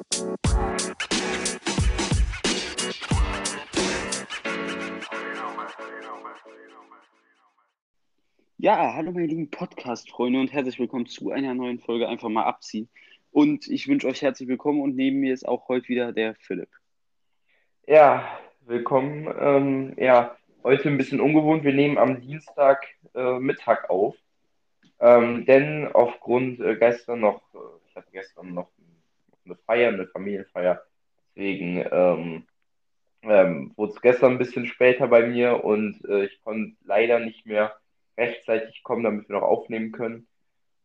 Ja, 0.00 0.04
hallo 8.94 9.10
meine 9.10 9.26
lieben 9.26 9.50
Podcast-Freunde 9.50 10.38
und 10.38 10.52
herzlich 10.52 10.78
willkommen 10.78 11.06
zu 11.06 11.32
einer 11.32 11.52
neuen 11.54 11.80
Folge 11.80 12.08
Einfach 12.08 12.28
mal 12.28 12.44
abziehen. 12.44 12.88
Und 13.32 13.66
ich 13.66 13.88
wünsche 13.88 14.06
euch 14.06 14.22
herzlich 14.22 14.48
willkommen 14.48 14.82
und 14.82 14.94
neben 14.94 15.18
mir 15.18 15.34
ist 15.34 15.48
auch 15.48 15.68
heute 15.68 15.88
wieder 15.88 16.12
der 16.12 16.36
Philipp. 16.36 16.70
Ja, 17.88 18.38
willkommen. 18.60 19.26
Ähm, 19.36 19.94
ja, 19.96 20.36
heute 20.62 20.90
ein 20.90 20.98
bisschen 20.98 21.20
ungewohnt. 21.20 21.64
Wir 21.64 21.74
nehmen 21.74 21.98
am 21.98 22.20
Dienstag 22.20 22.86
äh, 23.16 23.40
Mittag 23.40 23.90
auf. 23.90 24.14
Ähm, 25.00 25.44
denn 25.44 25.88
aufgrund 25.92 26.60
äh, 26.60 26.76
gestern 26.76 27.18
noch, 27.18 27.42
äh, 27.52 27.58
ich 27.88 27.96
hatte 27.96 28.12
gestern 28.12 28.54
noch 28.54 28.70
eine 29.48 29.58
Feier, 29.66 29.88
eine 29.88 30.06
Familienfeier. 30.06 30.82
Deswegen 31.34 31.84
ähm, 31.90 32.46
ähm, 33.22 33.72
wurde 33.76 33.92
es 33.92 34.00
gestern 34.00 34.32
ein 34.32 34.38
bisschen 34.38 34.66
später 34.66 35.08
bei 35.08 35.26
mir 35.26 35.64
und 35.64 36.04
äh, 36.04 36.24
ich 36.24 36.40
konnte 36.42 36.76
leider 36.84 37.18
nicht 37.18 37.46
mehr 37.46 37.76
rechtzeitig 38.16 38.82
kommen, 38.82 39.04
damit 39.04 39.28
wir 39.28 39.36
noch 39.36 39.46
aufnehmen 39.46 39.92
können. 39.92 40.26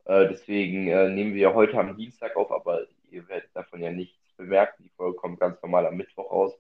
Äh, 0.06 0.28
deswegen 0.30 0.88
äh, 0.88 1.10
nehmen 1.10 1.34
wir 1.34 1.54
heute 1.54 1.78
am 1.80 1.96
Dienstag 1.98 2.36
auf, 2.36 2.52
aber 2.52 2.86
ihr 3.10 3.28
werdet 3.30 3.50
davon 3.54 3.82
ja 3.82 3.92
nichts 3.92 4.18
bemerken. 4.38 4.84
Die 4.84 4.92
Folge 4.96 5.18
kommt 5.18 5.40
ganz 5.40 5.62
normal 5.62 5.88
am 5.88 5.98
Mittwoch 5.98 6.32
raus. 6.32 6.54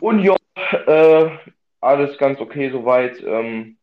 Und 0.00 0.20
ja, 0.20 0.36
äh, 0.86 1.30
alles 1.80 2.18
ganz 2.18 2.40
okay 2.40 2.70
soweit. 2.70 3.22
Ähm, 3.22 3.76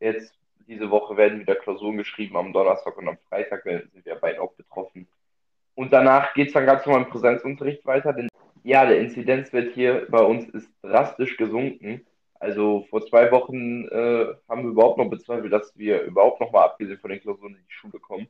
jetzt 0.00 0.34
diese 0.68 0.90
Woche 0.90 1.16
werden 1.16 1.40
wieder 1.40 1.54
Klausuren 1.56 1.96
geschrieben 1.96 2.36
am 2.36 2.52
Donnerstag 2.52 2.96
und 2.96 3.08
am 3.08 3.18
Freitag 3.28 3.62
sind 3.64 4.04
wir 4.04 4.16
beide 4.16 4.40
auch 4.40 4.52
betroffen. 4.54 5.08
Und 5.76 5.92
danach 5.92 6.34
geht 6.34 6.48
es 6.48 6.54
dann 6.54 6.66
ganz 6.66 6.84
normal 6.86 7.02
im 7.02 7.10
Präsenzunterricht 7.10 7.84
weiter. 7.86 8.12
Denn 8.14 8.28
ja, 8.64 8.84
der 8.86 8.98
Inzidenzwert 8.98 9.74
hier 9.74 10.06
bei 10.10 10.20
uns 10.20 10.48
ist 10.48 10.68
drastisch 10.82 11.36
gesunken. 11.36 12.04
Also 12.40 12.86
vor 12.90 13.06
zwei 13.06 13.30
Wochen 13.30 13.86
äh, 13.88 14.34
haben 14.48 14.62
wir 14.62 14.70
überhaupt 14.70 14.98
noch 14.98 15.08
bezweifelt, 15.08 15.52
dass 15.52 15.76
wir 15.76 16.02
überhaupt 16.02 16.40
noch 16.40 16.50
mal 16.50 16.64
abgesehen 16.64 16.98
von 16.98 17.10
den 17.10 17.20
Klausuren 17.20 17.54
in 17.54 17.64
die 17.68 17.74
Schule 17.74 17.98
kommen. 18.00 18.26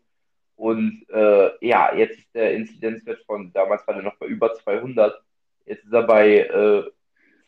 Und 0.56 1.06
äh, 1.10 1.50
ja, 1.66 1.94
jetzt 1.94 2.18
ist 2.18 2.34
der 2.34 2.54
Inzidenzwert 2.54 3.22
von, 3.26 3.52
damals 3.52 3.86
war 3.86 3.94
der 3.94 4.02
noch 4.02 4.16
bei 4.16 4.26
über 4.26 4.54
200, 4.54 5.22
jetzt 5.66 5.84
ist 5.84 5.92
er 5.92 6.02
bei 6.02 6.38
äh, 6.38 6.82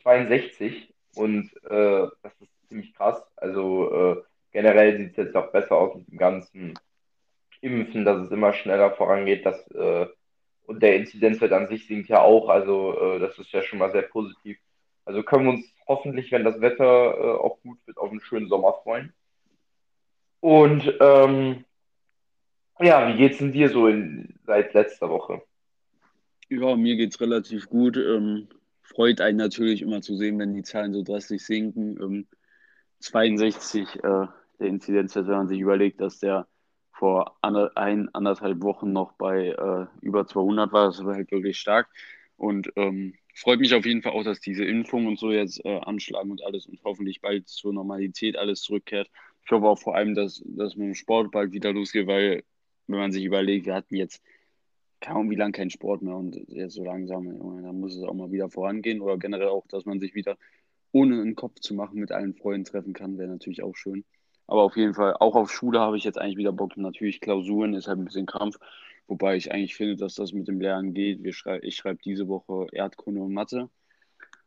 62 0.03 0.95
und 1.17 1.51
äh, 1.65 2.07
das 2.23 2.33
ist 2.41 2.69
ziemlich 2.69 2.95
krass. 2.95 3.23
Also 3.37 3.93
äh, 3.93 4.23
generell 4.53 4.97
sieht 4.97 5.11
es 5.11 5.17
jetzt 5.17 5.37
auch 5.37 5.51
besser 5.51 5.77
aus 5.77 5.95
mit 5.97 6.09
dem 6.09 6.19
ganzen 6.19 6.79
Impfen, 7.61 8.05
dass 8.05 8.19
es 8.23 8.31
immer 8.31 8.53
schneller 8.53 8.91
vorangeht, 8.93 9.45
dass 9.47 9.71
äh, 9.73 10.07
und 10.67 10.83
der 10.83 10.97
Inzidenzwert 10.97 11.53
an 11.53 11.69
sich 11.69 11.87
sinkt 11.87 12.11
ja 12.11 12.21
auch, 12.21 12.51
also 12.51 13.19
das 13.19 13.39
ist 13.39 13.53
ja 13.53 13.63
schon 13.63 13.79
mal 13.79 13.91
sehr 13.91 14.03
positiv. 14.03 14.59
Also 15.07 15.23
können 15.23 15.45
wir 15.45 15.53
uns 15.53 15.65
hoffentlich, 15.87 16.31
wenn 16.31 16.45
das 16.45 16.61
Wetter 16.61 16.85
äh, 16.85 17.39
auch 17.39 17.59
gut 17.63 17.79
wird, 17.87 17.97
auf 17.97 18.11
einen 18.11 18.21
schönen 18.21 18.49
Sommer 18.49 18.75
freuen. 18.83 19.15
Und 20.41 20.93
ähm, 21.01 21.65
ja, 22.79 23.09
wie 23.09 23.17
geht's 23.17 23.39
denn 23.39 23.53
dir 23.53 23.71
so 23.71 23.89
in, 23.89 24.39
seit 24.45 24.75
letzter 24.75 25.09
Woche? 25.09 25.41
Ja, 26.51 26.77
mir 26.77 26.97
geht's 26.97 27.21
relativ 27.21 27.71
gut. 27.71 27.97
Ähm, 27.97 28.49
freut 28.83 29.23
einen 29.23 29.39
natürlich 29.39 29.81
immer 29.81 30.03
zu 30.03 30.17
sehen, 30.17 30.39
wenn 30.39 30.55
die 30.55 30.63
Zahlen 30.63 30.93
so 30.93 31.03
drastisch 31.03 31.43
sinken. 31.43 31.99
Ähm, 32.01 32.27
62 33.01 33.97
äh, 33.97 34.01
der 34.03 34.67
Inzidenzwert, 34.67 35.27
wenn 35.27 35.37
man 35.37 35.49
sich 35.49 35.61
überlegt, 35.61 36.01
dass 36.01 36.19
der 36.19 36.47
vor 36.99 37.37
ein, 37.43 38.13
anderthalb 38.13 38.61
Wochen 38.63 38.93
noch 38.93 39.13
bei 39.13 39.51
äh, 39.51 39.87
über 40.05 40.27
200 40.27 40.73
war. 40.73 40.87
Das 40.87 41.05
war 41.05 41.15
halt 41.15 41.31
wirklich 41.31 41.59
stark. 41.59 41.89
Und 42.37 42.73
ähm, 42.75 43.15
freut 43.35 43.61
mich 43.61 43.73
auf 43.75 43.87
jeden 43.87 44.03
Fall 44.03 44.13
auch, 44.13 44.25
dass 44.25 44.41
diese 44.41 44.65
Impfung 44.65 45.07
und 45.07 45.19
so 45.19 45.31
jetzt 45.31 45.65
äh, 45.65 45.79
anschlagen 45.79 46.33
und 46.33 46.45
alles 46.45 46.67
und 46.67 46.81
hoffentlich 46.85 47.21
bald 47.21 47.49
zur 47.49 47.73
Normalität 47.73 48.37
alles 48.37 48.63
zurückkehrt. 48.63 49.09
Ich 49.45 49.51
hoffe 49.53 49.67
auch 49.67 49.79
vor 49.79 49.95
allem, 49.95 50.15
dass, 50.15 50.43
dass 50.45 50.77
mit 50.77 50.89
dem 50.89 50.95
Sport 50.95 51.31
bald 51.31 51.53
wieder 51.53 51.73
losgeht, 51.73 52.09
weil 52.09 52.43
wenn 52.89 52.99
man 52.99 53.13
sich 53.13 53.25
überlegt, 53.25 53.67
wir 53.67 53.75
hatten 53.75 53.95
jetzt 53.95 54.21
kaum 55.01 55.31
wie 55.31 55.37
lange 55.37 55.53
keinen 55.53 55.71
Sport 55.71 56.03
mehr 56.03 56.17
und 56.17 56.37
jetzt 56.49 56.75
so 56.75 56.85
langsam, 56.85 57.27
dann 57.63 57.79
muss 57.79 57.95
es 57.95 58.03
auch 58.03 58.15
mal 58.15 58.33
wieder 58.33 58.51
vorangehen 58.51 59.01
oder 59.01 59.19
generell 59.19 59.49
auch, 59.49 59.67
dass 59.69 59.85
man 59.85 60.01
sich 60.01 60.17
wieder 60.17 60.37
ohne 60.91 61.21
einen 61.21 61.37
Kopf 61.37 61.61
zu 61.61 61.75
machen 61.75 62.01
mit 62.01 62.11
allen 62.11 62.35
Freunden 62.35 62.65
treffen 62.65 62.93
kann, 62.93 63.19
wäre 63.19 63.29
natürlich 63.29 63.63
auch 63.63 63.77
schön. 63.77 64.05
Aber 64.49 64.63
auf 64.63 64.77
jeden 64.77 64.95
Fall, 64.95 65.15
auch 65.21 65.37
auf 65.37 65.53
Schule 65.53 65.79
habe 65.79 65.99
ich 65.99 66.05
jetzt 66.05 66.19
eigentlich 66.19 66.39
wieder 66.39 66.53
Bock. 66.53 66.77
Natürlich 66.77 67.21
Klausuren 67.21 67.75
ist 67.75 67.87
halt 67.87 67.99
ein 67.99 68.07
bisschen 68.07 68.27
Krampf. 68.27 68.59
Wobei 69.07 69.37
ich 69.37 69.53
eigentlich 69.53 69.77
finde, 69.77 69.97
dass 69.97 70.15
das 70.15 70.33
mit 70.33 70.49
dem 70.49 70.61
Lernen 70.61 70.95
geht. 70.95 71.23
Wir 71.23 71.35
schrei 71.35 71.61
ich 71.63 71.77
schreibe 71.77 72.01
diese 72.03 72.29
Woche 72.29 72.67
Erdkunde 72.73 73.21
und 73.21 73.33
Mathe. 73.33 73.69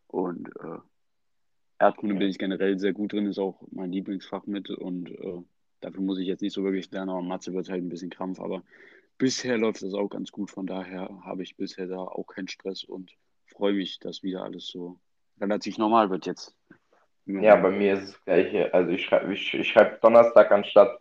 Und 0.07 0.49
äh, 0.59 0.79
Erdkunde 1.77 2.15
bin 2.15 2.29
ich 2.29 2.39
generell 2.39 2.79
sehr 2.79 2.93
gut 2.93 3.13
drin, 3.13 3.27
ist 3.27 3.39
auch 3.39 3.61
mein 3.71 3.91
Lieblingsfach 3.91 4.47
mit. 4.47 4.71
Und 4.71 5.11
äh, 5.11 5.43
dafür 5.81 6.01
muss 6.01 6.17
ich 6.17 6.27
jetzt 6.27 6.41
nicht 6.41 6.53
so 6.53 6.63
wirklich 6.63 6.89
lernen, 6.91 7.11
aber 7.11 7.21
Mathe 7.21 7.53
wird 7.53 7.69
halt 7.69 7.83
ein 7.83 7.89
bisschen 7.89 8.09
Krampf. 8.09 8.39
Aber 8.39 8.63
bisher 9.19 9.59
läuft 9.59 9.83
das 9.83 9.93
auch 9.93 10.09
ganz 10.09 10.31
gut. 10.31 10.49
Von 10.49 10.65
daher 10.65 11.21
habe 11.23 11.43
ich 11.43 11.57
bisher 11.57 11.85
da 11.85 11.99
auch 11.99 12.25
keinen 12.25 12.47
Stress 12.47 12.83
und 12.83 13.11
freue 13.45 13.73
mich, 13.73 13.99
dass 13.99 14.23
wieder 14.23 14.43
alles 14.43 14.65
so 14.65 14.99
relativ 15.39 15.77
normal 15.77 16.09
wird 16.09 16.25
jetzt. 16.25 16.55
Ja, 17.39 17.55
bei 17.55 17.71
mir 17.71 17.93
ist 17.93 18.03
es 18.03 18.11
das 18.13 18.25
gleiche. 18.25 18.73
Also 18.73 18.91
ich 18.91 19.05
schreibe 19.05 19.33
ich, 19.33 19.53
ich 19.53 19.69
schreib 19.69 20.01
Donnerstag 20.01 20.51
anstatt 20.51 20.99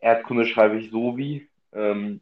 Erdkunde 0.00 0.46
schreibe 0.46 0.78
ich 0.78 0.90
so 0.90 1.16
wie. 1.16 1.48
Ähm, 1.72 2.20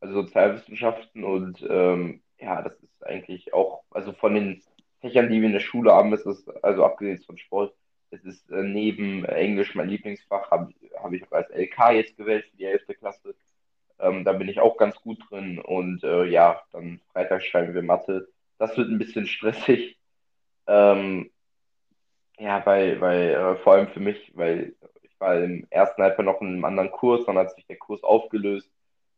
also 0.00 0.22
Sozialwissenschaften 0.22 1.24
und 1.24 1.64
ähm, 1.68 2.20
ja, 2.38 2.62
das 2.62 2.74
ist 2.74 3.06
eigentlich 3.06 3.54
auch, 3.54 3.82
also 3.90 4.12
von 4.12 4.34
den 4.34 4.62
Fächern, 5.00 5.30
die 5.30 5.40
wir 5.40 5.46
in 5.46 5.52
der 5.52 5.60
Schule 5.60 5.92
haben, 5.92 6.12
ist 6.12 6.26
es, 6.26 6.46
also 6.62 6.84
abgesehen 6.84 7.22
von 7.22 7.38
Sport, 7.38 7.74
es 8.10 8.24
ist 8.24 8.50
äh, 8.50 8.62
neben 8.62 9.24
Englisch 9.24 9.74
mein 9.74 9.88
Lieblingsfach, 9.88 10.50
habe 10.50 10.72
hab 11.02 11.12
ich 11.12 11.26
auch 11.26 11.32
als 11.32 11.50
LK 11.50 11.92
jetzt 11.92 12.16
gewählt 12.16 12.44
für 12.50 12.56
die 12.56 12.64
11. 12.64 12.86
Klasse. 12.98 13.34
Ähm, 13.98 14.24
da 14.24 14.32
bin 14.34 14.48
ich 14.48 14.60
auch 14.60 14.76
ganz 14.76 14.96
gut 14.96 15.18
drin 15.30 15.58
und 15.58 16.04
äh, 16.04 16.24
ja, 16.24 16.62
dann 16.72 17.00
Freitag 17.12 17.42
schreiben 17.42 17.74
wir 17.74 17.82
Mathe. 17.82 18.28
Das 18.58 18.76
wird 18.76 18.90
ein 18.90 18.98
bisschen 18.98 19.26
stressig. 19.26 19.98
Ähm, 20.66 21.30
ja, 22.38 22.64
weil, 22.66 23.00
weil 23.00 23.30
äh, 23.30 23.56
vor 23.56 23.74
allem 23.74 23.88
für 23.88 24.00
mich, 24.00 24.32
weil 24.34 24.74
ich 25.02 25.18
war 25.20 25.36
im 25.42 25.66
ersten 25.70 26.02
Halbjahr 26.02 26.24
noch 26.24 26.40
in 26.40 26.48
einem 26.48 26.64
anderen 26.64 26.90
Kurs, 26.90 27.24
dann 27.26 27.38
hat 27.38 27.54
sich 27.54 27.66
der 27.66 27.78
Kurs 27.78 28.02
aufgelöst 28.02 28.70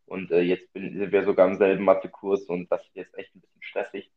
und 0.07 0.31
äh, 0.31 0.41
jetzt 0.41 0.73
bin, 0.73 0.97
sind 0.97 1.13
wir 1.13 1.25
sogar 1.25 1.49
im 1.49 1.57
selben 1.57 1.85
Mathekurs 1.85 2.45
und 2.45 2.71
das 2.71 2.83
ist 2.87 2.97
jetzt 2.97 3.19
echt 3.19 3.35
ein 3.35 3.41
bisschen 3.41 3.63
stressig. 3.63 4.11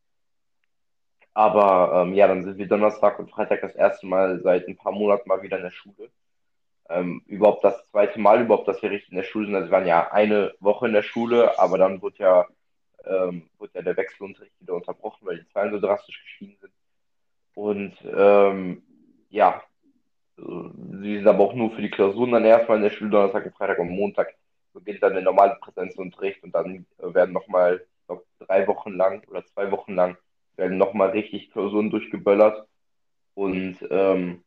Aber 1.34 2.04
ähm, 2.06 2.14
ja, 2.14 2.28
dann 2.28 2.44
sind 2.44 2.58
wir 2.58 2.68
Donnerstag 2.68 3.18
und 3.18 3.30
Freitag 3.30 3.62
das 3.62 3.74
erste 3.74 4.06
Mal 4.06 4.40
seit 4.42 4.68
ein 4.68 4.76
paar 4.76 4.92
Monaten 4.92 5.28
mal 5.28 5.42
wieder 5.42 5.56
in 5.56 5.62
der 5.64 5.70
Schule. 5.70 6.10
Ähm, 6.88 7.22
überhaupt 7.26 7.64
das 7.64 7.86
zweite 7.90 8.20
Mal 8.20 8.42
überhaupt, 8.42 8.68
dass 8.68 8.82
wir 8.82 8.90
richtig 8.90 9.12
in 9.12 9.16
der 9.16 9.24
Schule 9.24 9.46
sind. 9.46 9.54
Also 9.54 9.68
wir 9.68 9.72
waren 9.72 9.86
ja 9.86 10.12
eine 10.12 10.54
Woche 10.60 10.86
in 10.86 10.92
der 10.92 11.02
Schule, 11.02 11.58
aber 11.58 11.78
dann 11.78 12.02
wurde 12.02 12.18
ja, 12.18 12.46
ähm, 13.06 13.48
wurde 13.58 13.72
ja 13.74 13.82
der 13.82 13.96
Wechselunterricht 13.96 14.60
wieder 14.60 14.74
unterbrochen, 14.74 15.26
weil 15.26 15.38
die 15.38 15.48
Zahlen 15.48 15.72
so 15.72 15.80
drastisch 15.80 16.22
gestiegen 16.22 16.56
sind. 16.60 16.72
Und 17.54 17.94
ähm, 18.14 18.82
ja, 19.32 19.62
sie 20.36 21.16
sind 21.16 21.26
aber 21.26 21.44
auch 21.44 21.54
nur 21.54 21.72
für 21.72 21.82
die 21.82 21.90
Klausuren 21.90 22.32
dann 22.32 22.44
erstmal 22.44 22.76
in 22.76 22.84
der 22.84 22.90
Schule, 22.90 23.10
Donnerstag 23.10 23.46
und 23.46 23.56
Freitag 23.56 23.78
und 23.78 23.90
Montag 23.90 24.34
beginnt 24.72 25.02
dann 25.02 25.14
der 25.14 25.22
normale 25.22 25.56
Präsenzunterricht 25.60 26.42
und 26.42 26.54
dann 26.54 26.86
äh, 26.98 27.14
werden 27.14 27.32
nochmal, 27.32 27.82
ich 28.00 28.06
glaube, 28.06 28.24
drei 28.38 28.66
Wochen 28.66 28.92
lang 28.92 29.22
oder 29.28 29.44
zwei 29.46 29.70
Wochen 29.70 29.94
lang 29.94 30.16
werden 30.56 30.78
nochmal 30.78 31.10
richtig 31.10 31.50
Klausuren 31.50 31.90
durchgeböllert. 31.90 32.66
Und 33.34 33.76
ähm, 33.90 34.42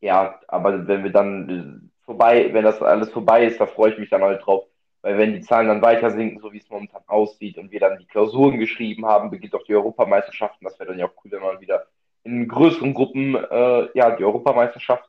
ja, 0.00 0.40
aber 0.48 0.86
wenn 0.86 1.04
wir 1.04 1.12
dann 1.12 1.48
äh, 1.48 2.04
vorbei, 2.04 2.52
wenn 2.52 2.64
das 2.64 2.82
alles 2.82 3.10
vorbei 3.10 3.46
ist, 3.46 3.60
da 3.60 3.66
freue 3.66 3.92
ich 3.92 3.98
mich 3.98 4.10
dann 4.10 4.22
halt 4.22 4.44
drauf. 4.44 4.66
Weil 5.02 5.18
wenn 5.18 5.34
die 5.34 5.40
Zahlen 5.40 5.68
dann 5.68 5.82
weiter 5.82 6.10
sinken, 6.10 6.40
so 6.40 6.52
wie 6.52 6.58
es 6.58 6.70
momentan 6.70 7.02
aussieht, 7.06 7.58
und 7.58 7.70
wir 7.70 7.80
dann 7.80 7.98
die 7.98 8.06
Klausuren 8.06 8.58
geschrieben 8.58 9.06
haben, 9.06 9.30
beginnt 9.30 9.54
auch 9.54 9.64
die 9.64 9.74
Europameisterschaften. 9.74 10.64
Das 10.64 10.78
wäre 10.78 10.90
dann 10.90 10.98
ja 10.98 11.06
auch 11.06 11.24
cool, 11.24 11.32
wenn 11.32 11.42
man 11.42 11.60
wieder 11.60 11.86
in 12.24 12.48
größeren 12.48 12.94
Gruppen 12.94 13.34
äh, 13.34 13.88
ja 13.94 14.16
die 14.16 14.24
Europameisterschaft 14.24 15.08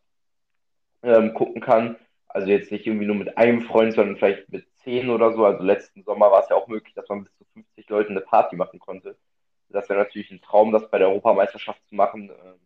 ähm, 1.04 1.33
gucken 1.33 1.62
kann. 1.62 1.98
Also 2.27 2.48
jetzt 2.48 2.71
nicht 2.71 2.88
irgendwie 2.88 3.06
nur 3.06 3.15
mit 3.15 3.38
einem 3.38 3.62
Freund, 3.62 3.94
sondern 3.94 4.18
vielleicht 4.18 4.50
mit 4.51 4.65
zehn 4.77 5.10
oder 5.10 5.33
so. 5.33 5.45
Also 5.45 5.63
letzten 5.63 6.04
Sommer 6.04 6.31
war 6.31 6.42
es 6.44 6.50
ja 6.50 6.56
auch 6.56 6.68
möglich, 6.68 6.94
dass 6.95 7.07
man 7.10 7.25
bis 7.25 7.38
zu 7.38 7.45
50 7.54 7.89
Leuten 7.89 8.12
eine 8.12 8.21
Party 8.21 8.56
machen 8.56 8.80
konnte. 8.80 9.15
Das 9.69 9.89
wäre 9.89 10.00
natürlich 10.00 10.31
ein 10.31 10.42
Traum, 10.42 10.71
das 10.71 10.89
bei 10.89 11.00
der 11.00 11.10
Europameisterschaft 11.10 11.81
zu 11.88 11.95
machen. 11.95 12.30
Ähm, 12.30 12.60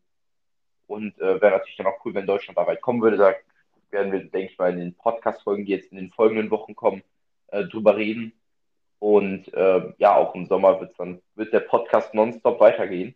und 0.88 1.18
äh, 1.20 1.42
wäre 1.42 1.52
natürlich 1.52 1.76
dann 1.76 1.88
auch 1.88 2.04
cool, 2.06 2.14
wenn 2.14 2.26
Deutschland 2.26 2.58
da 2.58 2.66
weit 2.66 2.82
kommen 2.82 3.02
würde. 3.02 3.18
Da 3.18 3.34
werden 3.92 4.12
wir, 4.12 4.20
denke 4.20 4.52
ich 4.52 4.58
mal, 4.58 4.72
in 4.72 4.80
den 4.80 4.94
Podcast-Folgen, 4.96 5.66
die 5.66 5.72
jetzt 5.72 5.92
in 5.92 5.98
den 5.98 6.12
folgenden 6.12 6.50
Wochen 6.50 6.76
kommen, 6.76 7.04
äh, 7.48 7.66
drüber 7.66 7.98
reden. 7.98 8.34
Und 9.00 9.54
äh, 9.54 9.94
ja, 9.98 10.16
auch 10.16 10.34
im 10.34 10.48
Sommer 10.48 10.80
wird 10.80 10.98
dann 10.98 11.22
wird 11.36 11.54
der 11.54 11.60
Podcast 11.60 12.14
nonstop 12.14 12.60
weitergehen. 12.60 13.16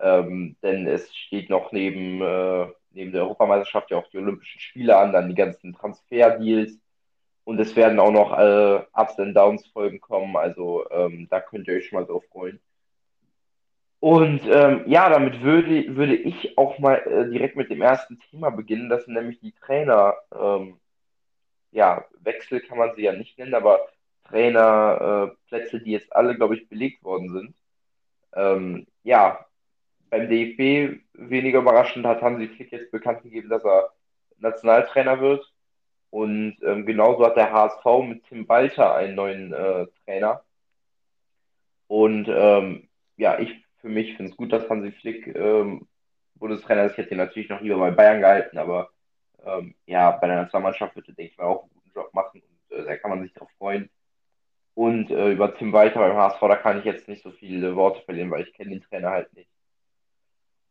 Ähm, 0.00 0.56
denn 0.62 0.86
es 0.86 1.14
steht 1.14 1.50
noch 1.50 1.72
neben 1.72 2.22
äh, 2.22 2.68
neben 2.92 3.12
der 3.12 3.22
Europameisterschaft 3.22 3.90
ja 3.90 3.98
auch 3.98 4.08
die 4.10 4.18
Olympischen 4.18 4.60
Spiele 4.60 4.96
an, 4.96 5.12
dann 5.12 5.28
die 5.28 5.34
ganzen 5.34 5.74
Transferdeals 5.74 6.78
Und 7.44 7.60
es 7.60 7.76
werden 7.76 8.00
auch 8.00 8.12
noch 8.12 8.38
äh, 8.38 8.84
Ups 8.94 9.18
and 9.18 9.36
Downs 9.36 9.66
Folgen 9.68 10.00
kommen, 10.00 10.36
also 10.36 10.88
ähm, 10.90 11.28
da 11.30 11.40
könnt 11.40 11.68
ihr 11.68 11.74
euch 11.76 11.88
schon 11.88 12.00
mal 12.00 12.06
drauf 12.06 12.24
freuen. 12.32 12.60
Und 14.00 14.42
ähm, 14.46 14.84
ja, 14.86 15.10
damit 15.10 15.42
würde, 15.42 15.94
würde 15.96 16.16
ich 16.16 16.56
auch 16.56 16.78
mal 16.78 16.96
äh, 17.06 17.30
direkt 17.30 17.56
mit 17.56 17.70
dem 17.70 17.82
ersten 17.82 18.18
Thema 18.18 18.50
beginnen, 18.50 18.88
das 18.88 19.04
sind 19.04 19.14
nämlich 19.14 19.40
die 19.40 19.52
Trainer, 19.52 20.14
ähm, 20.34 20.80
ja, 21.72 22.06
Wechsel 22.20 22.60
kann 22.60 22.78
man 22.78 22.94
sie 22.96 23.02
ja 23.02 23.12
nicht 23.14 23.38
nennen, 23.38 23.54
aber 23.54 23.80
Trainerplätze, 24.24 25.78
äh, 25.78 25.84
die 25.84 25.92
jetzt 25.92 26.14
alle, 26.14 26.36
glaube 26.36 26.56
ich, 26.56 26.68
belegt 26.68 27.04
worden 27.04 27.30
sind. 27.32 27.56
Ähm, 28.34 28.86
ja, 29.04 29.46
beim 30.10 30.28
DFB 30.28 31.00
weniger 31.14 31.60
überraschend 31.60 32.06
hat 32.06 32.22
Hansi 32.22 32.48
Flick 32.48 32.72
jetzt 32.72 32.90
bekannt 32.90 33.22
gegeben, 33.22 33.48
dass 33.48 33.64
er 33.64 33.92
Nationaltrainer 34.38 35.20
wird. 35.20 35.52
Und 36.10 36.56
ähm, 36.62 36.86
genauso 36.86 37.24
hat 37.24 37.36
der 37.36 37.52
HSV 37.52 37.84
mit 38.02 38.24
Tim 38.24 38.48
Walter 38.48 38.94
einen 38.96 39.14
neuen 39.14 39.52
äh, 39.52 39.86
Trainer. 40.04 40.42
Und 41.86 42.28
ähm, 42.28 42.88
ja, 43.16 43.38
ich 43.38 43.64
für 43.80 43.88
mich 43.88 44.16
finde 44.16 44.30
es 44.32 44.36
gut, 44.36 44.52
dass 44.52 44.68
Hansi 44.68 44.92
Flick 44.92 45.26
ähm, 45.28 45.86
Bundestrainer 46.34 46.84
ist. 46.84 46.92
Ich 46.92 46.98
hätte 46.98 47.12
ihn 47.12 47.18
natürlich 47.18 47.48
noch 47.48 47.60
lieber 47.60 47.78
bei 47.78 47.90
Bayern 47.90 48.20
gehalten, 48.20 48.58
aber 48.58 48.90
ähm, 49.44 49.74
ja, 49.86 50.10
bei 50.12 50.26
der 50.26 50.36
Nationalmannschaft 50.36 50.96
wird 50.96 51.08
er, 51.08 51.14
denke 51.14 51.32
ich 51.32 51.38
mal, 51.38 51.44
auch 51.44 51.62
einen 51.62 51.72
guten 51.74 51.92
Job 51.94 52.12
machen 52.14 52.42
und 52.42 52.76
äh, 52.76 52.84
da 52.84 52.96
kann 52.96 53.10
man 53.10 53.22
sich 53.22 53.32
darauf 53.32 53.50
freuen. 53.58 53.88
Und 54.74 55.10
äh, 55.10 55.32
über 55.32 55.54
Tim 55.54 55.72
Walter 55.72 56.00
beim 56.00 56.16
HSV, 56.16 56.40
da 56.40 56.56
kann 56.56 56.78
ich 56.78 56.84
jetzt 56.84 57.08
nicht 57.08 57.22
so 57.22 57.30
viele 57.30 57.76
Worte 57.76 58.02
verlieren, 58.02 58.30
weil 58.30 58.42
ich 58.42 58.52
kenne 58.54 58.70
den 58.70 58.82
Trainer 58.82 59.10
halt 59.10 59.32
nicht. 59.34 59.50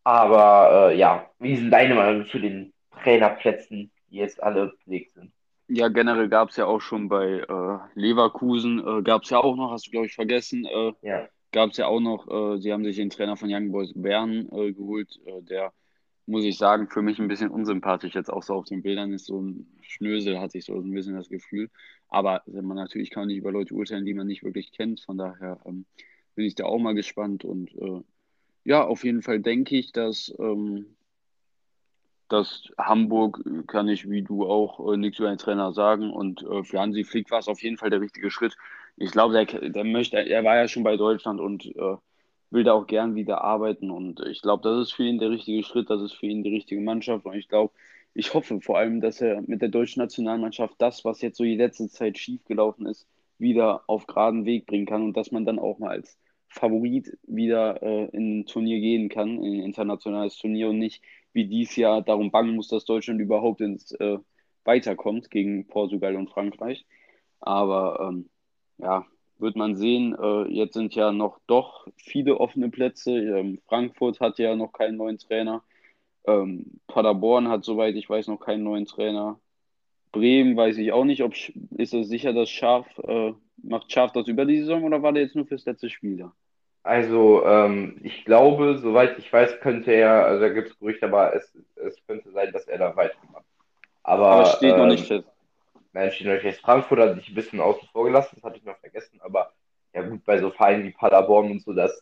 Aber 0.04 0.92
äh, 0.92 0.98
ja, 0.98 1.30
wie 1.40 1.56
sind 1.56 1.72
deine 1.72 1.96
Meinung 1.96 2.26
zu 2.26 2.40
den 2.40 2.74
Trainerplätzen, 3.04 3.92
die 4.10 4.18
jetzt 4.18 4.42
alle 4.42 4.74
belegt 4.86 5.14
sind? 5.14 5.32
Ja, 5.68 5.88
generell 5.88 6.30
gab 6.30 6.50
es 6.50 6.56
ja 6.56 6.66
auch 6.66 6.82
schon 6.82 7.10
bei 7.10 7.42
äh, 7.48 7.78
Leverkusen, 7.94 8.80
äh, 8.80 9.04
gab 9.04 9.24
es 9.24 9.30
ja 9.30 9.40
auch 9.40 9.56
noch, 9.56 9.72
hast 9.72 9.88
du 9.88 9.92
glaube 9.92 10.08
ich 10.08 10.16
vergessen, 10.16 10.66
äh, 10.66 10.94
ja. 11.04 11.28
gab 11.52 11.70
es 11.70 11.78
ja 11.78 11.86
auch 11.86 12.00
noch, 12.00 12.28
äh, 12.28 12.60
sie 12.60 12.74
haben 12.74 12.84
sich 12.84 12.96
den 12.96 13.12
Trainer 13.12 13.38
von 13.38 13.54
Young 13.54 13.72
Boys 13.72 13.94
Bern 13.94 14.50
äh, 14.52 14.74
geholt, 14.74 15.20
äh, 15.26 15.44
der, 15.44 15.72
muss 16.26 16.44
ich 16.44 16.58
sagen, 16.58 16.90
für 16.90 17.04
mich 17.04 17.20
ein 17.20 17.28
bisschen 17.28 17.52
unsympathisch 17.52 18.16
jetzt 18.16 18.32
auch 18.32 18.42
so 18.42 18.56
auf 18.56 18.66
den 18.66 18.82
Bildern 18.82 19.14
ist, 19.14 19.26
so 19.26 19.40
ein 19.42 19.68
Schnösel, 19.82 20.40
hatte 20.40 20.58
ich 20.58 20.66
so 20.66 20.76
ein 20.76 20.92
bisschen 20.92 21.16
das 21.16 21.30
Gefühl. 21.30 21.70
Aber 22.08 22.42
man 22.48 22.78
natürlich 22.78 23.12
kann 23.12 23.22
man 23.22 23.28
nicht 23.28 23.38
über 23.38 23.52
Leute 23.52 23.76
urteilen, 23.76 24.06
die 24.06 24.14
man 24.16 24.28
nicht 24.28 24.44
wirklich 24.44 24.72
kennt, 24.72 25.02
von 25.02 25.18
daher 25.18 25.60
ähm, 25.66 25.86
bin 26.34 26.46
ich 26.46 26.56
da 26.56 26.66
auch 26.66 26.80
mal 26.80 26.96
gespannt 26.96 27.46
und 27.46 27.72
ja, 28.70 28.86
auf 28.86 29.04
jeden 29.04 29.24
Fall 29.24 29.40
denke 29.40 29.76
ich, 29.78 29.94
dass, 29.94 30.32
ähm, 30.38 30.96
dass 32.28 32.70
Hamburg, 32.78 33.44
kann 33.66 33.88
ich 33.88 34.08
wie 34.08 34.22
du 34.22 34.46
auch 34.46 34.94
äh, 34.94 34.96
nichts 34.96 35.18
über 35.18 35.30
den 35.30 35.40
Trainer 35.40 35.74
sagen. 35.74 36.12
Und 36.12 36.44
äh, 36.44 36.64
für 36.64 36.80
Hansi 36.80 37.04
Flick 37.04 37.32
war 37.32 37.40
es 37.40 37.48
auf 37.48 37.64
jeden 37.64 37.78
Fall 37.78 37.90
der 37.90 38.02
richtige 38.02 38.30
Schritt. 38.30 38.56
Ich 38.96 39.10
glaube, 39.10 39.34
der, 39.34 39.70
der 39.72 39.84
möchte, 39.84 40.18
er 40.18 40.44
war 40.44 40.56
ja 40.56 40.68
schon 40.68 40.84
bei 40.84 40.98
Deutschland 40.98 41.40
und 41.42 41.66
äh, 41.66 41.98
will 42.52 42.64
da 42.64 42.74
auch 42.74 42.86
gern 42.86 43.16
wieder 43.16 43.42
arbeiten. 43.42 43.90
Und 43.90 44.20
ich 44.28 44.44
glaube, 44.44 44.62
das 44.62 44.80
ist 44.84 44.92
für 44.92 45.04
ihn 45.04 45.18
der 45.18 45.32
richtige 45.32 45.64
Schritt, 45.64 45.90
das 45.90 46.04
ist 46.04 46.14
für 46.14 46.28
ihn 46.28 46.44
die 46.44 46.54
richtige 46.54 46.82
Mannschaft. 46.82 47.26
Und 47.26 47.34
ich 47.34 47.48
glaube, 47.50 47.74
ich 48.14 48.36
hoffe 48.36 48.62
vor 48.62 48.78
allem, 48.78 49.02
dass 49.02 49.20
er 49.20 49.42
mit 49.48 49.64
der 49.64 49.70
deutschen 49.70 50.02
Nationalmannschaft 50.04 50.76
das, 50.78 51.04
was 51.04 51.22
jetzt 51.22 51.38
so 51.38 51.44
die 51.44 51.56
letzte 51.56 51.90
Zeit 51.90 52.20
schiefgelaufen 52.20 52.86
ist, 52.86 53.08
wieder 53.40 53.82
auf 53.88 54.06
geraden 54.06 54.46
Weg 54.46 54.68
bringen 54.68 54.86
kann 54.86 55.02
und 55.02 55.18
dass 55.18 55.32
man 55.32 55.44
dann 55.44 55.58
auch 55.58 55.80
mal 55.80 55.90
als 55.90 56.20
Favorit 56.50 57.18
wieder 57.24 57.82
äh, 57.82 58.06
in 58.12 58.40
ein 58.40 58.46
Turnier 58.46 58.80
gehen 58.80 59.10
kann, 59.10 59.44
in 59.44 59.60
ein 59.60 59.64
internationales 59.64 60.38
Turnier 60.38 60.70
und 60.70 60.80
nicht 60.80 61.02
wie 61.32 61.46
dies 61.46 61.76
Jahr 61.76 62.02
darum 62.02 62.32
bangen 62.32 62.56
muss, 62.56 62.68
dass 62.68 62.86
Deutschland 62.86 63.22
überhaupt 63.22 63.62
ins 63.62 63.92
äh, 63.94 64.18
Weiterkommt 64.66 65.32
gegen 65.32 65.68
Portugal 65.68 66.16
und 66.16 66.30
Frankreich. 66.30 66.86
Aber 67.40 68.10
ähm, 68.10 68.30
ja, 68.78 69.06
wird 69.38 69.56
man 69.56 69.76
sehen. 69.76 70.16
Äh, 70.20 70.48
jetzt 70.52 70.74
sind 70.74 70.96
ja 70.96 71.12
noch 71.12 71.40
doch 71.48 71.88
viele 71.98 72.40
offene 72.40 72.70
Plätze. 72.70 73.12
Ähm, 73.12 73.60
Frankfurt 73.68 74.20
hat 74.20 74.38
ja 74.40 74.56
noch 74.56 74.74
keinen 74.74 74.98
neuen 74.98 75.18
Trainer. 75.18 75.64
Ähm, 76.26 76.80
Paderborn 76.88 77.48
hat, 77.48 77.64
soweit 77.64 77.96
ich 77.96 78.10
weiß, 78.10 78.28
noch 78.28 78.40
keinen 78.40 78.64
neuen 78.64 78.86
Trainer. 78.86 79.40
Bremen 80.12 80.58
weiß 80.58 80.78
ich 80.78 80.92
auch 80.92 81.06
nicht, 81.06 81.24
ob 81.24 81.34
ist 81.78 81.94
es 81.94 82.08
sicher, 82.08 82.34
dass 82.34 82.50
Schaf 82.50 82.86
äh, 83.00 83.34
macht 83.64 83.92
Schaf 83.92 84.12
das 84.12 84.28
über 84.28 84.46
die 84.46 84.60
Saison 84.60 84.84
oder 84.84 85.02
war 85.02 85.14
der 85.14 85.24
jetzt 85.24 85.36
nur 85.36 85.46
fürs 85.46 85.66
letzte 85.66 85.90
Spiel 85.90 86.18
da? 86.18 86.34
Also, 86.84 87.46
ähm, 87.46 88.00
ich 88.04 88.26
glaube, 88.26 88.78
soweit 88.78 89.20
ich 89.20 89.32
weiß, 89.32 89.60
könnte 89.60 89.92
er, 89.92 90.26
also 90.26 90.42
da 90.42 90.50
gibt 90.50 90.70
es 90.70 90.80
Gerüchte, 90.80 91.06
aber 91.06 91.36
es, 91.36 91.54
es 91.76 91.96
könnte 92.08 92.32
sein, 92.32 92.52
dass 92.54 92.68
er 92.68 92.78
da 92.78 92.96
weitermacht. 92.96 93.46
Aber, 94.04 94.28
aber 94.28 94.46
steht 94.46 94.74
ähm, 94.74 94.78
noch 94.80 94.88
nicht 94.88 95.06
fest. 95.06 95.28
Nein, 95.92 96.12
steht 96.12 96.28
noch 96.28 96.34
nicht 96.34 96.44
fest. 96.44 96.62
Frankfurt 96.62 97.00
hat 97.00 97.16
sich 97.16 97.30
ein 97.30 97.36
bisschen 97.36 97.60
außen 97.60 97.88
vor 97.92 98.06
gelassen, 98.06 98.36
das 98.36 98.44
hatte 98.44 98.58
ich 98.58 98.64
noch 98.64 98.78
vergessen, 98.78 99.20
aber 99.22 99.52
ja 99.94 100.04
gut, 100.04 100.24
bei 100.24 100.40
so 100.40 100.52
Vereinen 100.52 100.86
wie 100.86 100.92
Paderborn 100.92 101.52
und 101.52 101.62
so, 101.62 101.74
das, 101.74 102.02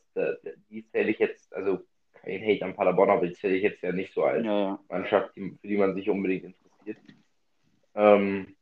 die 0.69 0.85
zähle 0.89 1.09
ich 1.09 1.19
jetzt, 1.19 1.53
also 1.55 1.79
kein 2.21 2.41
Hate 2.41 2.65
an 2.65 2.75
Paderborn, 2.75 3.09
aber 3.09 3.27
die 3.27 3.33
zähle 3.33 3.55
ich 3.55 3.63
jetzt 3.63 3.81
ja 3.81 3.91
nicht 3.91 4.13
so 4.13 4.23
als 4.23 4.45
ja, 4.45 4.59
ja. 4.59 4.79
Mannschaft, 4.89 5.33
für 5.33 5.67
die 5.67 5.77
man 5.77 5.95
sich 5.95 6.09
unbedingt 6.09 6.43
interessiert. 6.43 6.97
Ähm, 7.97 8.55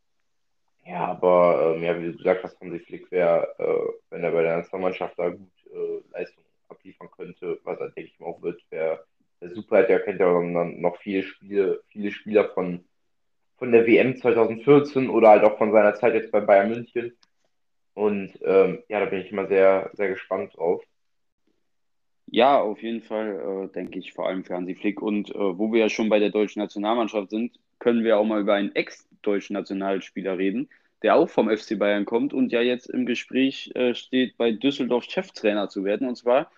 ja, 0.86 1.06
aber 1.08 1.76
ähm, 1.76 1.84
ja, 1.84 2.00
wie 2.00 2.12
du 2.12 2.18
gesagt 2.18 2.44
hast, 2.44 2.60
Hansi 2.62 2.80
Flick 2.80 3.12
wäre, 3.12 3.54
äh, 3.60 3.92
wenn 4.10 4.24
er 4.24 4.32
bei 4.32 4.44
der 4.44 4.58
Nationalmannschaft 4.58 5.20
da 5.20 5.30
gut 5.30 5.52
äh, 5.74 6.02
Leistung 6.14 6.44
abliefern 6.70 7.10
könnte, 7.12 7.60
was 7.64 7.80
er, 7.80 7.90
denke 7.90 8.12
ich 8.12 8.22
auch 8.22 8.42
wird, 8.42 8.62
wäre 8.70 9.06
wär 9.40 9.50
super. 9.50 9.84
Der 9.84 10.00
kennt 10.02 10.20
ja 10.20 10.32
dann 10.32 10.80
noch 10.80 10.98
viele 10.98 11.24
Spiele, 11.24 11.84
viele 11.88 12.12
Spieler 12.12 12.50
von, 12.50 12.86
von 13.58 13.72
der 13.72 13.86
WM 13.86 14.16
2014 14.16 15.10
oder 15.10 15.30
halt 15.30 15.44
auch 15.44 15.58
von 15.58 15.72
seiner 15.72 15.96
Zeit 15.96 16.14
jetzt 16.14 16.32
bei 16.32 16.40
Bayern 16.40 16.70
München. 16.70 17.18
Und 17.94 18.34
ähm, 18.44 18.84
ja, 18.88 19.00
da 19.00 19.06
bin 19.06 19.22
ich 19.22 19.32
immer 19.32 19.48
sehr, 19.48 19.90
sehr 19.94 20.10
gespannt 20.10 20.56
drauf. 20.56 20.84
Ja, 22.28 22.60
auf 22.60 22.82
jeden 22.82 23.02
Fall, 23.02 23.70
äh, 23.70 23.74
denke 23.74 24.00
ich, 24.00 24.14
vor 24.14 24.28
allem 24.28 24.44
für 24.44 24.56
Hansi 24.56 24.76
Flick. 24.76 25.02
Und 25.02 25.30
äh, 25.34 25.58
wo 25.58 25.72
wir 25.72 25.82
ja 25.82 25.90
schon 25.90 26.10
bei 26.10 26.20
der 26.20 26.32
deutschen 26.32 26.62
Nationalmannschaft 26.62 27.30
sind, 27.30 27.60
können 27.80 28.04
wir 28.04 28.18
auch 28.18 28.26
mal 28.26 28.42
über 28.42 28.54
einen 28.56 28.76
ex-deutschen 29.26 29.54
Nationalspieler 29.54 30.38
reden, 30.38 30.70
der 31.02 31.16
auch 31.16 31.30
vom 31.30 31.50
FC 31.50 31.78
Bayern 31.78 32.06
kommt 32.06 32.34
und 32.34 32.52
ja 32.52 32.62
jetzt 32.62 32.90
im 32.90 33.06
Gespräch 33.06 33.72
äh, 33.76 33.96
steht, 33.96 34.38
bei 34.38 34.52
Düsseldorf 34.52 35.06
Cheftrainer 35.06 35.70
zu 35.70 35.84
werden. 35.84 36.08
Und 36.08 36.16
zwar 36.16 36.52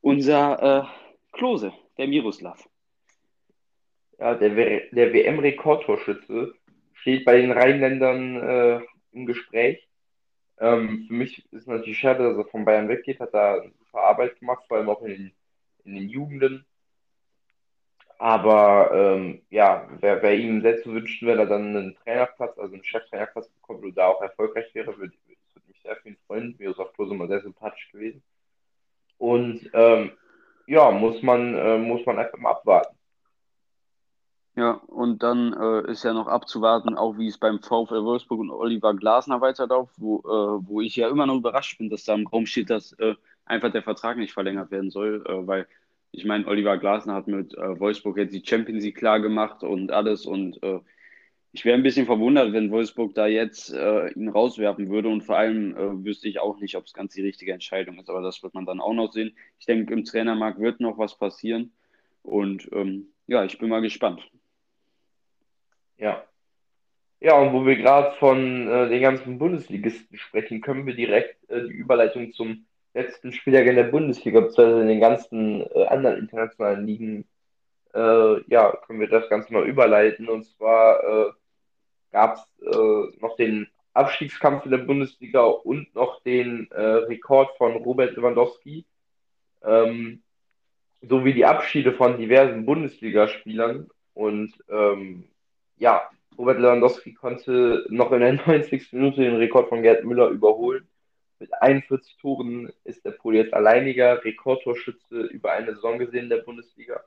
unser 0.00 0.62
äh, 0.82 1.36
Klose, 1.36 1.72
der 1.98 2.08
Miroslav. 2.08 2.68
Ja, 4.18 4.34
der, 4.34 4.50
der 4.50 5.12
WM-Rekordtorschütze 5.12 6.54
steht 6.94 7.24
bei 7.24 7.40
den 7.40 7.52
Rheinländern 7.52 8.36
äh, 8.36 8.80
im 9.12 9.26
Gespräch. 9.26 9.88
Ähm, 10.58 11.04
für 11.06 11.14
mich 11.14 11.46
ist 11.52 11.68
natürlich 11.68 11.98
schade, 11.98 12.22
dass 12.24 12.36
er 12.36 12.50
von 12.50 12.66
Bayern 12.66 12.88
weggeht, 12.88 13.20
hat 13.20 13.32
da 13.32 13.62
super 13.62 14.02
Arbeit 14.02 14.38
gemacht, 14.38 14.64
vor 14.68 14.76
allem 14.76 14.90
auch 14.90 15.02
in 15.02 15.08
den, 15.08 15.32
in 15.84 15.94
den 15.94 16.08
Jugenden. 16.08 16.66
Aber 18.20 18.90
ähm, 18.92 19.40
ja, 19.48 19.88
wäre 19.98 20.20
wär 20.20 20.36
ihm 20.36 20.60
zu 20.82 20.92
wünschen, 20.92 21.26
wenn 21.26 21.38
er 21.38 21.46
dann 21.46 21.74
einen 21.74 21.96
Trainerplatz, 22.04 22.58
also 22.58 22.74
einen 22.74 22.84
Cheftrainerplatz 22.84 23.48
bekommt 23.48 23.82
und 23.82 23.96
da 23.96 24.08
auch 24.08 24.20
erfolgreich 24.20 24.66
wäre, 24.74 24.88
würde, 24.88 25.14
würde 25.24 25.66
mich 25.66 25.80
sehr 25.82 25.96
viel 25.96 26.18
freuen. 26.26 26.54
Mir 26.58 26.68
ist 26.68 26.78
auch 26.78 26.92
Klose 26.92 27.14
immer 27.14 27.28
sehr 27.28 27.40
sympathisch 27.40 27.90
gewesen. 27.90 28.22
Und 29.16 29.70
ähm, 29.72 30.10
ja, 30.66 30.90
muss 30.90 31.22
man, 31.22 31.54
äh, 31.54 31.78
muss 31.78 32.04
man 32.04 32.18
einfach 32.18 32.36
mal 32.36 32.50
abwarten. 32.50 32.94
Ja, 34.54 34.72
und 34.88 35.22
dann 35.22 35.54
äh, 35.54 35.90
ist 35.90 36.04
ja 36.04 36.12
noch 36.12 36.26
abzuwarten, 36.26 36.98
auch 36.98 37.16
wie 37.16 37.28
es 37.28 37.38
beim 37.38 37.60
VfL 37.60 38.04
Wolfsburg 38.04 38.40
und 38.40 38.50
Oliver 38.50 38.92
Glasner 38.92 39.40
weiterläuft, 39.40 39.94
wo, 39.96 40.18
äh, 40.18 40.68
wo 40.68 40.82
ich 40.82 40.94
ja 40.94 41.08
immer 41.08 41.24
noch 41.24 41.36
überrascht 41.36 41.78
bin, 41.78 41.88
dass 41.88 42.04
da 42.04 42.16
im 42.16 42.26
Raum 42.26 42.44
steht, 42.44 42.68
dass 42.68 42.92
äh, 42.98 43.14
einfach 43.46 43.72
der 43.72 43.82
Vertrag 43.82 44.18
nicht 44.18 44.34
verlängert 44.34 44.70
werden 44.70 44.90
soll, 44.90 45.24
äh, 45.26 45.46
weil 45.46 45.66
ich 46.12 46.24
meine, 46.24 46.46
Oliver 46.46 46.78
Glasner 46.78 47.14
hat 47.14 47.28
mit 47.28 47.54
äh, 47.54 47.78
Wolfsburg 47.78 48.18
jetzt 48.18 48.34
die 48.34 48.44
Champions 48.44 48.84
League 48.84 48.96
klar 48.96 49.20
gemacht 49.20 49.62
und 49.62 49.92
alles. 49.92 50.26
Und 50.26 50.62
äh, 50.62 50.80
ich 51.52 51.64
wäre 51.64 51.76
ein 51.76 51.82
bisschen 51.82 52.06
verwundert, 52.06 52.52
wenn 52.52 52.70
Wolfsburg 52.70 53.14
da 53.14 53.26
jetzt 53.26 53.72
äh, 53.72 54.08
ihn 54.12 54.28
rauswerfen 54.28 54.88
würde. 54.90 55.08
Und 55.08 55.22
vor 55.22 55.36
allem 55.36 55.76
äh, 55.76 56.04
wüsste 56.04 56.28
ich 56.28 56.40
auch 56.40 56.58
nicht, 56.58 56.76
ob 56.76 56.86
es 56.86 56.94
ganz 56.94 57.14
die 57.14 57.22
richtige 57.22 57.52
Entscheidung 57.52 57.98
ist. 57.98 58.10
Aber 58.10 58.22
das 58.22 58.42
wird 58.42 58.54
man 58.54 58.66
dann 58.66 58.80
auch 58.80 58.92
noch 58.92 59.12
sehen. 59.12 59.36
Ich 59.58 59.66
denke, 59.66 59.92
im 59.92 60.04
Trainermarkt 60.04 60.60
wird 60.60 60.80
noch 60.80 60.98
was 60.98 61.16
passieren. 61.16 61.72
Und 62.22 62.68
ähm, 62.72 63.06
ja, 63.26 63.44
ich 63.44 63.58
bin 63.58 63.68
mal 63.68 63.80
gespannt. 63.80 64.28
Ja. 65.96 66.24
Ja, 67.20 67.38
und 67.38 67.52
wo 67.52 67.66
wir 67.66 67.76
gerade 67.76 68.16
von 68.16 68.66
äh, 68.66 68.88
den 68.88 69.02
ganzen 69.02 69.38
Bundesligisten 69.38 70.16
sprechen, 70.18 70.62
können 70.62 70.86
wir 70.86 70.94
direkt 70.94 71.48
äh, 71.50 71.68
die 71.68 71.74
Überleitung 71.74 72.32
zum 72.32 72.66
letzten 72.94 73.32
Spieltag 73.32 73.66
in 73.66 73.76
der 73.76 73.84
Bundesliga, 73.84 74.40
beziehungsweise 74.40 74.82
in 74.82 74.88
den 74.88 75.00
ganzen 75.00 75.62
äh, 75.74 75.86
anderen 75.86 76.18
internationalen 76.18 76.86
Ligen, 76.86 77.24
äh, 77.94 78.42
ja, 78.50 78.76
können 78.86 79.00
wir 79.00 79.08
das 79.08 79.28
Ganze 79.28 79.52
mal 79.52 79.66
überleiten. 79.66 80.28
Und 80.28 80.44
zwar 80.44 81.02
äh, 81.02 81.32
gab 82.12 82.36
es 82.36 82.66
äh, 82.66 83.18
noch 83.20 83.36
den 83.36 83.68
Abstiegskampf 83.94 84.64
in 84.64 84.70
der 84.70 84.78
Bundesliga 84.78 85.42
und 85.42 85.94
noch 85.94 86.22
den 86.22 86.70
äh, 86.70 86.80
Rekord 86.80 87.56
von 87.56 87.76
Robert 87.76 88.16
Lewandowski, 88.16 88.84
ähm, 89.64 90.22
sowie 91.02 91.32
die 91.32 91.44
Abschiede 91.44 91.92
von 91.92 92.18
diversen 92.18 92.66
Bundesligaspielern. 92.66 93.88
Und 94.14 94.52
ähm, 94.68 95.24
ja, 95.78 96.08
Robert 96.36 96.58
Lewandowski 96.58 97.14
konnte 97.14 97.86
noch 97.88 98.12
in 98.12 98.20
der 98.20 98.32
90. 98.46 98.92
Minute 98.92 99.22
den 99.22 99.36
Rekord 99.36 99.68
von 99.68 99.82
Gerd 99.82 100.04
Müller 100.04 100.28
überholen. 100.28 100.89
Mit 101.40 101.52
41 101.60 102.18
Toren 102.18 102.72
ist 102.84 103.04
der 103.04 103.12
Pol 103.12 103.34
jetzt 103.34 103.54
alleiniger 103.54 104.22
Rekordtorschütze 104.24 105.22
über 105.22 105.52
eine 105.52 105.74
Saison 105.74 105.98
gesehen 105.98 106.24
in 106.24 106.30
der 106.30 106.42
Bundesliga. 106.42 107.02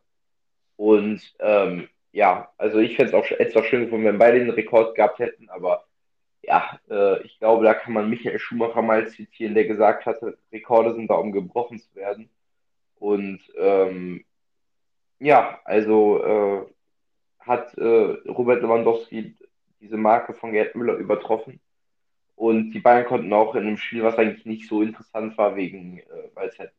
Und 0.76 1.22
ähm, 1.40 1.88
ja, 2.12 2.52
also 2.58 2.80
ich 2.80 2.96
fände 2.96 3.12
es 3.12 3.14
auch 3.14 3.30
etwas 3.32 3.66
schön 3.66 3.86
gefunden, 3.86 4.06
wenn 4.06 4.18
beide 4.18 4.40
den 4.40 4.50
Rekord 4.50 4.96
gehabt 4.96 5.20
hätten, 5.20 5.50
aber 5.50 5.86
ja, 6.42 6.80
äh, 6.90 7.22
ich 7.24 7.40
glaube, 7.40 7.64
da 7.64 7.74
kann 7.74 7.94
man 7.94 8.10
Michael 8.10 8.40
Schumacher 8.40 8.82
mal 8.82 9.08
zitieren, 9.08 9.56
der 9.56 9.66
gesagt 9.66 10.06
hatte, 10.06 10.38
Rekorde 10.52 10.94
sind 10.94 11.10
da, 11.10 11.16
um 11.16 11.32
gebrochen 11.32 11.80
zu 11.80 11.96
werden. 11.96 12.30
Und 12.96 13.42
ähm, 13.58 14.26
ja, 15.20 15.60
also 15.64 16.24
äh, 16.24 16.66
hat 17.40 17.78
äh, 17.78 17.84
Robert 18.28 18.62
Lewandowski 18.62 19.36
diese 19.80 19.98
Marke 19.98 20.34
von 20.34 20.52
Gerd 20.52 20.76
Müller 20.76 20.96
übertroffen. 20.96 21.60
Und 22.36 22.72
die 22.72 22.80
Bayern 22.80 23.06
konnten 23.06 23.32
auch 23.34 23.56
in 23.56 23.68
einem 23.68 23.78
Spiel, 23.78 24.04
was 24.04 24.18
eigentlich 24.18 24.46
nicht 24.46 24.68
so 24.68 24.82
interessant 24.82 25.38
war, 25.38 25.56
wegen, 25.56 26.00
äh, 26.00 26.04
weil 26.34 26.50
es 26.50 26.60
halt 26.60 26.72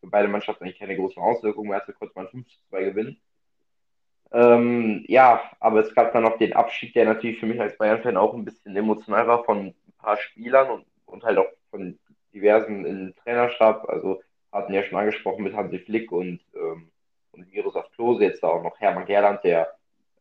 für 0.00 0.08
beide 0.08 0.28
Mannschaften 0.28 0.64
eigentlich 0.64 0.78
keine 0.78 0.96
großen 0.96 1.22
Auswirkungen 1.22 1.68
mehr 1.68 1.78
hatte, 1.80 1.92
konnte 1.92 2.14
man 2.16 2.28
5 2.28 2.48
zu 2.48 2.58
2 2.70 2.84
gewinnen. 2.84 3.20
Ähm, 4.32 5.04
ja, 5.08 5.42
aber 5.58 5.80
es 5.80 5.94
gab 5.94 6.12
dann 6.12 6.22
noch 6.22 6.38
den 6.38 6.52
Abschied, 6.52 6.94
der 6.94 7.04
natürlich 7.04 7.40
für 7.40 7.46
mich 7.46 7.60
als 7.60 7.76
Bayern-Fan 7.76 8.16
auch 8.16 8.34
ein 8.34 8.44
bisschen 8.44 8.76
emotional 8.76 9.26
war 9.26 9.44
von 9.44 9.66
ein 9.68 9.74
paar 9.98 10.16
Spielern 10.16 10.70
und, 10.70 10.86
und 11.06 11.24
halt 11.24 11.38
auch 11.38 11.48
von 11.70 11.98
diversen 12.32 12.86
im 12.86 13.14
Trainerstab. 13.16 13.88
Also 13.88 14.22
hatten 14.52 14.72
ja 14.72 14.82
schon 14.84 14.98
angesprochen 14.98 15.44
mit 15.44 15.54
Hansi 15.54 15.80
Flick 15.80 16.12
und, 16.12 16.40
ähm, 16.54 16.90
und 17.32 17.52
Miroslav 17.52 17.90
Klose, 17.92 18.24
jetzt 18.24 18.42
auch 18.44 18.62
noch 18.62 18.78
Hermann 18.80 19.06
Gerland, 19.06 19.42
der 19.44 19.72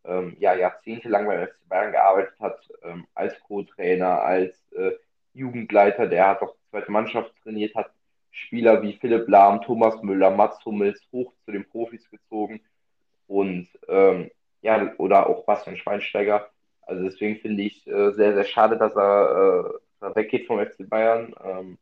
ähm, 0.06 0.36
ja 0.40 0.54
jahrzehntelang 0.56 1.26
beim 1.28 1.48
FC 1.48 1.68
Bayern 1.68 1.92
gearbeitet 1.92 2.40
hat, 2.40 2.60
ähm, 2.84 3.08
als 3.14 3.40
Co-Trainer, 3.42 4.22
als 4.22 4.56
äh, 4.74 4.92
Jugendleiter, 5.34 6.08
der 6.08 6.28
hat 6.28 6.42
auch 6.42 6.56
die 6.56 6.70
zweite 6.72 6.92
Mannschaft 6.92 7.34
trainiert, 7.44 7.76
hat 7.76 7.92
Spieler 8.32 8.82
wie 8.82 8.94
Philipp 8.94 9.28
Lahm, 9.28 9.62
Thomas 9.62 10.02
Müller, 10.02 10.32
Mats 10.32 10.64
Hummels 10.66 11.02
hoch 11.12 11.34
zu 11.46 11.52
den 11.52 11.68
Profis 11.70 12.10
gezogen 12.10 12.62
und 13.28 13.68
ähm, 13.88 14.32
ja, 14.62 14.94
oder 14.98 15.28
auch 15.28 15.46
Bastian 15.46 15.78
Schweinsteiger. 15.78 16.50
Also 16.82 17.04
deswegen 17.04 17.40
finde 17.40 17.64
ich 17.64 17.88
äh, 17.88 18.12
sehr, 18.12 18.34
sehr 18.34 18.46
schade, 18.46 18.78
dass 18.78 18.96
er, 18.96 19.70
äh, 19.70 19.80
dass 20.00 20.12
er 20.12 20.16
weggeht 20.16 20.48
vom 20.48 20.60
FC 20.60 20.90
Bayern. 20.90 21.34
Ähm, 21.44 21.78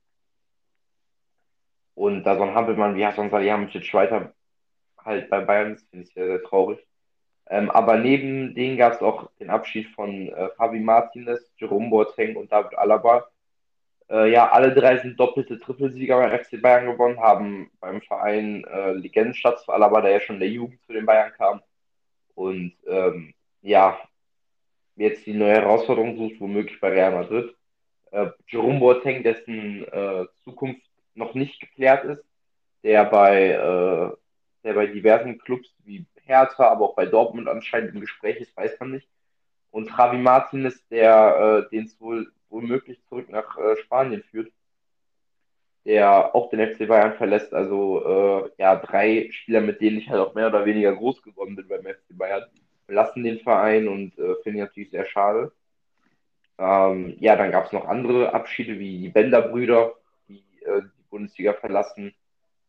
und 1.95 2.23
da 2.23 2.37
so 2.37 2.43
ein 2.43 2.53
Hampelmann 2.53 2.95
wie 2.95 3.05
Hassan 3.05 3.29
Salihamidzic 3.31 3.93
weiter 3.93 4.33
halt 4.97 5.29
bei 5.29 5.39
Bayern 5.41 5.73
ist, 5.73 5.89
finde 5.89 6.05
ich 6.05 6.13
sehr, 6.13 6.27
sehr 6.27 6.43
traurig. 6.43 6.86
Ähm, 7.49 7.71
aber 7.71 7.97
neben 7.97 8.53
denen 8.55 8.77
gab 8.77 8.93
es 8.93 9.01
auch 9.01 9.29
den 9.39 9.49
Abschied 9.49 9.87
von 9.95 10.29
äh, 10.29 10.49
Javi 10.59 10.79
Martinez, 10.79 11.51
Jerome 11.57 11.89
Boateng 11.89 12.35
und 12.35 12.51
David 12.51 12.77
Alaba. 12.77 13.27
Äh, 14.09 14.31
ja, 14.31 14.49
alle 14.49 14.73
drei 14.73 14.97
sind 14.97 15.19
doppelte 15.19 15.59
Trippelsieger 15.59 16.17
beim 16.17 16.37
FC 16.39 16.61
Bayern 16.61 16.87
gewonnen, 16.87 17.19
haben 17.19 17.71
beim 17.79 18.01
Verein 18.01 18.65
äh, 18.65 18.91
Legendenstatus 18.93 19.65
für 19.65 19.73
Alaba, 19.73 20.01
der 20.01 20.11
ja 20.11 20.19
schon 20.19 20.37
in 20.37 20.41
der 20.41 20.49
Jugend 20.49 20.81
zu 20.85 20.93
den 20.93 21.05
Bayern 21.05 21.31
kam. 21.37 21.61
Und 22.35 22.73
ähm, 22.87 23.33
ja, 23.61 23.97
jetzt 24.95 25.25
die 25.25 25.33
neue 25.33 25.53
Herausforderung 25.53 26.17
sucht, 26.17 26.39
womöglich 26.39 26.79
bei 26.79 26.89
Real 26.89 27.11
Madrid. 27.11 27.55
Äh, 28.11 28.27
Jerome 28.47 28.79
Boateng, 28.79 29.23
dessen 29.23 29.85
äh, 29.85 30.25
Zukunft 30.43 30.81
noch 31.15 31.33
nicht 31.33 31.59
geklärt 31.59 32.05
ist, 32.05 32.23
der 32.83 33.05
bei, 33.05 33.51
äh, 33.51 34.17
der 34.63 34.73
bei 34.73 34.87
diversen 34.87 35.37
Clubs 35.39 35.73
wie 35.83 36.05
Hertha, 36.27 36.67
aber 36.69 36.85
auch 36.85 36.95
bei 36.95 37.05
Dortmund 37.05 37.47
anscheinend 37.47 37.95
im 37.95 38.01
Gespräch 38.01 38.37
ist, 38.37 38.55
weiß 38.55 38.79
man 38.79 38.91
nicht. 38.91 39.07
Und 39.71 39.89
Javi 39.89 40.17
Martinez, 40.17 40.87
der 40.89 41.65
äh, 41.67 41.69
den 41.69 41.85
es 41.85 41.99
wohl 41.99 42.31
womöglich 42.49 43.01
zurück 43.07 43.29
nach 43.29 43.57
äh, 43.57 43.77
Spanien 43.77 44.23
führt, 44.23 44.51
der 45.85 46.35
auch 46.35 46.49
den 46.49 46.73
FC 46.73 46.87
Bayern 46.87 47.13
verlässt. 47.15 47.53
Also 47.53 48.45
äh, 48.45 48.51
ja, 48.57 48.75
drei 48.75 49.29
Spieler, 49.31 49.61
mit 49.61 49.81
denen 49.81 49.97
ich 49.97 50.09
halt 50.09 50.19
auch 50.21 50.35
mehr 50.35 50.47
oder 50.47 50.65
weniger 50.65 50.95
groß 50.95 51.21
geworden 51.21 51.55
bin 51.55 51.67
beim 51.67 51.83
FC 51.83 52.17
Bayern, 52.17 52.43
verlassen 52.85 53.23
den 53.23 53.39
Verein 53.39 53.87
und 53.87 54.17
äh, 54.17 54.35
finde 54.43 54.59
ich 54.59 54.65
natürlich 54.65 54.91
sehr 54.91 55.05
schade. 55.05 55.51
Ähm, 56.57 57.15
ja, 57.19 57.35
dann 57.35 57.51
gab 57.51 57.65
es 57.65 57.71
noch 57.71 57.85
andere 57.85 58.33
Abschiede 58.33 58.79
wie 58.79 58.97
die 58.99 59.09
Bender-Brüder, 59.09 59.93
die 60.27 60.43
äh, 60.65 60.81
die 60.81 61.03
Bundesliga 61.09 61.53
verlassen, 61.53 62.15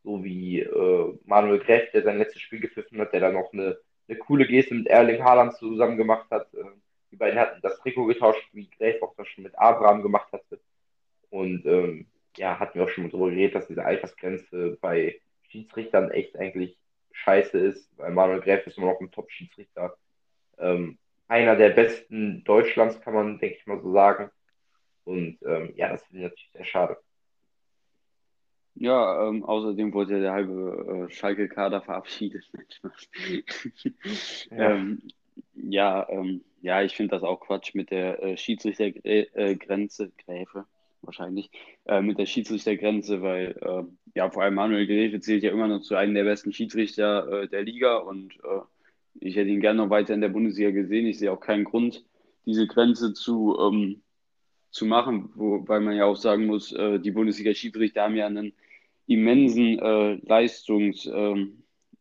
so 0.08 0.24
wie 0.24 0.60
äh, 0.60 1.18
Manuel 1.26 1.58
Gräf, 1.58 1.90
der 1.92 2.02
sein 2.02 2.16
letztes 2.16 2.40
Spiel 2.40 2.60
gepfiffen 2.60 2.98
hat, 2.98 3.12
der 3.12 3.20
dann 3.20 3.34
noch 3.34 3.52
eine, 3.52 3.76
eine 4.08 4.18
coole 4.18 4.46
Geste 4.46 4.74
mit 4.74 4.86
Erling 4.86 5.22
Haaland 5.22 5.54
zusammen 5.56 5.98
gemacht 5.98 6.30
hat. 6.30 6.52
Äh, 6.54 6.64
die 7.12 7.16
beiden 7.16 7.38
hatten 7.38 7.60
das 7.60 7.78
Trikot 7.80 8.06
getauscht, 8.06 8.42
wie 8.52 8.70
Gräf 8.70 9.02
auch 9.02 9.14
das 9.16 9.28
schon 9.28 9.44
mit 9.44 9.58
Abraham 9.58 10.02
gemacht 10.02 10.32
hatte. 10.32 10.60
Und 11.28 11.66
ähm, 11.66 12.06
ja, 12.38 12.58
hatten 12.58 12.78
wir 12.78 12.84
auch 12.84 12.88
schon 12.88 13.04
mal 13.04 13.10
darüber 13.10 13.28
geredet, 13.28 13.54
dass 13.54 13.68
diese 13.68 13.84
Altersgrenze 13.84 14.78
bei 14.80 15.20
Schiedsrichtern 15.50 16.10
echt 16.10 16.36
eigentlich 16.38 16.78
scheiße 17.12 17.58
ist, 17.58 17.90
weil 17.98 18.12
Manuel 18.12 18.40
Gräf 18.40 18.66
ist 18.66 18.78
immer 18.78 18.92
noch 18.92 19.00
ein 19.00 19.10
Top-Schiedsrichter. 19.10 19.94
Ähm, 20.58 20.96
einer 21.26 21.56
der 21.56 21.70
besten 21.70 22.44
Deutschlands, 22.44 22.98
kann 23.02 23.12
man, 23.12 23.38
denke 23.38 23.56
ich 23.56 23.66
mal 23.66 23.80
so 23.80 23.92
sagen. 23.92 24.30
Und 25.04 25.38
ähm, 25.44 25.74
ja, 25.76 25.90
das 25.90 26.02
finde 26.04 26.24
ich 26.24 26.30
natürlich 26.30 26.52
sehr 26.52 26.64
schade. 26.64 26.98
Ja, 28.80 29.28
ähm, 29.28 29.44
außerdem 29.44 29.92
wurde 29.92 30.14
ja 30.14 30.20
der 30.20 30.32
halbe 30.32 31.08
äh, 31.08 31.12
Schalke-Kader 31.12 31.80
verabschiedet. 31.80 32.44
ja, 34.50 34.70
ähm, 34.70 35.02
ja, 35.54 36.08
ähm, 36.08 36.42
ja, 36.60 36.82
ich 36.82 36.94
finde 36.94 37.16
das 37.16 37.24
auch 37.24 37.40
Quatsch 37.40 37.74
mit 37.74 37.90
der 37.90 38.22
äh, 38.22 38.36
Schiedsrichtergrenze, 38.36 40.04
äh, 40.04 40.22
Gräfe 40.24 40.64
wahrscheinlich, 41.02 41.50
äh, 41.86 42.00
mit 42.00 42.18
der 42.18 42.26
Schiedsrichtergrenze, 42.26 43.20
weil 43.20 43.56
äh, 43.60 43.82
ja 44.14 44.30
vor 44.30 44.44
allem 44.44 44.54
Manuel 44.54 44.86
Gräfe 44.86 45.18
zählt 45.20 45.42
ja 45.42 45.50
immer 45.50 45.66
noch 45.66 45.80
zu 45.80 45.96
einem 45.96 46.14
der 46.14 46.24
besten 46.24 46.52
Schiedsrichter 46.52 47.42
äh, 47.42 47.48
der 47.48 47.62
Liga 47.62 47.96
und 47.96 48.34
äh, 48.44 48.60
ich 49.20 49.34
hätte 49.34 49.50
ihn 49.50 49.60
gerne 49.60 49.82
noch 49.82 49.90
weiter 49.90 50.14
in 50.14 50.20
der 50.20 50.28
Bundesliga 50.28 50.70
gesehen. 50.70 51.06
Ich 51.06 51.18
sehe 51.18 51.32
auch 51.32 51.40
keinen 51.40 51.64
Grund, 51.64 52.04
diese 52.46 52.68
Grenze 52.68 53.12
zu, 53.12 53.58
ähm, 53.60 54.02
zu 54.70 54.86
machen, 54.86 55.30
wobei 55.34 55.80
man 55.80 55.96
ja 55.96 56.04
auch 56.04 56.16
sagen 56.16 56.46
muss, 56.46 56.72
äh, 56.72 57.00
die 57.00 57.10
Bundesliga-Schiedsrichter 57.10 58.02
haben 58.02 58.14
ja 58.14 58.26
einen 58.26 58.52
immensen 59.08 59.78
äh, 59.78 60.14
Leistungs, 60.26 61.06
äh, 61.06 61.46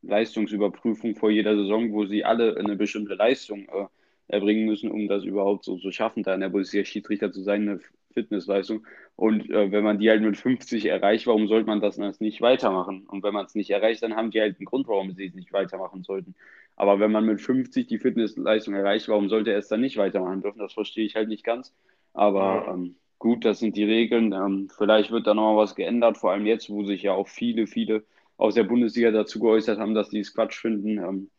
Leistungsüberprüfung 0.03 1.15
vor 1.15 1.31
jeder 1.31 1.55
Saison, 1.55 1.91
wo 1.93 2.05
sie 2.05 2.23
alle 2.23 2.57
eine 2.57 2.75
bestimmte 2.75 3.15
Leistung 3.15 3.67
äh, 3.69 3.87
erbringen 4.27 4.65
müssen, 4.65 4.91
um 4.91 5.07
das 5.07 5.23
überhaupt 5.23 5.63
so 5.63 5.77
zu 5.77 5.91
schaffen, 5.91 6.23
da 6.23 6.33
in 6.33 6.41
der 6.41 6.49
Bundesliga 6.49 6.85
Schiedsrichter 6.85 7.31
zu 7.31 7.41
sein, 7.41 7.61
eine 7.61 7.79
Fitnessleistung. 8.13 8.85
Und 9.15 9.49
äh, 9.49 9.71
wenn 9.71 9.85
man 9.85 9.99
die 9.99 10.09
halt 10.09 10.21
mit 10.21 10.35
50 10.35 10.85
erreicht, 10.85 11.27
warum 11.27 11.47
sollte 11.47 11.67
man 11.67 11.79
das 11.79 11.95
dann 11.95 12.13
nicht 12.19 12.41
weitermachen? 12.41 13.05
Und 13.07 13.23
wenn 13.23 13.33
man 13.33 13.45
es 13.45 13.55
nicht 13.55 13.69
erreicht, 13.69 14.03
dann 14.03 14.15
haben 14.15 14.31
die 14.31 14.41
halt 14.41 14.57
einen 14.57 14.65
Grund, 14.65 14.87
warum 14.87 15.13
sie 15.13 15.25
es 15.25 15.33
nicht 15.33 15.53
weitermachen 15.53 16.03
sollten. 16.03 16.35
Aber 16.75 16.99
wenn 16.99 17.11
man 17.11 17.25
mit 17.25 17.39
50 17.41 17.87
die 17.87 17.99
Fitnessleistung 17.99 18.73
erreicht, 18.73 19.07
warum 19.07 19.29
sollte 19.29 19.51
er 19.51 19.59
es 19.59 19.69
dann 19.69 19.81
nicht 19.81 19.97
weitermachen 19.97 20.41
dürfen? 20.41 20.59
Das 20.59 20.73
verstehe 20.73 21.05
ich 21.05 21.15
halt 21.15 21.29
nicht 21.29 21.43
ganz. 21.45 21.73
Aber 22.13 22.67
ähm, 22.69 22.95
gut, 23.19 23.45
das 23.45 23.59
sind 23.59 23.75
die 23.75 23.83
Regeln. 23.83 24.33
Ähm, 24.33 24.69
vielleicht 24.75 25.12
wird 25.12 25.27
da 25.27 25.33
nochmal 25.33 25.57
was 25.57 25.75
geändert, 25.75 26.17
vor 26.17 26.31
allem 26.31 26.45
jetzt, 26.45 26.69
wo 26.69 26.83
sich 26.83 27.03
ja 27.03 27.13
auch 27.13 27.27
viele, 27.27 27.67
viele 27.67 28.03
aus 28.38 28.55
der 28.55 28.63
Bundesliga 28.63 29.12
dazu 29.12 29.39
geäußert 29.39 29.79
haben, 29.79 29.93
dass 29.93 30.09
die 30.09 30.19
es 30.19 30.33
Quatsch 30.33 30.59
finden. 30.59 30.97
Ähm, 30.97 31.29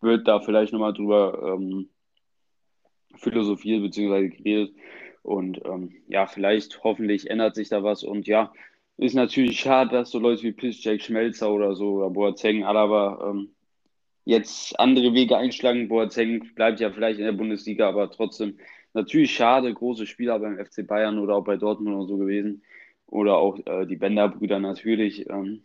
wird 0.00 0.28
da 0.28 0.40
vielleicht 0.40 0.72
nochmal 0.72 0.92
drüber 0.92 1.56
ähm, 1.56 1.88
philosophiert 3.16 3.82
bzw. 3.82 4.28
geredet. 4.28 4.74
Und 5.22 5.60
ähm, 5.64 5.94
ja, 6.06 6.26
vielleicht, 6.26 6.84
hoffentlich 6.84 7.30
ändert 7.30 7.54
sich 7.54 7.70
da 7.70 7.82
was. 7.82 8.04
Und 8.04 8.26
ja, 8.26 8.52
ist 8.96 9.14
natürlich 9.14 9.58
schade, 9.58 9.90
dass 9.90 10.10
so 10.10 10.18
Leute 10.18 10.42
wie 10.42 10.52
Piszczek, 10.52 11.02
Schmelzer 11.02 11.50
oder 11.50 11.74
so, 11.74 11.94
oder 11.94 12.10
Boateng, 12.10 12.64
aber 12.64 13.30
ähm, 13.30 13.54
jetzt 14.24 14.78
andere 14.78 15.14
Wege 15.14 15.36
einschlagen. 15.36 15.88
Boateng 15.88 16.54
bleibt 16.54 16.80
ja 16.80 16.90
vielleicht 16.90 17.18
in 17.18 17.24
der 17.24 17.32
Bundesliga, 17.32 17.88
aber 17.88 18.10
trotzdem 18.10 18.58
natürlich 18.94 19.34
schade, 19.34 19.72
große 19.72 20.06
Spieler 20.06 20.38
beim 20.38 20.58
FC 20.58 20.86
Bayern 20.86 21.18
oder 21.18 21.36
auch 21.36 21.44
bei 21.44 21.56
Dortmund 21.56 21.96
oder 21.96 22.06
so 22.06 22.16
gewesen. 22.16 22.62
Oder 23.06 23.36
auch 23.36 23.58
äh, 23.66 23.86
die 23.86 23.96
Bender-Brüder 23.96 24.58
natürlich. 24.58 25.28
Ähm, 25.28 25.62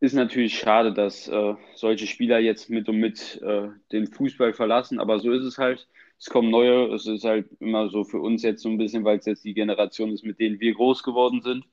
ist 0.00 0.14
natürlich 0.14 0.58
schade, 0.58 0.92
dass 0.92 1.28
äh, 1.28 1.54
solche 1.74 2.06
Spieler 2.06 2.38
jetzt 2.38 2.70
mit 2.70 2.88
und 2.88 2.98
mit 2.98 3.40
äh, 3.42 3.68
den 3.92 4.06
Fußball 4.06 4.52
verlassen, 4.52 4.98
aber 4.98 5.18
so 5.20 5.32
ist 5.32 5.44
es 5.44 5.58
halt 5.58 5.88
es 6.18 6.30
kommen 6.30 6.50
neue. 6.50 6.92
Es 6.94 7.06
ist 7.06 7.24
halt 7.24 7.48
immer 7.60 7.88
so 7.90 8.04
für 8.04 8.20
uns 8.20 8.42
jetzt 8.42 8.62
so 8.62 8.68
ein 8.68 8.78
bisschen, 8.78 9.04
weil 9.04 9.18
es 9.18 9.26
jetzt 9.26 9.44
die 9.44 9.54
Generation 9.54 10.12
ist, 10.12 10.24
mit 10.24 10.40
denen 10.40 10.60
wir 10.60 10.74
groß 10.74 11.02
geworden 11.02 11.42
sind. 11.42 11.64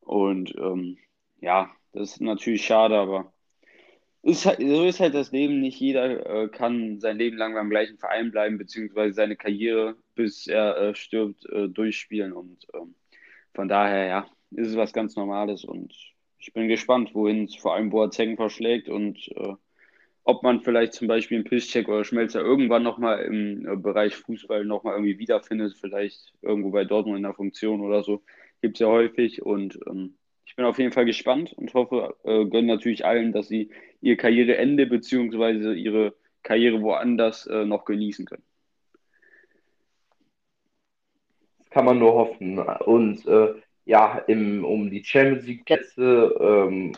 Und 0.00 0.54
ähm, 0.56 0.98
ja, 1.40 1.70
das 1.92 2.12
ist 2.12 2.20
natürlich 2.20 2.64
schade, 2.64 2.96
aber 2.96 3.32
ist 4.22 4.46
halt, 4.46 4.58
so 4.60 4.84
ist 4.84 5.00
halt 5.00 5.14
das 5.14 5.32
Leben. 5.32 5.60
Nicht 5.60 5.80
jeder 5.80 6.44
äh, 6.44 6.48
kann 6.48 7.00
sein 7.00 7.18
Leben 7.18 7.36
lang 7.36 7.54
beim 7.54 7.70
gleichen 7.70 7.98
Verein 7.98 8.30
bleiben, 8.30 8.58
beziehungsweise 8.58 9.14
seine 9.14 9.36
Karriere, 9.36 9.96
bis 10.14 10.46
er 10.46 10.76
äh, 10.76 10.94
stirbt, 10.94 11.46
äh, 11.46 11.68
durchspielen. 11.68 12.32
Und 12.32 12.66
ähm, 12.74 12.94
von 13.54 13.68
daher, 13.68 14.06
ja, 14.06 14.30
ist 14.50 14.68
es 14.68 14.76
was 14.76 14.92
ganz 14.92 15.16
Normales. 15.16 15.64
Und 15.64 15.94
ich 16.38 16.52
bin 16.52 16.68
gespannt, 16.68 17.14
wohin 17.14 17.44
es 17.44 17.56
vor 17.56 17.74
allem 17.74 17.90
Boateng 17.90 18.36
verschlägt 18.36 18.88
und 18.88 19.28
äh, 19.36 19.54
ob 20.24 20.42
man 20.42 20.60
vielleicht 20.60 20.92
zum 20.92 21.08
Beispiel 21.08 21.38
einen 21.38 21.44
Piszczek 21.44 21.88
oder 21.88 22.04
Schmelzer 22.04 22.40
irgendwann 22.40 22.82
nochmal 22.82 23.20
im 23.24 23.66
äh, 23.66 23.76
Bereich 23.76 24.14
Fußball 24.14 24.66
nochmal 24.66 24.94
irgendwie 24.94 25.18
wiederfindet, 25.18 25.74
vielleicht 25.80 26.34
irgendwo 26.42 26.70
bei 26.70 26.84
Dortmund 26.84 27.16
in 27.16 27.22
der 27.22 27.32
Funktion 27.32 27.80
oder 27.80 28.02
so, 28.02 28.22
gibt 28.60 28.76
es 28.76 28.80
ja 28.80 28.88
häufig 28.88 29.40
und 29.40 29.78
ähm, 29.86 30.17
bin 30.58 30.66
auf 30.66 30.78
jeden 30.80 30.90
Fall 30.90 31.04
gespannt 31.04 31.52
und 31.52 31.72
hoffe, 31.72 32.16
äh, 32.24 32.44
gönne 32.46 32.66
natürlich 32.66 33.04
allen, 33.06 33.32
dass 33.32 33.46
sie 33.46 33.70
ihr 34.00 34.16
Karriereende 34.16 34.86
bzw. 34.86 35.74
ihre 35.74 36.14
Karriere 36.42 36.82
woanders 36.82 37.46
äh, 37.46 37.64
noch 37.64 37.84
genießen 37.84 38.26
können. 38.26 38.42
Das 41.58 41.70
kann 41.70 41.84
man 41.84 42.00
nur 42.00 42.12
hoffen. 42.14 42.58
Und 42.58 43.24
äh, 43.28 43.54
ja, 43.84 44.18
im, 44.26 44.64
um 44.64 44.90
die 44.90 45.04
Champions 45.04 45.46
League 45.46 45.64
Plätze 45.64 46.34
ähm, 46.40 46.92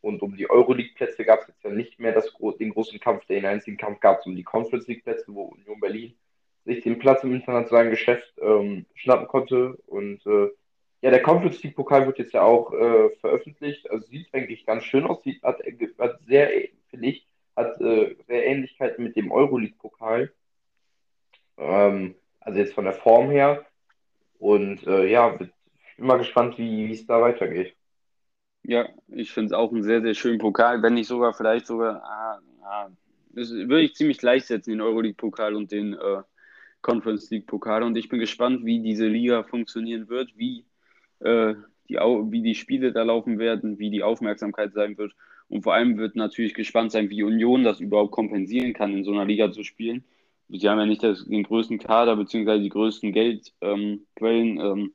und 0.00 0.20
um 0.20 0.36
die 0.36 0.50
Euroleague-Plätze 0.50 1.24
gab 1.24 1.42
es 1.42 1.48
jetzt 1.48 1.62
ja 1.62 1.70
nicht 1.70 2.00
mehr 2.00 2.10
das, 2.10 2.34
den 2.58 2.70
großen 2.70 2.98
Kampf. 2.98 3.26
Den 3.26 3.46
einzigen 3.46 3.76
Kampf 3.76 4.00
gab 4.00 4.18
es 4.18 4.26
um 4.26 4.34
die 4.34 4.42
Conference 4.42 4.88
League-Plätze, 4.88 5.26
wo 5.28 5.42
Union 5.42 5.78
Berlin 5.78 6.14
sich 6.64 6.82
den 6.82 6.98
Platz 6.98 7.22
im 7.22 7.32
internationalen 7.32 7.90
Geschäft 7.90 8.34
ähm, 8.42 8.86
schnappen 8.96 9.28
konnte. 9.28 9.78
Und 9.86 10.26
äh, 10.26 10.48
ja, 11.00 11.10
der 11.10 11.22
Conference 11.22 11.62
League-Pokal 11.62 12.06
wird 12.06 12.18
jetzt 12.18 12.32
ja 12.32 12.42
auch 12.42 12.72
äh, 12.72 13.10
veröffentlicht. 13.20 13.90
Also 13.90 14.06
sieht 14.06 14.32
eigentlich 14.34 14.66
ganz 14.66 14.84
schön 14.84 15.06
aus. 15.06 15.22
Sieht, 15.22 15.42
hat, 15.42 15.60
hat 15.98 16.20
sehr, 16.26 16.50
finde 16.90 17.06
ich, 17.06 17.26
hat 17.54 17.80
äh, 17.80 18.16
sehr 18.26 18.46
Ähnlichkeiten 18.46 19.04
mit 19.04 19.14
dem 19.16 19.30
Euroleague-Pokal. 19.30 20.32
Ähm, 21.56 22.16
also 22.40 22.58
jetzt 22.58 22.74
von 22.74 22.84
der 22.84 22.94
Form 22.94 23.30
her. 23.30 23.64
Und 24.38 24.86
äh, 24.86 25.06
ja, 25.06 25.28
bin 25.28 25.50
mal 25.98 26.18
gespannt, 26.18 26.58
wie 26.58 26.90
es 26.90 27.06
da 27.06 27.20
weitergeht. 27.20 27.74
Ja, 28.62 28.88
ich 29.08 29.32
finde 29.32 29.46
es 29.46 29.52
auch 29.52 29.72
einen 29.72 29.82
sehr, 29.82 30.02
sehr 30.02 30.14
schönen 30.14 30.38
Pokal, 30.38 30.82
wenn 30.82 30.94
nicht 30.94 31.06
sogar 31.06 31.32
vielleicht 31.32 31.66
sogar, 31.66 32.02
ah, 32.02 32.40
ah, 32.62 32.90
das 33.30 33.50
würde 33.50 33.82
ich 33.82 33.94
ziemlich 33.94 34.18
gleichsetzen, 34.18 34.72
den 34.72 34.80
Euroleague-Pokal 34.80 35.54
und 35.54 35.70
den 35.70 35.94
äh, 35.94 36.22
Conference 36.82 37.30
League-Pokal. 37.30 37.82
Und 37.82 37.96
ich 37.96 38.08
bin 38.08 38.18
gespannt, 38.18 38.64
wie 38.64 38.80
diese 38.80 39.06
Liga 39.06 39.42
funktionieren 39.44 40.08
wird, 40.08 40.36
wie, 40.36 40.64
äh, 41.20 41.54
die, 41.88 41.96
wie 41.96 42.42
die 42.42 42.54
Spiele 42.54 42.92
da 42.92 43.02
laufen 43.02 43.38
werden, 43.38 43.78
wie 43.78 43.90
die 43.90 44.02
Aufmerksamkeit 44.02 44.72
sein 44.72 44.98
wird. 44.98 45.14
Und 45.48 45.62
vor 45.62 45.74
allem 45.74 45.96
wird 45.96 46.16
natürlich 46.16 46.54
gespannt 46.54 46.92
sein, 46.92 47.10
wie 47.10 47.22
Union 47.22 47.64
das 47.64 47.80
überhaupt 47.80 48.12
kompensieren 48.12 48.74
kann, 48.74 48.94
in 48.94 49.04
so 49.04 49.12
einer 49.12 49.24
Liga 49.24 49.50
zu 49.50 49.62
spielen. 49.64 50.04
Sie 50.50 50.68
haben 50.68 50.78
ja 50.78 50.86
nicht 50.86 51.02
das, 51.02 51.26
den 51.26 51.42
größten 51.42 51.78
Kader 51.78 52.16
beziehungsweise 52.16 52.62
die 52.62 52.68
größten 52.68 53.12
Geldquellen. 53.12 54.06
Ähm, 54.20 54.60
ähm, 54.60 54.92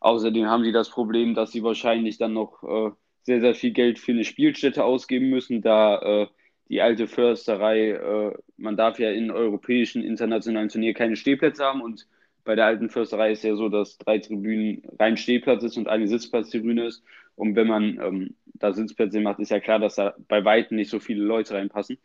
außerdem 0.00 0.46
haben 0.46 0.64
sie 0.64 0.72
das 0.72 0.90
Problem, 0.90 1.34
dass 1.34 1.52
sie 1.52 1.62
wahrscheinlich 1.62 2.18
dann 2.18 2.32
noch 2.32 2.62
äh, 2.62 2.90
sehr, 3.22 3.40
sehr 3.40 3.54
viel 3.54 3.72
Geld 3.72 3.98
für 3.98 4.12
eine 4.12 4.24
Spielstätte 4.24 4.84
ausgeben 4.84 5.30
müssen, 5.30 5.62
da 5.62 5.98
äh, 5.98 6.26
die 6.68 6.80
alte 6.80 7.06
Försterei, 7.08 7.90
äh, 7.90 8.32
man 8.56 8.76
darf 8.76 8.98
ja 8.98 9.10
in 9.10 9.30
europäischen, 9.30 10.02
internationalen 10.02 10.68
Turnieren 10.68 10.94
keine 10.94 11.16
Stehplätze 11.16 11.64
haben 11.64 11.82
und 11.82 12.06
bei 12.44 12.54
der 12.54 12.66
alten 12.66 12.90
Försterei 12.90 13.32
ist 13.32 13.44
ja 13.44 13.54
so, 13.54 13.68
dass 13.68 13.98
drei 13.98 14.18
Tribünen 14.18 14.82
rein 14.98 15.16
Stehplatz 15.16 15.62
ist 15.62 15.76
und 15.76 15.88
eine 15.88 16.08
Sitzplatztribüne 16.08 16.86
ist. 16.86 17.02
Und 17.36 17.56
wenn 17.56 17.66
man 17.66 17.98
ähm, 18.00 18.34
da 18.54 18.72
Sitzplätze 18.72 19.20
macht, 19.20 19.40
ist 19.40 19.50
ja 19.50 19.60
klar, 19.60 19.78
dass 19.78 19.96
da 19.96 20.14
bei 20.28 20.44
Weitem 20.44 20.76
nicht 20.76 20.90
so 20.90 21.00
viele 21.00 21.24
Leute 21.24 21.54
reinpassen. 21.54 21.98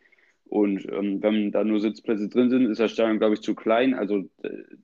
Und 0.44 0.86
ähm, 0.92 1.22
wenn 1.22 1.50
da 1.50 1.64
nur 1.64 1.80
Sitzplätze 1.80 2.28
drin 2.28 2.50
sind, 2.50 2.66
ist 2.66 2.78
das 2.78 2.92
Stadion, 2.92 3.18
glaube 3.18 3.34
ich, 3.34 3.42
zu 3.42 3.54
klein. 3.54 3.94
Also 3.94 4.28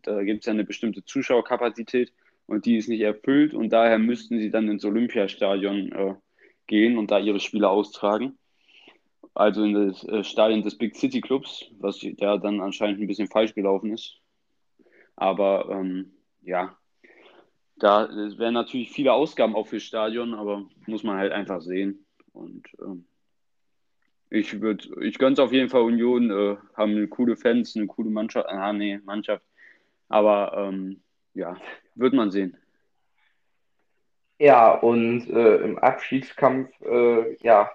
da 0.02 0.22
gibt 0.24 0.40
es 0.40 0.46
ja 0.46 0.52
eine 0.52 0.64
bestimmte 0.64 1.04
Zuschauerkapazität 1.04 2.12
und 2.46 2.66
die 2.66 2.76
ist 2.76 2.88
nicht 2.88 3.00
erfüllt 3.00 3.54
und 3.54 3.70
daher 3.70 3.98
müssten 3.98 4.38
sie 4.38 4.50
dann 4.50 4.68
ins 4.68 4.84
Olympiastadion 4.84 5.92
äh, 5.92 6.14
gehen 6.66 6.98
und 6.98 7.10
da 7.10 7.18
ihre 7.18 7.40
Spiele 7.40 7.68
austragen. 7.68 8.36
Also 9.34 9.64
in 9.64 9.74
das 9.74 10.04
äh, 10.04 10.24
Stadion 10.24 10.62
des 10.62 10.76
Big 10.76 10.96
City 10.96 11.20
Clubs, 11.20 11.70
was 11.78 12.04
da 12.18 12.36
dann 12.36 12.60
anscheinend 12.60 13.00
ein 13.00 13.06
bisschen 13.06 13.28
falsch 13.28 13.54
gelaufen 13.54 13.92
ist. 13.92 14.21
Aber 15.16 15.68
ähm, 15.70 16.12
ja, 16.42 16.76
da 17.76 18.08
wären 18.10 18.54
natürlich 18.54 18.90
viele 18.92 19.12
Ausgaben 19.12 19.56
auch 19.56 19.66
fürs 19.66 19.82
Stadion, 19.82 20.34
aber 20.34 20.66
muss 20.86 21.02
man 21.02 21.18
halt 21.18 21.32
einfach 21.32 21.60
sehen. 21.60 22.06
Und 22.32 22.66
ähm, 22.80 23.06
ich 24.30 24.60
würde, 24.60 24.88
ich 25.02 25.18
gönne 25.18 25.34
es 25.34 25.38
auf 25.38 25.52
jeden 25.52 25.68
Fall 25.68 25.82
Union, 25.82 26.30
äh, 26.30 26.56
haben 26.76 27.10
coole 27.10 27.36
Fans, 27.36 27.76
eine 27.76 27.86
coole 27.86 28.10
Mannschaft, 28.10 28.48
ah 28.48 28.72
nee, 28.72 28.98
Mannschaft. 29.04 29.44
Aber 30.08 30.54
ähm, 30.56 31.02
ja, 31.34 31.56
wird 31.94 32.14
man 32.14 32.30
sehen. 32.30 32.56
Ja, 34.38 34.72
und 34.72 35.28
äh, 35.28 35.56
im 35.58 35.78
Abschiedskampf, 35.78 36.68
äh, 36.80 37.36
ja, 37.42 37.70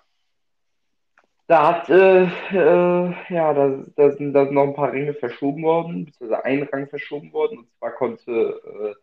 da 1.47 1.67
hat, 1.67 1.89
äh, 1.89 2.23
äh, 2.23 3.13
ja, 3.29 3.53
da, 3.53 3.83
da, 3.95 4.11
sind, 4.11 4.33
da 4.33 4.45
sind 4.45 4.53
noch 4.53 4.63
ein 4.63 4.73
paar 4.73 4.91
Ringe 4.91 5.13
verschoben 5.13 5.63
worden, 5.63 6.05
beziehungsweise 6.05 6.43
ein 6.45 6.63
Rang 6.63 6.87
verschoben 6.87 7.31
worden. 7.33 7.59
Und 7.59 7.67
zwar 7.77 7.91
konnte 7.91 8.61
äh, 8.65 8.93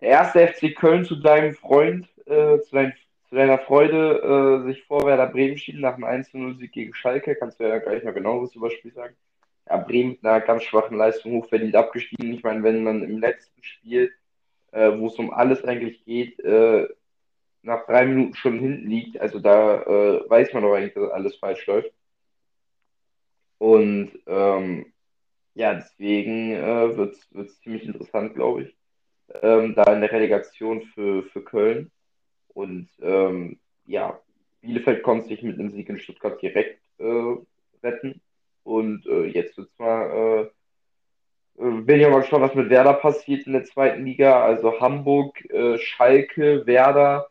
der 0.00 0.08
erste 0.08 0.48
FC 0.48 0.74
Köln 0.74 1.04
zu 1.04 1.16
deinem 1.16 1.54
Freund, 1.54 2.06
äh, 2.26 2.60
zu, 2.60 2.70
dein, 2.72 2.94
zu, 3.28 3.34
deiner 3.34 3.58
Freude, 3.58 4.64
sich 4.66 4.84
vor 4.84 5.06
Werder 5.06 5.26
Bremen 5.26 5.56
schieben 5.56 5.80
nach 5.80 5.94
einem 5.94 6.04
1-0-Sieg 6.04 6.72
gegen 6.72 6.94
Schalke. 6.94 7.34
Kannst 7.34 7.60
du 7.60 7.64
ja 7.64 7.78
gleich 7.78 8.04
mal 8.04 8.12
genaueres 8.12 8.54
über 8.54 8.70
Spiel 8.70 8.92
sagen. 8.92 9.16
Ja, 9.68 9.78
Bremen 9.78 10.10
mit 10.10 10.24
einer 10.24 10.40
ganz 10.40 10.64
schwachen 10.64 10.98
Leistung 10.98 11.32
hochverdient 11.32 11.74
abgestiegen. 11.74 12.34
Ich 12.34 12.42
meine, 12.42 12.62
wenn 12.62 12.84
man 12.84 13.02
im 13.02 13.18
letzten 13.18 13.62
Spiel 13.62 14.12
äh, 14.72 14.98
wo 14.98 15.06
es 15.06 15.16
um 15.16 15.32
alles 15.32 15.64
eigentlich 15.64 16.04
geht, 16.04 16.40
äh, 16.40 16.88
nach 17.62 17.86
drei 17.86 18.06
Minuten 18.06 18.34
schon 18.34 18.58
hinten 18.58 18.88
liegt. 18.88 19.20
Also 19.20 19.38
da 19.38 19.82
äh, 19.82 20.28
weiß 20.28 20.52
man 20.52 20.62
doch 20.62 20.74
eigentlich, 20.74 20.94
dass 20.94 21.10
alles 21.10 21.36
falsch 21.36 21.66
läuft. 21.66 21.92
Und 23.58 24.10
ähm, 24.26 24.92
ja, 25.54 25.74
deswegen 25.74 26.52
äh, 26.52 26.96
wird 26.96 27.16
es 27.34 27.60
ziemlich 27.60 27.84
interessant, 27.84 28.34
glaube 28.34 28.62
ich, 28.64 28.76
ähm, 29.42 29.74
da 29.74 29.84
in 29.92 30.00
der 30.00 30.10
Relegation 30.12 30.82
für, 30.94 31.22
für 31.24 31.44
Köln. 31.44 31.90
Und 32.48 32.88
ähm, 33.00 33.60
ja, 33.86 34.20
Bielefeld 34.60 35.02
konnte 35.02 35.28
sich 35.28 35.42
mit 35.42 35.58
einem 35.58 35.70
Sieg 35.70 35.88
in 35.88 35.98
Stuttgart 35.98 36.40
direkt 36.42 36.80
äh, 36.98 37.36
retten. 37.82 38.20
Und 38.64 39.06
äh, 39.06 39.26
jetzt 39.26 39.56
wird 39.56 39.68
es 39.70 39.78
mal 39.78 40.10
äh, 40.10 40.50
äh, 41.58 41.80
bin 41.82 42.00
ja 42.00 42.10
mal 42.10 42.20
gespannt, 42.20 42.44
was 42.44 42.54
mit 42.54 42.70
Werder 42.70 42.94
passiert 42.94 43.46
in 43.46 43.52
der 43.52 43.64
zweiten 43.64 44.04
Liga. 44.04 44.42
Also 44.44 44.80
Hamburg, 44.80 45.44
äh, 45.50 45.78
Schalke, 45.78 46.66
Werder, 46.66 47.28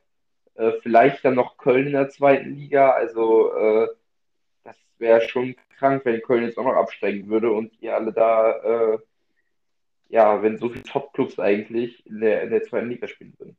äh, 0.61 0.73
vielleicht 0.81 1.25
dann 1.25 1.35
noch 1.35 1.57
Köln 1.57 1.87
in 1.87 1.93
der 1.93 2.09
zweiten 2.09 2.55
Liga. 2.55 2.91
Also 2.91 3.53
äh, 3.53 3.87
das 4.63 4.77
wäre 4.99 5.21
schon 5.21 5.55
krank, 5.77 6.05
wenn 6.05 6.21
Köln 6.21 6.43
jetzt 6.43 6.57
auch 6.57 6.65
noch 6.65 6.75
absteigen 6.75 7.27
würde 7.29 7.51
und 7.51 7.73
ihr 7.81 7.95
alle 7.95 8.13
da, 8.13 8.51
äh, 8.93 8.99
ja, 10.09 10.43
wenn 10.43 10.57
so 10.57 10.69
viele 10.69 10.83
Top-Clubs 10.83 11.39
eigentlich 11.39 12.05
in 12.05 12.19
der, 12.19 12.43
in 12.43 12.51
der 12.51 12.63
zweiten 12.63 12.89
Liga 12.89 13.07
spielen 13.07 13.33
würden. 13.39 13.57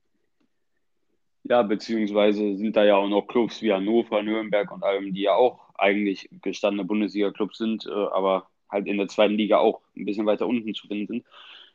Ja, 1.44 1.62
beziehungsweise 1.62 2.56
sind 2.56 2.76
da 2.76 2.84
ja 2.84 2.94
auch 2.94 3.08
noch 3.08 3.26
Clubs 3.26 3.62
wie 3.62 3.72
Hannover, 3.72 4.22
Nürnberg 4.22 4.70
und 4.70 4.84
allem, 4.84 5.12
die 5.12 5.22
ja 5.22 5.34
auch 5.34 5.74
eigentlich 5.74 6.28
gestandene 6.42 6.86
Bundesliga-Clubs 6.86 7.58
sind, 7.58 7.86
äh, 7.86 7.90
aber 7.90 8.48
halt 8.70 8.86
in 8.86 8.98
der 8.98 9.08
zweiten 9.08 9.34
Liga 9.34 9.58
auch 9.58 9.80
ein 9.96 10.04
bisschen 10.04 10.26
weiter 10.26 10.46
unten 10.46 10.72
zu 10.72 10.86
finden 10.86 11.08
sind. 11.08 11.26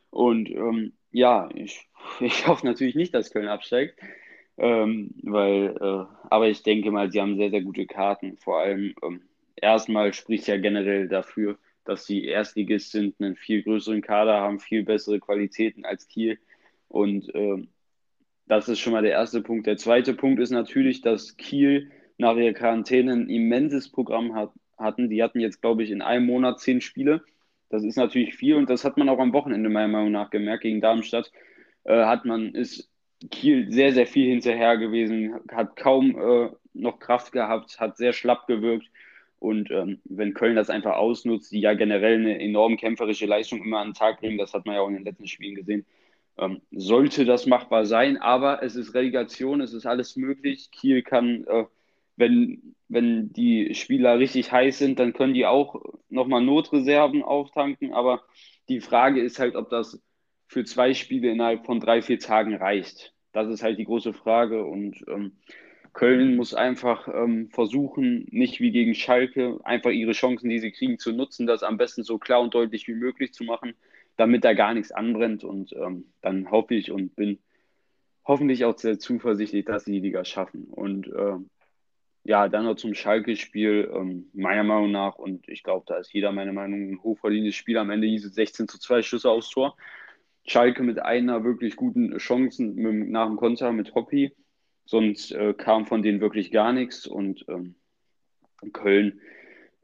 Und 0.08 0.48
ähm, 0.50 0.94
ja, 1.12 1.50
ich, 1.54 1.86
ich 2.20 2.46
hoffe 2.46 2.64
natürlich 2.64 2.94
nicht, 2.94 3.12
dass 3.12 3.30
Köln 3.30 3.48
absteigt. 3.48 4.00
Ähm, 4.58 5.14
weil, 5.22 5.76
äh, 5.80 6.04
aber 6.30 6.48
ich 6.48 6.62
denke 6.64 6.90
mal, 6.90 7.10
sie 7.10 7.20
haben 7.20 7.36
sehr, 7.36 7.50
sehr 7.50 7.62
gute 7.62 7.86
Karten. 7.86 8.36
Vor 8.38 8.58
allem, 8.60 8.94
ähm, 9.02 9.22
erstmal 9.56 10.12
spricht 10.12 10.48
ja 10.48 10.56
generell 10.58 11.08
dafür, 11.08 11.58
dass 11.84 12.04
die 12.04 12.26
Erstligist 12.26 12.90
sind, 12.90 13.20
einen 13.20 13.36
viel 13.36 13.62
größeren 13.62 14.02
Kader 14.02 14.40
haben, 14.40 14.58
viel 14.58 14.84
bessere 14.84 15.20
Qualitäten 15.20 15.84
als 15.84 16.08
Kiel. 16.08 16.38
Und 16.88 17.32
äh, 17.34 17.66
das 18.46 18.68
ist 18.68 18.80
schon 18.80 18.92
mal 18.92 19.02
der 19.02 19.12
erste 19.12 19.42
Punkt. 19.42 19.66
Der 19.66 19.76
zweite 19.76 20.14
Punkt 20.14 20.40
ist 20.40 20.50
natürlich, 20.50 21.02
dass 21.02 21.36
Kiel 21.36 21.90
nach 22.18 22.34
der 22.34 22.52
Quarantäne 22.52 23.12
ein 23.12 23.30
immenses 23.30 23.90
Programm 23.90 24.34
hat, 24.34 24.52
hatten. 24.76 25.08
Die 25.08 25.22
hatten 25.22 25.40
jetzt, 25.40 25.60
glaube 25.62 25.84
ich, 25.84 25.90
in 25.90 26.02
einem 26.02 26.26
Monat 26.26 26.60
zehn 26.60 26.80
Spiele. 26.80 27.22
Das 27.70 27.84
ist 27.84 27.96
natürlich 27.96 28.34
viel 28.34 28.54
und 28.54 28.68
das 28.70 28.84
hat 28.84 28.96
man 28.96 29.08
auch 29.08 29.18
am 29.18 29.32
Wochenende 29.32 29.68
meiner 29.68 29.88
Meinung 29.88 30.12
nach 30.12 30.30
gemerkt. 30.30 30.62
Gegen 30.62 30.80
Darmstadt 30.80 31.30
äh, 31.84 32.04
hat 32.04 32.24
man, 32.24 32.54
ist 32.54 32.90
Kiel 33.30 33.70
sehr, 33.72 33.92
sehr 33.92 34.06
viel 34.06 34.28
hinterher 34.28 34.76
gewesen, 34.76 35.34
hat 35.50 35.76
kaum 35.76 36.16
äh, 36.18 36.50
noch 36.74 36.98
Kraft 37.00 37.32
gehabt, 37.32 37.80
hat 37.80 37.96
sehr 37.96 38.12
schlapp 38.12 38.46
gewirkt. 38.46 38.86
Und 39.40 39.70
ähm, 39.70 40.00
wenn 40.04 40.34
Köln 40.34 40.56
das 40.56 40.70
einfach 40.70 40.96
ausnutzt, 40.96 41.52
die 41.52 41.60
ja 41.60 41.74
generell 41.74 42.14
eine 42.14 42.40
enorm 42.40 42.76
kämpferische 42.76 43.26
Leistung 43.26 43.62
immer 43.62 43.78
an 43.78 43.88
den 43.88 43.94
Tag 43.94 44.20
bringen, 44.20 44.38
das 44.38 44.52
hat 44.52 44.66
man 44.66 44.74
ja 44.74 44.80
auch 44.80 44.88
in 44.88 44.94
den 44.94 45.04
letzten 45.04 45.28
Spielen 45.28 45.54
gesehen, 45.54 45.86
ähm, 46.38 46.60
sollte 46.72 47.24
das 47.24 47.46
machbar 47.46 47.86
sein. 47.86 48.16
Aber 48.16 48.62
es 48.62 48.74
ist 48.76 48.94
Relegation, 48.94 49.60
es 49.60 49.72
ist 49.72 49.86
alles 49.86 50.16
möglich. 50.16 50.70
Kiel 50.72 51.02
kann 51.02 51.44
äh, 51.46 51.64
wenn, 52.18 52.74
wenn 52.88 53.32
die 53.32 53.74
Spieler 53.74 54.18
richtig 54.18 54.50
heiß 54.52 54.78
sind, 54.78 54.98
dann 54.98 55.12
können 55.12 55.34
die 55.34 55.46
auch 55.46 55.80
nochmal 56.08 56.42
Notreserven 56.42 57.22
auftanken. 57.22 57.92
Aber 57.92 58.22
die 58.68 58.80
Frage 58.80 59.22
ist 59.22 59.38
halt, 59.38 59.54
ob 59.54 59.70
das 59.70 60.02
für 60.48 60.64
zwei 60.64 60.94
Spiele 60.94 61.30
innerhalb 61.30 61.66
von 61.66 61.78
drei, 61.78 62.02
vier 62.02 62.18
Tagen 62.18 62.54
reicht. 62.54 63.14
Das 63.32 63.48
ist 63.48 63.62
halt 63.62 63.78
die 63.78 63.84
große 63.84 64.14
Frage. 64.14 64.64
Und 64.64 65.04
ähm, 65.06 65.32
Köln 65.92 66.36
muss 66.36 66.54
einfach 66.54 67.06
ähm, 67.06 67.50
versuchen, 67.50 68.26
nicht 68.30 68.58
wie 68.60 68.72
gegen 68.72 68.94
Schalke, 68.94 69.60
einfach 69.62 69.90
ihre 69.90 70.12
Chancen, 70.12 70.48
die 70.48 70.58
sie 70.58 70.72
kriegen, 70.72 70.98
zu 70.98 71.12
nutzen, 71.12 71.46
das 71.46 71.62
am 71.62 71.76
besten 71.76 72.02
so 72.02 72.18
klar 72.18 72.40
und 72.40 72.54
deutlich 72.54 72.88
wie 72.88 72.94
möglich 72.94 73.32
zu 73.32 73.44
machen, 73.44 73.74
damit 74.16 74.42
da 74.44 74.54
gar 74.54 74.72
nichts 74.74 74.90
anbrennt. 74.90 75.44
Und 75.44 75.72
ähm, 75.74 76.06
dann 76.22 76.50
hoffe 76.50 76.74
ich 76.74 76.90
und 76.90 77.14
bin 77.14 77.38
hoffentlich 78.24 78.64
auch 78.64 78.78
sehr 78.78 78.98
zuversichtlich, 78.98 79.66
dass 79.66 79.84
sie 79.84 79.92
die 79.92 80.00
Liga 80.00 80.24
schaffen. 80.24 80.64
Und 80.70 81.08
ähm, 81.08 81.50
ja, 82.24 82.48
dann 82.48 82.64
noch 82.64 82.76
zum 82.76 82.94
Schalke-Spiel, 82.94 83.90
ähm, 83.94 84.30
meiner 84.32 84.64
Meinung 84.64 84.90
nach, 84.92 85.16
und 85.16 85.46
ich 85.48 85.62
glaube, 85.62 85.84
da 85.86 85.96
ist 85.96 86.12
jeder 86.12 86.32
meiner 86.32 86.52
Meinung, 86.52 86.92
ein 86.92 87.02
hochverdientes 87.02 87.54
Spiel. 87.54 87.76
Am 87.76 87.90
Ende 87.90 88.06
hieß 88.06 88.24
es 88.24 88.34
16 88.34 88.66
zu 88.68 88.78
2 88.78 89.02
Schüsse 89.02 89.30
aufs 89.30 89.50
Tor. 89.50 89.76
Schalke 90.48 90.82
mit 90.82 90.98
einer 90.98 91.44
wirklich 91.44 91.76
guten 91.76 92.16
Chance 92.18 92.64
nach 92.64 93.26
dem 93.26 93.36
Konter 93.36 93.72
mit 93.72 93.94
Hoppy. 93.94 94.34
Sonst 94.86 95.32
äh, 95.32 95.52
kam 95.52 95.86
von 95.86 96.02
denen 96.02 96.20
wirklich 96.20 96.50
gar 96.50 96.72
nichts. 96.72 97.06
Und 97.06 97.44
ähm, 97.48 97.74
Köln 98.72 99.20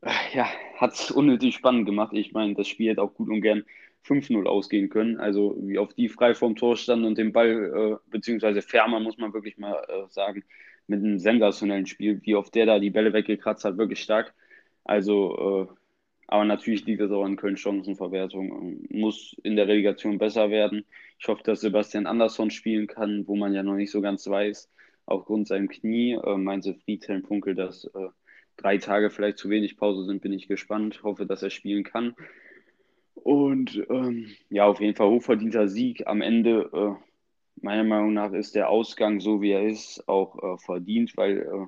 äh, 0.01 0.11
ja, 0.33 0.49
hat 0.77 0.95
es 0.95 1.11
unnötig 1.11 1.55
spannend 1.55 1.87
gemacht. 1.87 2.13
Ich 2.15 2.33
meine, 2.33 2.55
das 2.55 2.69
Spiel 2.69 2.91
hätte 2.91 3.03
auch 3.03 3.15
gut 3.15 3.29
und 3.29 3.43
gern 3.43 3.65
5-0 4.07 4.47
ausgehen 4.47 4.89
können. 4.89 5.19
Also 5.19 5.57
wie 5.61 5.79
auf 5.79 5.93
die 5.93 6.09
frei 6.09 6.35
vom 6.35 6.57
Tor 6.57 6.77
standen 6.77 7.05
und 7.05 7.19
den 7.19 7.33
Ball, 7.33 8.01
äh, 8.05 8.11
beziehungsweise 8.11 8.63
Fermer, 8.63 9.01
muss 9.01 9.19
man 9.19 9.35
wirklich 9.35 9.59
mal 9.59 9.85
äh, 9.89 10.09
sagen, 10.11 10.45
mit 10.87 11.01
einem 11.01 11.19
sensationellen 11.19 11.87
Spiel, 11.87 12.21
wie 12.23 12.37
auf 12.37 12.51
der 12.51 12.67
da 12.67 12.79
die 12.79 12.91
Bälle 12.91 13.13
weggekratzt 13.13 13.65
hat, 13.65 13.79
wirklich 13.79 14.01
stark. 14.01 14.35
Also, 14.85 15.69
äh, 15.71 15.84
aber 16.27 16.45
natürlich 16.45 16.85
liegt 16.87 17.01
es 17.01 17.11
auch 17.11 17.25
an 17.25 17.37
Köln 17.37 17.57
Chancenverwertung. 17.57 18.87
Muss 18.91 19.37
in 19.43 19.57
der 19.57 19.69
Relegation 19.69 20.19
besser 20.19 20.51
werden. 20.51 20.85
Ich 21.19 21.29
hoffe, 21.29 21.43
dass 21.45 21.61
Sebastian 21.61 22.07
Andersson 22.07 22.51
spielen 22.51 22.87
kann, 22.87 23.27
wo 23.27 23.37
man 23.37 23.55
ja 23.55 23.63
noch 23.63 23.75
nicht 23.75 23.91
so 23.91 24.01
ganz 24.01 24.29
weiß, 24.29 24.71
aufgrund 25.07 25.49
seinem 25.49 25.69
Knie. 25.69 26.13
Äh, 26.15 26.37
meinte 26.37 26.75
Friedhelm 26.75 27.25
Funkel, 27.25 27.55
dass 27.55 27.85
äh, 27.85 28.09
drei 28.57 28.79
Tage 28.79 29.11
vielleicht 29.11 29.39
zu 29.39 29.51
wenig 29.51 29.77
Pause 29.77 30.05
sind, 30.05 30.23
bin 30.23 30.33
ich 30.33 30.49
gespannt. 30.49 31.03
Hoffe, 31.03 31.27
dass 31.27 31.43
er 31.43 31.51
spielen 31.51 31.85
kann. 31.85 32.15
Und 33.15 33.83
ähm, 33.91 34.27
ja, 34.51 34.67
auf 34.67 34.81
jeden 34.81 34.97
Fall 34.97 35.09
hochverdienter 35.09 35.69
Sieg. 35.69 36.07
Am 36.07 36.21
Ende, 36.21 36.71
äh, 36.73 37.63
meiner 37.63 37.85
Meinung 37.85 38.13
nach, 38.13 38.33
ist 38.33 38.55
der 38.55 38.69
Ausgang 38.69 39.21
so, 39.21 39.41
wie 39.41 39.53
er 39.53 39.67
ist, 39.67 40.09
auch 40.09 40.43
äh, 40.43 40.59
verdient, 40.59 41.17
weil 41.17 41.39
äh, 41.39 41.67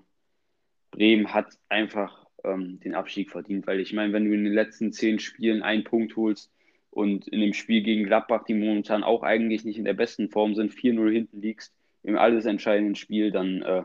Bremen 0.90 1.32
hat 1.32 1.58
einfach 1.68 2.25
ähm, 2.46 2.80
den 2.80 2.94
Abstieg 2.94 3.30
verdient. 3.30 3.66
Weil 3.66 3.80
ich 3.80 3.92
meine, 3.92 4.12
wenn 4.12 4.24
du 4.24 4.34
in 4.34 4.44
den 4.44 4.52
letzten 4.52 4.92
zehn 4.92 5.18
Spielen 5.18 5.62
einen 5.62 5.84
Punkt 5.84 6.16
holst 6.16 6.52
und 6.90 7.28
in 7.28 7.40
dem 7.40 7.52
Spiel 7.52 7.82
gegen 7.82 8.04
Gladbach, 8.04 8.44
die 8.44 8.54
momentan 8.54 9.04
auch 9.04 9.22
eigentlich 9.22 9.64
nicht 9.64 9.78
in 9.78 9.84
der 9.84 9.94
besten 9.94 10.30
Form 10.30 10.54
sind, 10.54 10.72
4-0 10.72 11.10
hinten 11.10 11.40
liegst, 11.40 11.74
im 12.02 12.16
alles 12.16 12.46
entscheidenden 12.46 12.94
Spiel, 12.94 13.32
dann 13.32 13.62
äh, 13.62 13.82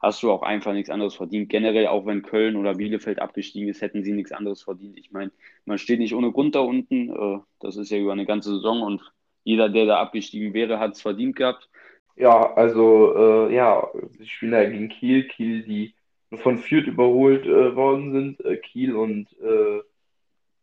hast 0.00 0.22
du 0.22 0.30
auch 0.30 0.42
einfach 0.42 0.72
nichts 0.72 0.90
anderes 0.90 1.14
verdient. 1.14 1.48
Generell, 1.48 1.86
auch 1.88 2.06
wenn 2.06 2.22
Köln 2.22 2.56
oder 2.56 2.74
Bielefeld 2.74 3.18
abgestiegen 3.18 3.68
ist, 3.68 3.82
hätten 3.82 4.04
sie 4.04 4.12
nichts 4.12 4.32
anderes 4.32 4.62
verdient. 4.62 4.98
Ich 4.98 5.10
meine, 5.10 5.32
man 5.64 5.78
steht 5.78 5.98
nicht 5.98 6.14
ohne 6.14 6.32
Grund 6.32 6.54
da 6.54 6.60
unten. 6.60 7.10
Äh, 7.10 7.40
das 7.60 7.76
ist 7.76 7.90
ja 7.90 7.98
über 7.98 8.12
eine 8.12 8.26
ganze 8.26 8.54
Saison 8.54 8.82
und 8.82 9.02
jeder, 9.44 9.68
der 9.68 9.86
da 9.86 9.98
abgestiegen 9.98 10.54
wäre, 10.54 10.78
hat 10.78 10.94
es 10.94 11.02
verdient 11.02 11.36
gehabt. 11.36 11.68
Ja, 12.16 12.54
also 12.54 13.14
äh, 13.48 13.54
ja, 13.54 13.88
sie 14.10 14.26
spielen 14.26 14.52
ja 14.52 14.64
gegen 14.64 14.88
Kiel. 14.88 15.28
Kiel, 15.28 15.62
die 15.62 15.94
von 16.36 16.58
Fürth 16.58 16.86
überholt 16.86 17.46
äh, 17.46 17.74
worden 17.76 18.12
sind. 18.12 18.44
Äh, 18.44 18.56
Kiel 18.58 18.94
und, 18.96 19.28
äh, 19.40 19.80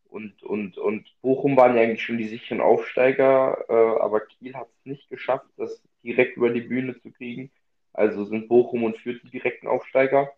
und, 0.10 0.44
und, 0.44 0.78
und 0.78 1.08
Bochum 1.22 1.58
waren 1.58 1.76
ja 1.76 1.82
eigentlich 1.82 2.04
schon 2.04 2.18
die 2.18 2.28
sicheren 2.28 2.62
Aufsteiger, 2.62 3.66
äh, 3.68 4.02
aber 4.02 4.22
Kiel 4.22 4.56
hat 4.56 4.68
es 4.68 4.86
nicht 4.86 5.10
geschafft, 5.10 5.48
das 5.58 5.82
direkt 6.04 6.38
über 6.38 6.50
die 6.50 6.62
Bühne 6.62 7.00
zu 7.00 7.12
kriegen. 7.12 7.52
Also 7.94 8.26
sind 8.26 8.48
Bochum 8.48 8.84
und 8.84 8.98
Fürth 8.98 9.22
die 9.24 9.32
direkten 9.32 9.68
Aufsteiger. 9.68 10.32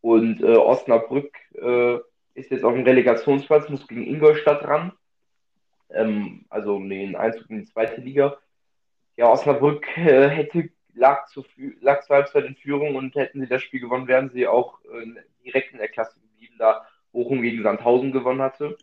Und 0.00 0.42
äh, 0.42 0.56
Osnabrück 0.56 1.36
äh, 1.54 1.98
ist 2.34 2.50
jetzt 2.50 2.64
auf 2.64 2.74
dem 2.74 2.84
Relegationsplatz, 2.84 3.68
muss 3.68 3.88
gegen 3.88 4.06
Ingolstadt 4.06 4.64
ran. 4.64 4.92
Ähm, 5.90 6.44
also 6.48 6.76
um 6.76 6.88
den 6.88 7.16
Einzug 7.16 7.50
in 7.50 7.60
die 7.60 7.66
zweite 7.66 8.00
Liga. 8.00 8.38
Ja, 9.16 9.30
Osnabrück 9.30 9.86
hätte 9.96 10.70
lag, 10.96 11.26
zu, 11.26 11.44
lag 11.80 12.02
zur 12.02 12.16
Halbzeit 12.16 12.44
in 12.44 12.56
Führung 12.56 12.96
und 12.96 13.14
hätten 13.14 13.40
sie 13.40 13.48
das 13.48 13.62
Spiel 13.62 13.80
gewonnen, 13.80 14.08
wären 14.08 14.30
sie 14.30 14.46
auch 14.46 14.80
äh, 14.84 15.20
direkt 15.44 15.72
in 15.72 15.78
der 15.78 15.88
Klasse 15.88 16.18
geblieben, 16.20 16.56
da 16.58 16.86
Bochum 17.12 17.42
gegen 17.42 17.62
Sandhausen 17.62 18.12
gewonnen 18.12 18.42
hatte. 18.42 18.76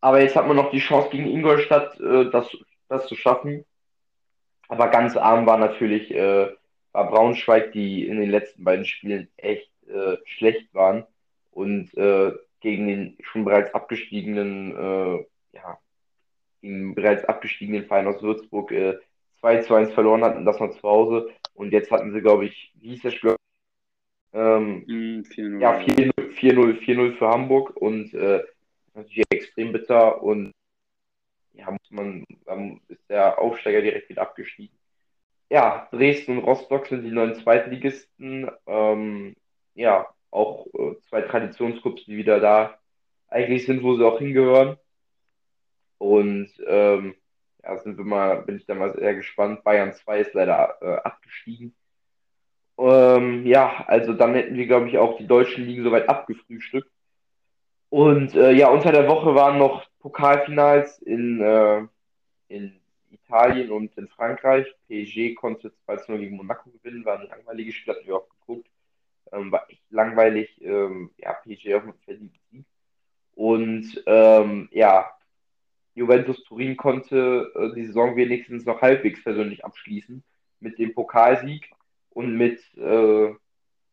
Aber 0.00 0.20
jetzt 0.20 0.36
hat 0.36 0.46
man 0.46 0.56
noch 0.56 0.70
die 0.70 0.78
Chance 0.78 1.10
gegen 1.10 1.26
Ingolstadt, 1.26 1.98
äh, 2.00 2.30
das, 2.30 2.56
das 2.88 3.06
zu 3.06 3.16
schaffen. 3.16 3.64
Aber 4.68 4.88
ganz 4.88 5.16
arm 5.16 5.46
war 5.46 5.58
natürlich 5.58 6.10
äh, 6.14 6.48
war 6.92 7.10
Braunschweig, 7.10 7.72
die 7.72 8.06
in 8.06 8.20
den 8.20 8.30
letzten 8.30 8.64
beiden 8.64 8.84
Spielen 8.84 9.28
echt 9.36 9.70
äh, 9.88 10.16
schlecht 10.24 10.72
waren 10.74 11.06
und 11.50 11.94
äh, 11.96 12.32
gegen 12.60 12.88
den 12.88 13.18
schon 13.22 13.44
bereits 13.44 13.72
abgestiegenen, 13.74 14.76
äh, 14.76 15.26
ja, 15.52 15.78
gegen 16.60 16.94
bereits 16.94 17.24
abgestiegenen 17.24 17.84
Verein 17.84 18.08
aus 18.08 18.22
Würzburg 18.22 18.72
äh, 18.72 18.98
2 19.40 19.62
zu 19.62 19.74
1 19.74 19.92
verloren 19.92 20.24
hatten, 20.24 20.44
das 20.44 20.60
noch 20.60 20.70
zu 20.70 20.82
Hause. 20.82 21.30
Und 21.54 21.72
jetzt 21.72 21.90
hatten 21.90 22.12
sie, 22.12 22.20
glaube 22.20 22.46
ich, 22.46 22.72
wie 22.76 22.90
hieß 22.90 23.02
der 23.02 23.10
Spiel? 23.10 23.36
Ähm, 24.32 24.84
mm, 24.86 25.24
4 25.24 25.58
ja, 25.58 25.78
4-0 25.78 27.16
für 27.16 27.28
Hamburg 27.28 27.76
und 27.76 28.12
äh, 28.14 28.44
natürlich 28.94 29.26
extrem 29.30 29.72
bitter 29.72 30.22
und 30.22 30.52
ja, 31.54 31.70
muss 31.70 31.90
man, 31.90 32.24
dann 32.44 32.80
ist 32.88 33.08
der 33.08 33.38
Aufsteiger 33.38 33.80
direkt 33.80 34.08
wieder 34.10 34.22
abgestiegen 34.22 34.78
ja, 35.50 35.88
Dresden 35.92 36.38
und 36.38 36.44
Rostock 36.44 36.86
sind 36.86 37.04
die 37.04 37.10
neuen 37.10 37.34
Zweitligisten. 37.36 38.50
Ähm, 38.66 39.34
ja, 39.74 40.06
auch 40.30 40.66
äh, 40.74 40.96
zwei 41.08 41.22
Traditionsclubs, 41.22 42.04
die 42.04 42.16
wieder 42.16 42.40
da 42.40 42.78
eigentlich 43.28 43.66
sind, 43.66 43.82
wo 43.82 43.96
sie 43.96 44.04
auch 44.04 44.18
hingehören. 44.18 44.76
Und 45.98 46.50
ähm, 46.66 47.14
ja, 47.68 47.78
sind 47.78 47.98
wir 47.98 48.04
mal, 48.04 48.42
bin 48.42 48.56
ich 48.56 48.66
da 48.66 48.74
mal 48.74 48.94
sehr 48.94 49.14
gespannt. 49.14 49.62
Bayern 49.62 49.92
2 49.92 50.20
ist 50.20 50.34
leider 50.34 50.78
äh, 50.80 50.96
abgestiegen. 51.06 51.74
Ähm, 52.78 53.44
ja, 53.46 53.84
also 53.86 54.14
dann 54.14 54.34
hätten 54.34 54.56
wir, 54.56 54.66
glaube 54.66 54.88
ich, 54.88 54.98
auch 54.98 55.18
die 55.18 55.26
deutschen 55.26 55.64
Ligen 55.66 55.84
soweit 55.84 56.08
abgefrühstückt. 56.08 56.90
Und 57.90 58.34
äh, 58.34 58.52
ja, 58.52 58.68
unter 58.70 58.92
der 58.92 59.08
Woche 59.08 59.34
waren 59.34 59.58
noch 59.58 59.86
Pokalfinals 60.00 60.98
in, 61.00 61.40
äh, 61.40 61.86
in 62.48 62.80
Italien 63.10 63.70
und 63.70 63.96
in 63.98 64.08
Frankreich. 64.08 64.66
PSG 64.88 65.34
konnte 65.34 65.72
2-0 65.86 66.18
gegen 66.18 66.36
Monaco 66.36 66.70
gewinnen, 66.70 67.04
war 67.04 67.20
ein 67.20 67.28
langweiliges 67.28 67.74
Spiel, 67.74 67.94
hatten 67.94 68.06
wir 68.06 68.16
auch 68.16 68.28
geguckt. 68.40 68.68
Ähm, 69.32 69.52
war 69.52 69.68
echt 69.68 69.82
langweilig. 69.90 70.58
Ähm, 70.62 71.10
ja, 71.18 71.34
PSG 71.34 71.74
auch 71.74 71.84
mit 71.84 71.96
verdienten 72.04 72.38
Sieg. 72.50 72.64
Und 73.34 74.02
ähm, 74.06 74.68
ja, 74.72 75.17
Juventus 75.98 76.42
Turin 76.44 76.76
konnte 76.76 77.52
äh, 77.54 77.74
die 77.74 77.86
Saison 77.86 78.16
wenigstens 78.16 78.64
noch 78.64 78.80
halbwegs 78.80 79.22
persönlich 79.22 79.64
abschließen 79.64 80.22
mit 80.60 80.78
dem 80.78 80.94
Pokalsieg 80.94 81.70
und 82.10 82.36
mit, 82.36 82.60
äh, 82.76 83.34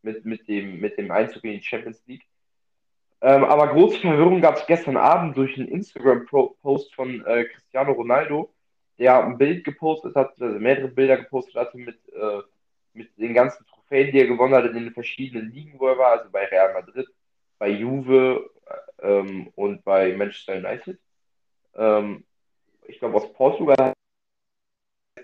mit, 0.02 0.26
mit, 0.26 0.48
dem, 0.48 0.80
mit 0.80 0.98
dem 0.98 1.12
Einzug 1.12 1.44
in 1.44 1.54
die 1.54 1.64
Champions 1.64 2.02
League. 2.08 2.26
Ähm, 3.22 3.44
aber 3.44 3.70
große 3.70 4.00
Verwirrung 4.00 4.42
gab 4.42 4.58
es 4.58 4.68
gestern 4.68 4.98
Abend 4.98 5.36
durch 5.36 5.58
einen 5.58 5.68
Instagram-Post 5.68 6.94
von 6.94 7.26
äh, 7.26 7.46
Cristiano 7.46 7.94
Ronaldo, 7.94 8.54
der 9.00 9.24
ein 9.24 9.38
Bild 9.38 9.64
gepostet 9.64 10.16
hat, 10.16 10.40
also 10.40 10.60
mehrere 10.60 10.90
Bilder 10.90 11.18
gepostet 11.18 11.56
hatte 11.56 11.78
mit, 11.78 11.98
äh, 12.14 12.42
mit 12.94 13.18
den 13.18 13.34
ganzen 13.34 13.66
Trophäen, 13.66 14.12
die 14.12 14.20
er 14.20 14.28
gewonnen 14.28 14.54
hat 14.54 14.66
in 14.66 14.74
den 14.74 14.94
verschiedenen 14.94 15.52
Ligen, 15.52 15.80
wo 15.80 15.88
er 15.88 15.98
war, 15.98 16.20
also 16.20 16.30
bei 16.30 16.46
Real 16.46 16.74
Madrid, 16.74 17.08
bei 17.58 17.70
Juve 17.70 18.50
ähm, 19.02 19.52
und 19.56 19.84
bei 19.84 20.16
Manchester 20.16 20.56
United. 20.56 21.00
Ähm, 21.76 22.24
ich 22.88 23.00
glaube, 23.00 23.16
aus 23.16 23.34
Portugal, 23.34 23.94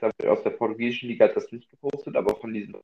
aus 0.01 0.43
der 0.43 0.49
portugiesischen 0.51 1.09
Liga 1.09 1.25
hat 1.25 1.35
das 1.35 1.51
nicht 1.51 1.69
gepostet, 1.69 2.15
aber 2.15 2.35
von 2.35 2.53
diesen. 2.53 2.75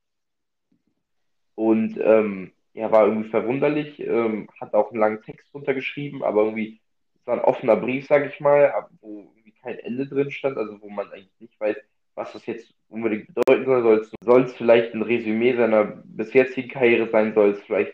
Und 1.56 1.98
ähm, 2.00 2.52
ja, 2.74 2.92
war 2.92 3.08
irgendwie 3.08 3.30
verwunderlich, 3.30 4.00
ähm, 4.00 4.48
hat 4.62 4.74
auch 4.74 4.92
einen 4.92 5.00
langen 5.00 5.22
Text 5.24 5.52
runtergeschrieben, 5.54 6.24
aber 6.24 6.44
irgendwie 6.44 6.80
war 7.26 7.36
ein 7.36 7.44
offener 7.44 7.76
Brief, 7.76 8.08
sage 8.08 8.28
ich 8.28 8.40
mal, 8.40 8.88
wo 9.02 9.32
kein 9.68 9.80
Ende 9.80 10.08
drin 10.08 10.32
stand, 10.32 10.58
also 10.58 10.82
wo 10.82 10.90
man 10.90 11.12
eigentlich 11.12 11.40
nicht 11.40 11.60
weiß, 11.60 11.76
was 12.16 12.32
das 12.34 12.46
jetzt 12.46 12.74
unbedingt 12.90 13.28
bedeuten 13.34 13.66
soll. 13.66 14.08
Soll 14.24 14.44
es 14.44 14.54
vielleicht 14.54 14.94
ein 14.94 15.02
Resümee 15.02 15.56
seiner 15.56 15.84
bis 16.06 16.34
jetzigen 16.34 16.70
Karriere 16.70 17.10
sein? 17.10 17.34
Soll 17.34 17.52
es 17.52 17.62
vielleicht 17.64 17.94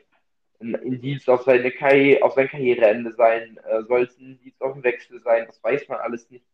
ein 0.63 0.75
Indiz 0.75 1.27
auf, 1.29 1.43
seine 1.43 1.71
Karriere, 1.71 2.23
auf 2.23 2.33
sein 2.33 2.47
Karriereende 2.47 3.11
sein? 3.13 3.59
Äh, 3.69 3.83
soll 3.83 4.03
es 4.03 4.17
ein 4.19 4.37
Indiz 4.39 4.59
auf 4.61 4.73
den 4.73 4.83
Wechsel 4.83 5.19
sein? 5.21 5.45
Das 5.47 5.63
weiß 5.63 5.87
man 5.87 5.99
alles 5.99 6.29
nicht. 6.29 6.45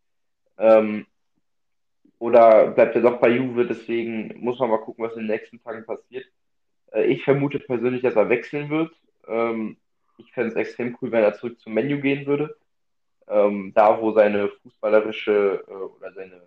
Ähm, 0.57 1.05
oder 2.19 2.71
bleibt 2.71 2.95
er 2.95 3.01
doch 3.01 3.19
bei 3.19 3.29
Juve? 3.29 3.65
Deswegen 3.65 4.33
muss 4.39 4.59
man 4.59 4.69
mal 4.69 4.77
gucken, 4.81 5.05
was 5.05 5.13
in 5.13 5.21
den 5.21 5.27
nächsten 5.27 5.61
Tagen 5.63 5.85
passiert. 5.85 6.25
Äh, 6.91 7.05
ich 7.05 7.23
vermute 7.23 7.59
persönlich, 7.59 8.01
dass 8.01 8.15
er 8.15 8.29
wechseln 8.29 8.69
wird. 8.69 8.91
Ähm, 9.27 9.77
ich 10.17 10.31
fände 10.33 10.49
es 10.49 10.55
extrem 10.55 10.97
cool, 11.01 11.11
wenn 11.11 11.23
er 11.23 11.33
zurück 11.35 11.59
zum 11.59 11.73
Menu 11.73 12.01
gehen 12.01 12.25
würde 12.25 12.55
ähm, 13.29 13.71
da 13.75 14.01
wo 14.01 14.11
seine 14.11 14.49
fußballerische 14.49 15.63
äh, 15.67 15.71
oder 15.71 16.11
seine, 16.13 16.41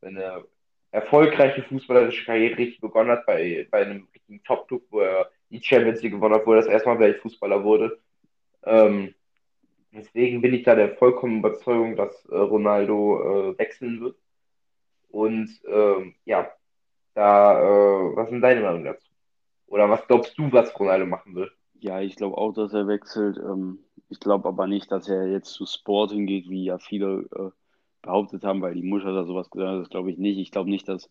seine 0.00 0.44
erfolgreiche 0.90 1.62
fußballerische 1.62 2.24
Karriere 2.24 2.58
richtig 2.58 2.80
begonnen 2.80 3.10
hat, 3.10 3.26
bei, 3.26 3.66
bei 3.70 3.82
einem 3.82 4.08
richtigen 4.14 4.42
Top-Club, 4.44 4.82
wo 4.90 5.00
er 5.00 5.30
die 5.52 5.62
Champions 5.62 6.02
League 6.02 6.12
gewonnen 6.12 6.34
hat, 6.34 6.46
wo 6.46 6.52
er 6.52 6.62
das 6.62 6.66
erste 6.66 6.88
Mal 6.88 6.98
Weltfußballer 6.98 7.62
wurde. 7.62 7.98
Ähm, 8.64 9.14
deswegen 9.92 10.40
bin 10.40 10.54
ich 10.54 10.62
da 10.62 10.74
der 10.74 10.96
vollkommen 10.96 11.38
Überzeugung, 11.38 11.94
dass 11.96 12.24
äh, 12.26 12.36
Ronaldo 12.36 13.52
äh, 13.52 13.58
wechseln 13.58 14.00
wird. 14.00 14.16
Und 15.10 15.50
ähm, 15.66 16.14
ja, 16.24 16.50
da, 17.14 17.60
äh, 17.60 18.16
was 18.16 18.30
sind 18.30 18.40
deine 18.40 18.62
Meinung 18.62 18.84
dazu? 18.84 19.06
Oder 19.66 19.88
was 19.90 20.06
glaubst 20.06 20.36
du, 20.38 20.50
was 20.52 20.78
Ronaldo 20.78 21.06
machen 21.06 21.34
wird? 21.34 21.52
Ja, 21.80 22.00
ich 22.00 22.16
glaube 22.16 22.38
auch, 22.38 22.52
dass 22.52 22.72
er 22.72 22.86
wechselt. 22.86 23.36
Ähm, 23.36 23.80
ich 24.08 24.20
glaube 24.20 24.48
aber 24.48 24.66
nicht, 24.66 24.90
dass 24.90 25.08
er 25.08 25.26
jetzt 25.26 25.52
zu 25.52 25.66
Sporting 25.66 26.26
geht, 26.26 26.48
wie 26.48 26.64
ja 26.64 26.78
viele 26.78 27.28
äh, 27.34 27.50
behauptet 28.02 28.44
haben, 28.44 28.62
weil 28.62 28.74
die 28.74 28.82
Mutter 28.82 29.12
da 29.12 29.24
sowas 29.24 29.50
gesagt 29.50 29.70
hat. 29.70 29.80
Das 29.80 29.90
glaube 29.90 30.10
ich 30.10 30.18
nicht. 30.18 30.38
Ich 30.38 30.50
glaube 30.50 30.70
nicht, 30.70 30.88
dass 30.88 31.10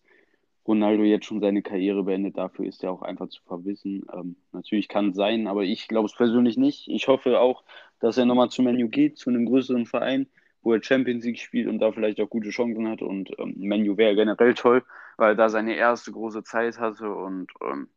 Ronaldo 0.66 1.02
jetzt 1.02 1.26
schon 1.26 1.40
seine 1.40 1.62
Karriere 1.62 2.04
beendet. 2.04 2.36
Dafür 2.36 2.66
ist 2.66 2.84
er 2.84 2.92
auch 2.92 3.02
einfach 3.02 3.28
zu 3.28 3.42
verwissen. 3.42 4.04
Ähm, 4.12 4.36
natürlich 4.52 4.88
kann 4.88 5.10
es 5.10 5.16
sein, 5.16 5.46
aber 5.46 5.64
ich 5.64 5.88
glaube 5.88 6.06
es 6.06 6.14
persönlich 6.14 6.56
nicht. 6.56 6.88
Ich 6.88 7.08
hoffe 7.08 7.40
auch, 7.40 7.64
dass 8.00 8.18
er 8.18 8.26
nochmal 8.26 8.50
zu 8.50 8.62
Menu 8.62 8.88
geht, 8.88 9.18
zu 9.18 9.30
einem 9.30 9.46
größeren 9.46 9.86
Verein, 9.86 10.28
wo 10.62 10.72
er 10.72 10.82
Champions 10.82 11.24
League 11.24 11.38
spielt 11.40 11.68
und 11.68 11.78
da 11.80 11.92
vielleicht 11.92 12.20
auch 12.20 12.30
gute 12.30 12.50
Chancen 12.50 12.88
hat. 12.88 13.02
Und 13.02 13.30
ähm, 13.38 13.54
Menu 13.56 13.96
wäre 13.96 14.14
generell 14.14 14.54
toll, 14.54 14.84
weil 15.16 15.32
er 15.32 15.36
da 15.36 15.48
seine 15.48 15.74
erste 15.74 16.12
große 16.12 16.44
Zeit 16.44 16.78
hatte. 16.78 17.12
Und 17.12 17.48
ähm, 17.62 17.88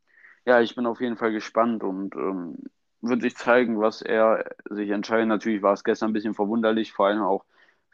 ja, 0.45 0.62
ich 0.62 0.75
bin 0.75 0.86
auf 0.86 1.01
jeden 1.01 1.17
Fall 1.17 1.32
gespannt 1.32 1.84
und 1.84 2.15
ähm, 2.15 2.58
wird 3.01 3.21
sich 3.21 3.36
zeigen, 3.36 3.80
was 3.80 4.01
er 4.01 4.45
sich 4.69 4.89
entscheidet. 4.89 5.28
Natürlich 5.28 5.62
war 5.62 5.73
es 5.73 5.84
gestern 5.84 6.10
ein 6.10 6.13
bisschen 6.13 6.34
verwunderlich, 6.34 6.91
vor 6.93 7.08
allem 7.08 7.21
auch 7.21 7.45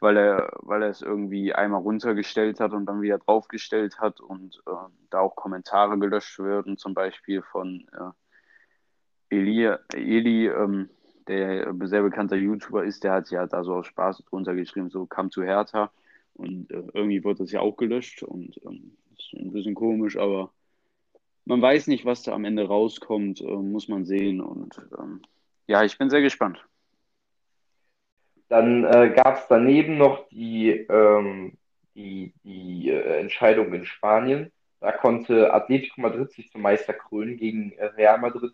weil 0.02 0.16
er, 0.16 0.50
weil 0.62 0.82
er 0.82 0.88
es 0.90 1.00
irgendwie 1.00 1.54
einmal 1.54 1.80
runtergestellt 1.80 2.58
hat 2.58 2.72
und 2.72 2.86
dann 2.86 3.02
wieder 3.02 3.18
draufgestellt 3.18 4.00
hat 4.00 4.20
und 4.20 4.60
äh, 4.66 4.72
da 5.10 5.20
auch 5.20 5.36
Kommentare 5.36 5.96
gelöscht 5.96 6.40
werden, 6.40 6.76
zum 6.76 6.92
Beispiel 6.92 7.40
von 7.42 7.86
äh, 7.92 9.36
Eli, 9.36 9.76
Eli 9.94 10.48
ähm, 10.48 10.90
der 11.28 11.72
sehr 11.84 12.02
bekannter 12.02 12.34
YouTuber 12.34 12.84
ist, 12.84 13.04
der 13.04 13.12
hat 13.12 13.30
ja 13.30 13.46
da 13.46 13.62
so 13.62 13.76
aus 13.76 13.86
Spaß 13.86 14.24
drunter 14.28 14.56
geschrieben, 14.56 14.90
so 14.90 15.06
kam 15.06 15.30
zu 15.30 15.44
Hertha 15.44 15.92
und 16.34 16.72
äh, 16.72 16.82
irgendwie 16.94 17.22
wurde 17.22 17.44
das 17.44 17.52
ja 17.52 17.60
auch 17.60 17.76
gelöscht 17.76 18.24
und 18.24 18.60
ähm, 18.66 18.96
ist 19.16 19.32
ein 19.34 19.52
bisschen 19.52 19.76
komisch, 19.76 20.16
aber 20.16 20.50
man 21.44 21.62
weiß 21.62 21.86
nicht, 21.86 22.04
was 22.04 22.24
da 22.24 22.32
am 22.32 22.44
Ende 22.44 22.66
rauskommt, 22.66 23.40
äh, 23.40 23.44
muss 23.44 23.86
man 23.86 24.04
sehen 24.04 24.40
und 24.40 24.76
ähm, 24.98 25.22
ja, 25.68 25.84
ich 25.84 25.96
bin 25.96 26.10
sehr 26.10 26.22
gespannt. 26.22 26.66
Dann 28.52 28.84
äh, 28.84 29.08
gab 29.16 29.38
es 29.38 29.46
daneben 29.48 29.96
noch 29.96 30.28
die, 30.28 30.68
ähm, 30.68 31.56
die, 31.94 32.34
die 32.44 32.90
äh, 32.90 33.18
Entscheidung 33.18 33.72
in 33.72 33.86
Spanien. 33.86 34.52
Da 34.78 34.92
konnte 34.92 35.54
Atletico 35.54 36.02
Madrid 36.02 36.30
sich 36.32 36.52
zum 36.52 36.60
Meister 36.60 36.92
krönen 36.92 37.38
gegen 37.38 37.72
Real 37.96 38.18
Madrid 38.18 38.52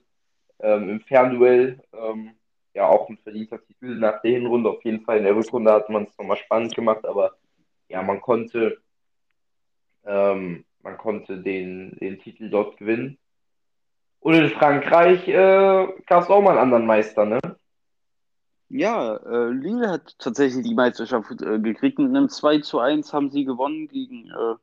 ähm, 0.61 0.89
im 0.89 1.01
Fernduell. 1.01 1.81
Ähm, 1.93 2.31
ja, 2.75 2.87
auch 2.87 3.09
ein 3.09 3.19
verdienter 3.19 3.61
Titel 3.67 3.97
nach 3.97 4.23
der 4.23 4.31
Hinrunde. 4.31 4.71
Auf 4.71 4.85
jeden 4.85 5.01
Fall 5.01 5.19
in 5.19 5.25
der 5.25 5.35
Rückrunde 5.35 5.73
hat 5.73 5.91
man 5.91 6.05
es 6.05 6.17
nochmal 6.17 6.37
spannend 6.37 6.77
gemacht, 6.77 7.05
aber 7.05 7.33
ja, 7.89 8.01
man 8.01 8.21
konnte, 8.21 8.81
ähm, 10.07 10.65
man 10.81 10.97
konnte 10.97 11.39
den, 11.39 11.97
den 11.97 12.21
Titel 12.21 12.51
dort 12.51 12.77
gewinnen. 12.77 13.19
Und 14.21 14.35
in 14.35 14.49
Frankreich 14.51 15.27
äh, 15.27 15.89
gab 16.07 16.23
es 16.23 16.31
auch 16.31 16.41
mal 16.41 16.51
einen 16.51 16.61
anderen 16.61 16.87
Meister, 16.87 17.25
ne? 17.25 17.41
Ja, 18.71 19.17
äh, 19.17 19.51
Lille 19.51 19.89
hat 19.89 20.19
tatsächlich 20.19 20.65
die 20.65 20.75
Meisterschaft 20.75 21.41
äh, 21.43 21.59
gekriegt. 21.59 21.99
Mit 21.99 22.15
einem 22.15 22.29
2 22.29 22.59
zu 22.59 22.79
1 22.81 23.13
haben 23.13 23.31
sie 23.31 23.45
gewonnen 23.45 23.89
gegen 23.89 24.29
äh, 24.31 24.55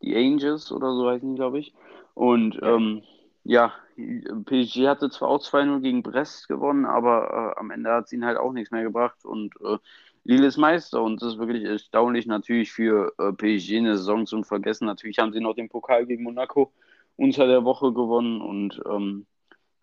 die 0.00 0.16
Angels 0.16 0.72
oder 0.72 0.94
so 0.94 1.08
heißen 1.08 1.30
die, 1.30 1.36
glaube 1.36 1.58
ich. 1.58 1.74
Und 2.14 2.58
ähm, 2.62 3.02
ja, 3.44 3.72
PSG 3.96 4.86
hatte 4.88 5.10
zwar 5.10 5.28
auch 5.28 5.40
2-0 5.40 5.80
gegen 5.80 6.02
Brest 6.02 6.48
gewonnen, 6.48 6.86
aber 6.86 7.54
äh, 7.56 7.60
am 7.60 7.70
Ende 7.70 7.90
hat 7.90 8.06
es 8.06 8.12
ihnen 8.12 8.24
halt 8.24 8.38
auch 8.38 8.52
nichts 8.52 8.70
mehr 8.70 8.82
gebracht. 8.82 9.24
Und 9.24 9.54
äh, 9.62 9.78
Lille 10.24 10.46
ist 10.46 10.56
Meister 10.56 11.02
und 11.02 11.22
das 11.22 11.34
ist 11.34 11.38
wirklich 11.38 11.64
erstaunlich 11.64 12.26
natürlich 12.26 12.72
für 12.72 13.12
äh, 13.18 13.32
PSG 13.32 13.78
eine 13.78 13.96
Saison 13.96 14.26
zum 14.26 14.44
Vergessen. 14.44 14.86
Natürlich 14.86 15.18
haben 15.18 15.32
sie 15.32 15.40
noch 15.40 15.54
den 15.54 15.68
Pokal 15.68 16.06
gegen 16.06 16.22
Monaco 16.22 16.72
unter 17.16 17.46
der 17.46 17.64
Woche 17.64 17.92
gewonnen 17.92 18.40
und 18.40 18.80
ähm, 18.86 19.26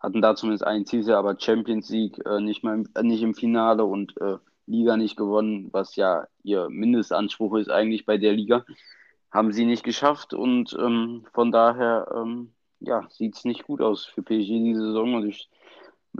hatten 0.06 0.22
da 0.22 0.36
zumindest 0.36 0.64
einen 0.64 0.84
Titel, 0.84 1.14
aber 1.14 1.36
Champions 1.36 1.90
League 1.90 2.24
äh, 2.24 2.40
nicht, 2.40 2.62
mal 2.62 2.76
im, 2.76 2.88
äh, 2.94 3.02
nicht 3.02 3.22
im 3.22 3.34
Finale 3.34 3.84
und 3.84 4.16
äh, 4.20 4.36
Liga 4.66 4.96
nicht 4.96 5.16
gewonnen, 5.16 5.68
was 5.72 5.96
ja 5.96 6.28
ihr 6.44 6.68
Mindestanspruch 6.70 7.56
ist 7.56 7.70
eigentlich 7.70 8.06
bei 8.06 8.16
der 8.16 8.32
Liga. 8.32 8.64
Haben 9.32 9.50
sie 9.50 9.64
nicht 9.64 9.82
geschafft 9.82 10.32
und 10.32 10.76
ähm, 10.78 11.26
von 11.32 11.50
daher 11.50 12.06
ähm, 12.14 12.52
ja, 12.78 13.08
sieht 13.10 13.34
es 13.34 13.44
nicht 13.44 13.64
gut 13.64 13.80
aus 13.80 14.06
für 14.06 14.22
PSG 14.22 14.62
diese 14.62 14.80
Saison 14.80 15.14
und 15.14 15.28
ich, 15.28 15.50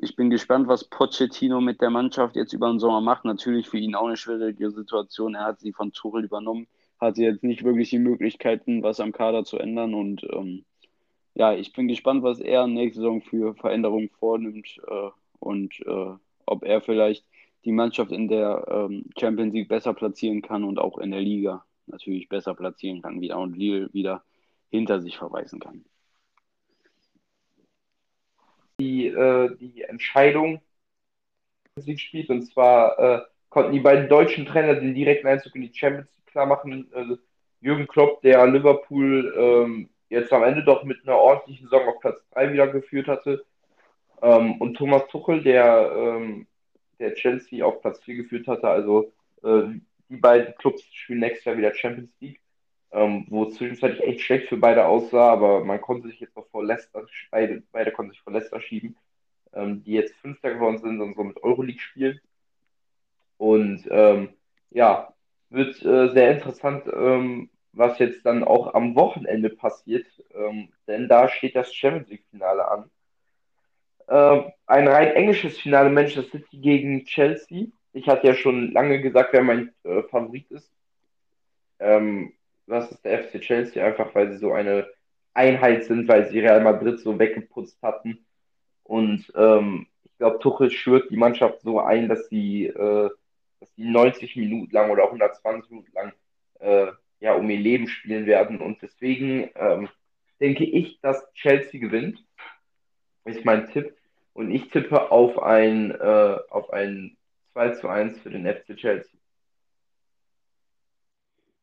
ich 0.02 0.16
bin 0.16 0.30
gespannt, 0.30 0.66
was 0.66 0.82
Pochettino 0.82 1.60
mit 1.60 1.80
der 1.80 1.90
Mannschaft 1.90 2.34
jetzt 2.34 2.52
über 2.52 2.68
den 2.68 2.80
Sommer 2.80 3.00
macht. 3.00 3.24
Natürlich 3.24 3.68
für 3.68 3.78
ihn 3.78 3.94
auch 3.94 4.08
eine 4.08 4.16
schwierige 4.16 4.72
Situation. 4.72 5.36
Er 5.36 5.44
hat 5.44 5.60
sie 5.60 5.72
von 5.72 5.92
Tuchel 5.92 6.24
übernommen, 6.24 6.66
hatte 6.98 7.22
jetzt 7.22 7.44
nicht 7.44 7.62
wirklich 7.62 7.90
die 7.90 8.00
Möglichkeiten, 8.00 8.82
was 8.82 8.98
am 8.98 9.12
Kader 9.12 9.44
zu 9.44 9.58
ändern 9.58 9.94
und 9.94 10.24
ähm, 10.32 10.64
ja, 11.36 11.52
ich 11.52 11.72
bin 11.74 11.86
gespannt, 11.86 12.22
was 12.22 12.40
er 12.40 12.66
nächste 12.66 13.00
Saison 13.00 13.20
für 13.20 13.54
Veränderungen 13.54 14.08
vornimmt 14.08 14.80
äh, 14.88 15.10
und 15.38 15.78
äh, 15.86 16.14
ob 16.46 16.64
er 16.64 16.80
vielleicht 16.80 17.26
die 17.66 17.72
Mannschaft 17.72 18.10
in 18.10 18.28
der 18.28 18.66
ähm, 18.70 19.04
Champions 19.18 19.52
League 19.52 19.68
besser 19.68 19.92
platzieren 19.92 20.40
kann 20.40 20.64
und 20.64 20.78
auch 20.78 20.96
in 20.96 21.10
der 21.10 21.20
Liga 21.20 21.64
natürlich 21.86 22.30
besser 22.30 22.54
platzieren 22.54 23.02
kann 23.02 23.20
wieder 23.20 23.38
und 23.38 23.54
Lille 23.54 23.92
wieder 23.92 24.24
hinter 24.70 25.02
sich 25.02 25.18
verweisen 25.18 25.60
kann. 25.60 25.84
Die, 28.80 29.06
äh, 29.06 29.54
die 29.58 29.82
Entscheidung 29.82 30.62
League 31.84 32.00
spielt 32.00 32.30
und 32.30 32.42
zwar 32.46 32.98
äh, 32.98 33.20
konnten 33.50 33.72
die 33.72 33.80
beiden 33.80 34.08
deutschen 34.08 34.46
Trainer 34.46 34.74
den 34.74 34.94
direkten 34.94 35.26
Einzug 35.26 35.54
in 35.54 35.62
die 35.62 35.74
Champions 35.74 36.08
League 36.16 36.26
klar 36.26 36.46
machen. 36.46 36.90
Äh, 36.94 37.16
Jürgen 37.60 37.86
Klopp, 37.86 38.22
der 38.22 38.46
Liverpool 38.46 39.34
ähm, 39.36 39.88
jetzt 40.08 40.32
am 40.32 40.42
Ende 40.44 40.64
doch 40.64 40.84
mit 40.84 41.06
einer 41.06 41.16
ordentlichen 41.16 41.68
Saison 41.68 41.88
auf 41.88 42.00
Platz 42.00 42.20
3 42.32 42.52
wieder 42.52 42.68
geführt 42.68 43.08
hatte. 43.08 43.44
Ähm, 44.22 44.60
und 44.60 44.74
Thomas 44.74 45.06
Tuchel, 45.08 45.42
der, 45.42 45.92
ähm, 45.96 46.46
der 46.98 47.14
Chelsea 47.14 47.64
auf 47.64 47.80
Platz 47.80 48.02
4 48.04 48.16
geführt 48.16 48.46
hatte. 48.46 48.68
Also 48.68 49.12
äh, 49.42 49.62
die 50.08 50.16
beiden 50.16 50.54
Clubs 50.56 50.84
spielen 50.92 51.20
nächstes 51.20 51.44
Jahr 51.44 51.58
wieder 51.58 51.74
Champions 51.74 52.10
League, 52.20 52.40
ähm, 52.92 53.26
wo 53.28 53.44
es 53.44 53.54
zwischenzeitlich 53.54 54.02
echt 54.02 54.20
schlecht 54.20 54.48
für 54.48 54.56
beide 54.56 54.86
aussah, 54.86 55.32
aber 55.32 55.64
man 55.64 55.80
konnte 55.80 56.08
sich 56.08 56.20
jetzt 56.20 56.36
noch 56.36 56.46
vor 56.48 56.64
Leicester, 56.64 57.04
beide, 57.30 57.62
beide 57.72 57.92
konnten 57.92 58.12
sich 58.12 58.20
vor 58.20 58.32
Leicester 58.32 58.60
schieben, 58.60 58.96
ähm, 59.52 59.82
die 59.82 59.92
jetzt 59.92 60.14
Fünfter 60.16 60.54
geworden 60.54 60.78
sind 60.78 61.00
und 61.00 61.16
so 61.16 61.24
mit 61.24 61.42
Euroleague 61.42 61.80
spielen. 61.80 62.20
Und 63.38 63.86
ähm, 63.90 64.30
ja, 64.70 65.14
wird 65.50 65.82
äh, 65.84 66.08
sehr 66.12 66.32
interessant, 66.32 66.84
ähm, 66.92 67.50
was 67.76 67.98
jetzt 67.98 68.24
dann 68.24 68.42
auch 68.42 68.74
am 68.74 68.94
Wochenende 68.96 69.50
passiert, 69.50 70.06
ähm, 70.34 70.68
denn 70.86 71.08
da 71.08 71.28
steht 71.28 71.54
das 71.54 71.74
Champions 71.74 72.08
League-Finale 72.08 72.68
an. 72.68 72.90
Ähm, 74.08 74.52
ein 74.66 74.88
rein 74.88 75.08
englisches 75.08 75.58
Finale 75.58 75.90
Manchester 75.90 76.30
City 76.30 76.58
gegen 76.58 77.04
Chelsea. 77.04 77.66
Ich 77.92 78.08
hatte 78.08 78.26
ja 78.28 78.34
schon 78.34 78.72
lange 78.72 79.00
gesagt, 79.00 79.32
wer 79.32 79.42
mein 79.42 79.74
äh, 79.84 80.02
Favorit 80.04 80.50
ist. 80.50 80.70
Ähm, 81.78 82.32
das 82.66 82.90
ist 82.90 83.04
der 83.04 83.24
FC 83.24 83.40
Chelsea, 83.40 83.84
einfach 83.84 84.14
weil 84.14 84.32
sie 84.32 84.38
so 84.38 84.52
eine 84.52 84.88
Einheit 85.34 85.84
sind, 85.84 86.08
weil 86.08 86.28
sie 86.28 86.40
Real 86.40 86.62
Madrid 86.62 86.98
so 87.00 87.18
weggeputzt 87.18 87.80
hatten. 87.82 88.26
Und 88.84 89.30
ähm, 89.36 89.86
ich 90.04 90.16
glaube, 90.18 90.38
Tuchel 90.38 90.70
schwört 90.70 91.10
die 91.10 91.16
Mannschaft 91.16 91.60
so 91.60 91.80
ein, 91.80 92.08
dass 92.08 92.28
sie, 92.28 92.66
äh, 92.66 93.10
dass 93.60 93.74
sie 93.74 93.84
90 93.84 94.36
Minuten 94.36 94.72
lang 94.72 94.90
oder 94.90 95.04
120 95.04 95.70
Minuten 95.70 95.92
lang 95.92 96.12
äh, 96.60 96.92
ja 97.20 97.34
um 97.34 97.48
ihr 97.50 97.58
Leben 97.58 97.88
spielen 97.88 98.26
werden. 98.26 98.60
Und 98.60 98.82
deswegen 98.82 99.50
ähm, 99.54 99.88
denke 100.40 100.64
ich, 100.64 101.00
dass 101.00 101.32
Chelsea 101.34 101.80
gewinnt. 101.80 102.24
Ist 103.24 103.44
mein 103.44 103.68
Tipp. 103.70 103.96
Und 104.32 104.50
ich 104.50 104.68
tippe 104.68 105.10
auf 105.10 105.42
ein, 105.42 105.90
äh, 105.92 106.36
auf 106.50 106.70
ein 106.72 107.16
2 107.52 107.70
zu 107.70 107.88
1 107.88 108.20
für 108.20 108.30
den 108.30 108.46
FC 108.46 108.76
Chelsea. 108.76 109.18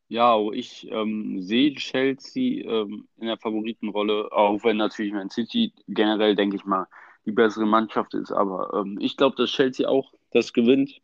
Ja, 0.09 0.37
ich 0.51 0.91
ähm, 0.91 1.41
sehe 1.41 1.73
Chelsea 1.75 2.63
ähm, 2.65 3.07
in 3.17 3.27
der 3.27 3.37
Favoritenrolle, 3.37 4.31
auch 4.31 4.63
wenn 4.63 4.77
natürlich 4.77 5.13
Man 5.13 5.29
City 5.29 5.71
generell, 5.87 6.35
denke 6.35 6.55
ich 6.55 6.65
mal, 6.65 6.87
die 7.25 7.31
bessere 7.31 7.65
Mannschaft 7.65 8.13
ist. 8.13 8.31
Aber 8.31 8.73
ähm, 8.73 8.97
ich 8.99 9.17
glaube, 9.17 9.35
dass 9.37 9.51
Chelsea 9.51 9.87
auch 9.87 10.13
das 10.31 10.53
gewinnt 10.53 11.01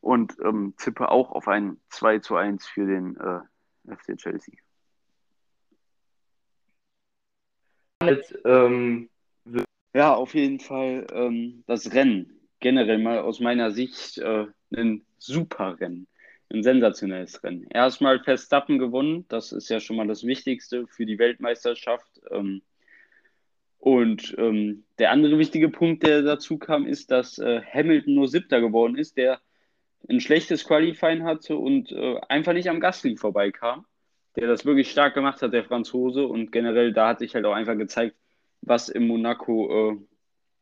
und 0.00 0.36
ähm, 0.42 0.74
tippe 0.76 1.10
auch 1.10 1.30
auf 1.30 1.48
ein 1.48 1.78
2 1.90 2.18
zu 2.18 2.36
1 2.36 2.66
für 2.66 2.86
den 2.86 3.16
äh, 3.16 3.40
FC 3.90 4.16
Chelsea. 4.16 4.54
Ähm, 8.44 9.10
ja, 9.94 10.14
auf 10.14 10.34
jeden 10.34 10.60
Fall 10.60 11.06
ähm, 11.12 11.64
das 11.66 11.92
Rennen. 11.92 12.40
Generell 12.60 12.98
mal 12.98 13.18
aus 13.18 13.40
meiner 13.40 13.70
Sicht 13.70 14.18
äh, 14.18 14.46
ein 14.74 15.04
super 15.18 15.78
Rennen. 15.80 16.06
ein 16.52 16.62
sensationelles 16.62 17.42
Rennen. 17.42 17.66
Erstmal 17.70 18.22
Verstappen 18.22 18.78
gewonnen, 18.78 19.24
das 19.28 19.52
ist 19.52 19.68
ja 19.68 19.80
schon 19.80 19.96
mal 19.96 20.06
das 20.06 20.24
Wichtigste 20.24 20.86
für 20.86 21.06
die 21.06 21.18
Weltmeisterschaft. 21.18 22.20
Ähm, 22.30 22.62
und 23.78 24.34
ähm, 24.38 24.84
der 24.98 25.10
andere 25.10 25.38
wichtige 25.38 25.70
Punkt, 25.70 26.02
der 26.02 26.22
dazu 26.22 26.58
kam, 26.58 26.86
ist, 26.86 27.10
dass 27.10 27.38
äh, 27.38 27.62
Hamilton 27.62 28.14
nur 28.14 28.28
Siebter 28.28 28.60
geworden 28.60 28.96
ist, 28.96 29.16
der 29.16 29.40
ein 30.10 30.20
schlechtes 30.20 30.64
Qualifying 30.64 31.24
hatte 31.24 31.56
und 31.56 31.92
äh, 31.92 32.20
einfach 32.28 32.52
nicht 32.52 32.68
am 32.68 32.80
Gasly 32.80 33.16
vorbeikam, 33.16 33.86
der 34.36 34.48
das 34.48 34.66
wirklich 34.66 34.90
stark 34.90 35.14
gemacht 35.14 35.40
hat, 35.40 35.52
der 35.52 35.64
Franzose. 35.64 36.26
Und 36.26 36.52
generell, 36.52 36.92
da 36.92 37.08
hat 37.08 37.20
sich 37.20 37.34
halt 37.34 37.44
auch 37.46 37.54
einfach 37.54 37.76
gezeigt, 37.76 38.16
was 38.60 38.88
im 38.88 39.06
Monaco 39.06 39.92
äh, 39.92 39.96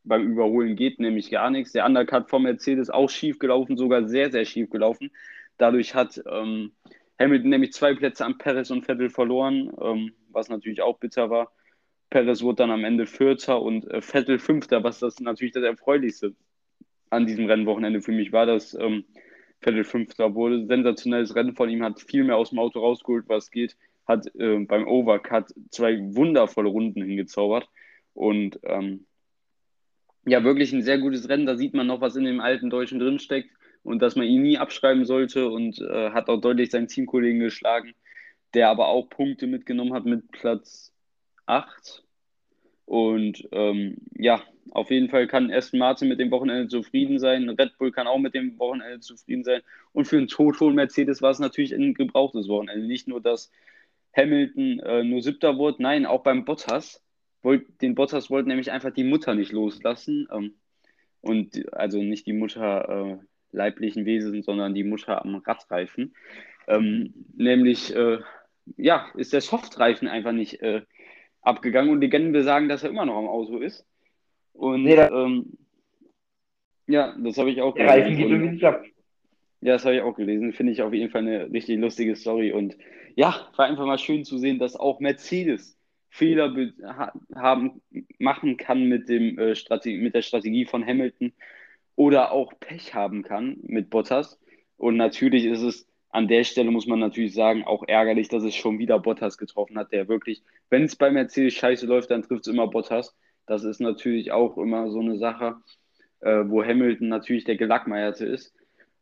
beim 0.05 0.31
Überholen 0.31 0.77
geht, 0.77 1.01
nämlich 1.01 1.31
gar 1.31 1.51
nichts. 1.51 1.73
Der 1.73 1.87
Undercut 1.87 2.29
vom 2.29 2.45
Mercedes 2.45 2.91
auch 2.91 3.11
schief 3.11 3.39
gelaufen, 3.39 3.77
sogar 3.77 4.07
sehr, 4.07 4.31
sehr 4.31 4.45
schief 4.45 4.71
gelaufen. 4.71 5.11
Dadurch 5.57 5.95
hat 5.95 6.23
ähm, 6.31 6.73
Hamilton 7.19 7.51
nämlich 7.51 7.73
zwei 7.73 7.95
Plätze 7.95 8.25
an 8.25 8.39
Perez 8.39 8.71
und 8.71 8.85
Vettel 8.85 9.11
verloren, 9.11 9.73
ähm, 9.81 10.13
was 10.31 10.49
natürlich 10.49 10.83
auch 10.83 10.99
bitter 10.99 11.31
war. 11.31 11.53
Perez 12.11 12.43
wurde 12.43 12.57
dann 12.57 12.71
am 12.71 12.85
Ende 12.85 13.07
Vierter 13.07 13.61
und 13.61 13.91
äh, 13.91 14.01
Vettel 14.01 14.39
Fünfter, 14.39 14.85
was 14.85 15.01
das 15.01 15.21
natürlich 15.21 15.53
das 15.53 15.65
Erfreulichste 15.65 16.35
an 17.11 17.27
diesem 17.27 17.47
Rennwochenende 17.47 18.01
für 18.03 18.13
mich 18.13 18.33
war, 18.33 18.47
dass 18.47 18.75
ähm, 18.75 19.05
Vettel 19.61 19.85
Fünfter 19.85 20.35
wurde. 20.35 20.67
Sensationelles 20.67 21.35
Rennen 21.35 21.57
von 21.57 21.69
ihm, 21.69 21.83
hat 21.83 22.01
viel 22.01 22.25
mehr 22.25 22.37
aus 22.37 22.51
dem 22.51 22.59
Auto 22.59 22.81
rausgeholt, 22.81 23.25
was 23.29 23.51
geht, 23.51 23.77
hat 24.07 24.27
äh, 24.37 24.59
beim 24.61 24.87
Overcut 24.87 25.53
zwei 25.71 25.99
wundervolle 26.15 26.69
Runden 26.69 27.03
hingezaubert 27.03 27.69
und 28.15 28.59
ähm, 28.63 29.07
ja, 30.25 30.45
wirklich 30.45 30.73
ein 30.73 30.83
sehr 30.83 30.99
gutes 30.99 31.29
Rennen. 31.29 31.47
Da 31.47 31.57
sieht 31.57 31.75
man 31.75 31.87
noch, 31.87 32.01
was 32.01 32.17
in 32.17 32.25
dem 32.25 32.41
alten 32.41 32.71
Deutschen 32.71 32.99
drinsteckt 32.99 33.51
und 33.83 34.01
dass 34.01 34.17
man 34.17 34.27
ihn 34.27 34.43
nie 34.43 34.59
abschreiben 34.59 35.05
sollte 35.05 35.49
und 35.49 35.81
äh, 35.81 36.11
hat 36.11 36.29
auch 36.29 36.41
deutlich 36.41 36.71
seinen 36.71 36.89
Teamkollegen 36.89 37.41
geschlagen, 37.41 37.95
der 38.55 38.69
aber 38.69 38.89
auch 38.89 39.09
Punkte 39.09 39.47
mitgenommen 39.47 39.95
hat 39.95 40.05
mit 40.05 40.31
Platz 40.31 40.93
8. 41.47 42.05
Und 42.89 43.47
ähm, 43.53 43.99
ja, 44.15 44.43
auf 44.71 44.91
jeden 44.91 45.11
Fall 45.11 45.27
kann 45.27 45.53
Aston 45.53 45.79
Martin 45.79 46.09
mit 46.09 46.19
dem 46.19 46.31
Wochenende 46.31 46.69
zufrieden 46.69 47.19
sein. 47.19 47.51
Red 47.51 47.77
Bull 47.77 47.93
kann 47.93 48.07
auch 48.07 48.19
mit 48.19 48.33
dem 48.33 48.59
Wochenende 48.59 49.01
zufrieden 49.01 49.45
sein. 49.45 49.61
Und 49.93 50.07
für 50.07 50.17
einen 50.17 50.27
Toto 50.27 50.67
und 50.67 50.75
Mercedes 50.75 51.21
war 51.21 51.31
es 51.31 51.39
natürlich 51.39 51.75
ein 51.75 51.93
gebrauchtes 51.93 52.49
Wochenende. 52.49 52.87
Nicht 52.87 53.07
nur, 53.07 53.21
dass 53.21 53.53
Hamilton 54.17 54.81
äh, 54.81 55.05
nur 55.05 55.21
siebter 55.21 55.59
wurde, 55.59 55.83
nein, 55.83 56.07
auch 56.07 56.23
beim 56.23 56.47
Bottas. 56.47 57.05
Wollt, 57.43 57.83
den 57.83 57.95
Bottas 57.95 58.31
wollte 58.31 58.49
nämlich 58.49 58.73
einfach 58.73 58.91
die 58.91 59.05
Mutter 59.05 59.35
nicht 59.35 59.53
loslassen. 59.53 60.27
Ähm, 60.33 60.55
und 61.21 61.71
also 61.75 62.03
nicht 62.03 62.27
die 62.27 62.33
Mutter 62.33 62.89
äh, 62.89 63.25
leiblichen 63.55 64.07
Wesen, 64.07 64.43
sondern 64.43 64.75
die 64.75 64.85
Mutter 64.85 65.23
am 65.23 65.35
Radreifen. 65.35 66.15
Ähm, 66.67 67.13
nämlich, 67.37 67.95
äh, 67.95 68.21
ja, 68.79 69.11
ist 69.15 69.35
der 69.35 69.43
Softreifen 69.43 70.09
einfach 70.09 70.33
nicht 70.33 70.63
äh, 70.63 70.83
abgegangen 71.43 71.91
und 71.91 72.01
Legenden 72.01 72.33
besagen, 72.33 72.69
dass 72.69 72.83
er 72.83 72.91
immer 72.91 73.07
noch 73.07 73.17
am 73.17 73.29
Auto 73.29 73.59
ist. 73.59 73.87
Und 74.53 74.85
nee, 74.85 74.95
ähm, 74.95 75.57
ja, 76.87 77.15
das 77.19 77.39
habe 77.39 77.51
ich 77.51 77.61
auch 77.61 77.75
gelesen. 77.75 77.91
Reifen 77.91 78.17
geht 78.17 78.29
irgendwie 78.29 78.51
nicht 78.51 78.65
ab. 78.65 78.83
Ja, 79.61 79.75
das 79.75 79.85
habe 79.85 79.97
ich 79.97 80.03
auch 80.03 80.15
gelesen. 80.15 80.53
Finde 80.53 80.73
ich 80.73 80.83
auf 80.83 80.93
jeden 80.93 81.11
Fall 81.11 81.23
eine 81.23 81.51
richtig 81.53 81.79
lustige 81.79 82.17
Story. 82.17 82.53
Und 82.53 82.77
ja, 83.15 83.49
war 83.57 83.67
einfach 83.67 83.87
mal 83.87 83.99
schön 83.99 84.25
zu 84.25 84.39
sehen, 84.39 84.59
dass 84.59 84.77
auch 84.77 85.01
Mercedes 85.01 85.79
Fehler 86.11 86.55
haben, 87.35 87.83
machen 88.19 88.57
kann 88.57 88.85
mit, 88.85 89.09
dem, 89.09 89.39
äh, 89.39 89.55
mit 89.99 90.15
der 90.15 90.23
Strategie 90.23 90.65
von 90.65 90.85
Hamilton 90.85 91.33
oder 91.97 92.33
auch 92.33 92.53
Pech 92.61 92.95
haben 92.95 93.23
kann 93.23 93.59
mit 93.63 93.91
Bottas. 93.91 94.41
Und 94.77 94.97
natürlich 94.97 95.45
ist 95.45 95.63
es 95.63 95.89
an 96.11 96.29
der 96.29 96.45
Stelle, 96.45 96.71
muss 96.71 96.87
man 96.87 97.01
natürlich 97.01 97.35
sagen, 97.35 97.65
auch 97.65 97.85
ärgerlich, 97.87 98.29
dass 98.29 98.43
es 98.43 98.55
schon 98.55 98.79
wieder 98.79 98.99
Bottas 98.99 99.37
getroffen 99.37 99.79
hat, 99.79 99.93
der 99.93 100.09
wirklich, 100.09 100.43
wenn 100.71 100.85
es 100.85 100.97
bei 100.97 101.11
Mercedes 101.11 101.55
scheiße 101.55 101.87
läuft, 101.87 102.11
dann 102.11 102.23
trifft 102.23 102.47
es 102.47 102.53
immer 102.53 102.69
Bottas. 102.69 103.15
Das 103.47 103.65
ist 103.65 103.81
natürlich 103.81 104.33
auch 104.33 104.57
immer 104.59 104.91
so 104.91 105.01
eine 105.01 105.19
Sache, 105.19 105.57
äh, 106.21 106.45
wo 106.47 106.65
Hamilton 106.65 107.09
natürlich 107.09 107.45
der 107.45 107.57
Gelackmeierte 107.57 108.27
ist. 108.27 108.55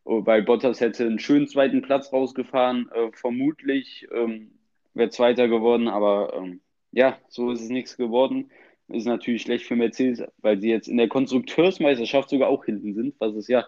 Weil 0.03 0.43
Bottas 0.43 0.79
hätte 0.79 1.05
einen 1.05 1.19
schönen 1.19 1.47
zweiten 1.47 1.81
Platz 1.81 2.13
rausgefahren, 2.13 2.89
äh, 2.93 3.11
vermutlich 3.11 4.07
ähm, 4.13 4.51
wäre 4.93 5.09
Zweiter 5.09 5.49
geworden, 5.49 5.89
aber 5.89 6.33
ähm, 6.33 6.61
ja, 6.91 7.17
so 7.27 7.51
ist 7.51 7.61
es 7.61 7.69
nichts 7.69 7.97
geworden. 7.97 8.49
Ist 8.87 9.05
natürlich 9.05 9.41
schlecht 9.41 9.65
für 9.65 9.75
Mercedes, 9.75 10.23
weil 10.37 10.61
sie 10.61 10.69
jetzt 10.69 10.87
in 10.87 10.95
der 10.95 11.09
Konstrukteursmeisterschaft 11.09 12.29
sogar 12.29 12.47
auch 12.47 12.63
hinten 12.63 12.93
sind, 12.93 13.15
was 13.19 13.35
es 13.35 13.49
ja 13.49 13.65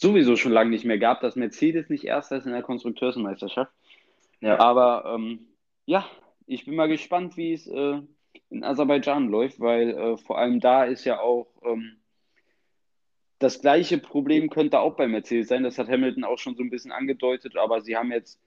sowieso 0.00 0.36
schon 0.36 0.52
lange 0.52 0.70
nicht 0.70 0.84
mehr 0.84 0.98
gab, 0.98 1.20
dass 1.20 1.36
Mercedes 1.36 1.90
nicht 1.90 2.04
erst 2.04 2.30
ist 2.30 2.46
in 2.46 2.52
der 2.52 2.62
Konstrukteursmeisterschaft. 2.62 3.72
Ja. 4.40 4.58
Aber 4.60 5.12
ähm, 5.14 5.40
ja, 5.86 6.06
ich 6.46 6.64
bin 6.64 6.76
mal 6.76 6.88
gespannt, 6.88 7.36
wie 7.36 7.52
es 7.52 7.66
äh, 7.66 8.00
in 8.50 8.64
Aserbaidschan 8.64 9.28
läuft, 9.28 9.58
weil 9.58 9.90
äh, 9.90 10.16
vor 10.16 10.38
allem 10.38 10.60
da 10.60 10.84
ist 10.84 11.04
ja 11.04 11.18
auch 11.20 11.48
ähm, 11.64 11.96
das 13.40 13.60
gleiche 13.60 13.98
Problem 13.98 14.50
könnte 14.50 14.80
auch 14.80 14.94
bei 14.94 15.08
Mercedes 15.08 15.48
sein. 15.48 15.64
Das 15.64 15.78
hat 15.78 15.88
Hamilton 15.88 16.24
auch 16.24 16.38
schon 16.38 16.56
so 16.56 16.62
ein 16.62 16.70
bisschen 16.70 16.92
angedeutet, 16.92 17.56
aber 17.56 17.80
sie 17.80 17.96
haben 17.96 18.12
jetzt 18.12 18.40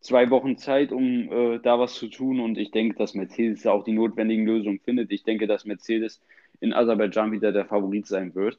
zwei 0.00 0.30
Wochen 0.30 0.56
Zeit, 0.58 0.92
um 0.92 1.30
äh, 1.30 1.58
da 1.60 1.78
was 1.78 1.94
zu 1.94 2.08
tun. 2.08 2.40
Und 2.40 2.58
ich 2.58 2.70
denke, 2.70 2.96
dass 2.96 3.14
Mercedes 3.14 3.66
auch 3.66 3.84
die 3.84 3.92
notwendigen 3.92 4.44
Lösungen 4.44 4.80
findet. 4.80 5.10
Ich 5.12 5.24
denke, 5.24 5.46
dass 5.46 5.64
Mercedes 5.64 6.22
in 6.60 6.74
Aserbaidschan 6.74 7.32
wieder 7.32 7.52
der 7.52 7.64
Favorit 7.64 8.06
sein 8.06 8.34
wird. 8.34 8.58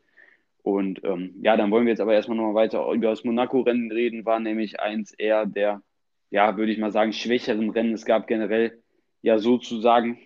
Und 0.64 1.04
ähm, 1.04 1.36
ja, 1.42 1.58
dann 1.58 1.72
wollen 1.72 1.86
wir 1.86 1.92
jetzt 1.92 2.02
aber 2.02 2.14
erstmal 2.14 2.38
nochmal 2.38 2.56
weiter 2.56 2.88
über 2.92 3.10
das 3.10 3.24
Monaco-Rennen 3.24 3.92
reden. 3.92 4.26
War 4.26 4.40
nämlich 4.40 4.80
eins 4.80 5.12
eher 5.14 5.46
der, 5.46 5.82
ja, 6.30 6.58
würde 6.58 6.72
ich 6.72 6.78
mal 6.78 6.92
sagen, 6.92 7.14
schwächeren 7.14 7.70
Rennen. 7.72 7.94
Es 7.94 8.06
gab 8.06 8.28
generell 8.28 8.80
ja 9.22 9.40
sozusagen 9.40 10.20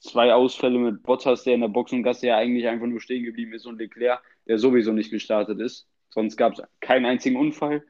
zwei 0.00 0.32
Ausfälle 0.32 0.78
mit 0.78 1.02
Bottas, 1.02 1.44
der 1.44 1.54
in 1.54 1.60
der 1.60 1.68
Boxengasse 1.68 2.26
ja 2.26 2.36
eigentlich 2.36 2.66
einfach 2.66 2.86
nur 2.86 3.00
stehen 3.00 3.24
geblieben 3.24 3.52
ist, 3.52 3.66
und 3.66 3.78
Leclerc, 3.78 4.22
der 4.46 4.58
sowieso 4.58 4.92
nicht 4.92 5.10
gestartet 5.10 5.60
ist. 5.60 5.86
Sonst 6.10 6.36
gab 6.36 6.54
es 6.54 6.62
keinen 6.80 7.06
einzigen 7.06 7.36
Unfall. 7.36 7.82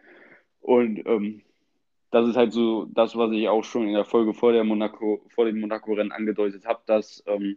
Und 0.60 1.06
ähm, 1.06 1.42
das 2.10 2.28
ist 2.28 2.36
halt 2.36 2.52
so 2.52 2.86
das, 2.86 3.16
was 3.16 3.32
ich 3.32 3.48
auch 3.48 3.64
schon 3.64 3.86
in 3.86 3.94
der 3.94 4.04
Folge 4.04 4.34
vor, 4.34 4.52
der 4.52 4.64
Monaco, 4.64 5.24
vor 5.28 5.44
dem 5.44 5.60
Monaco-Rennen 5.60 6.12
angedeutet 6.12 6.64
habe, 6.64 6.80
dass 6.86 7.22
ähm, 7.26 7.56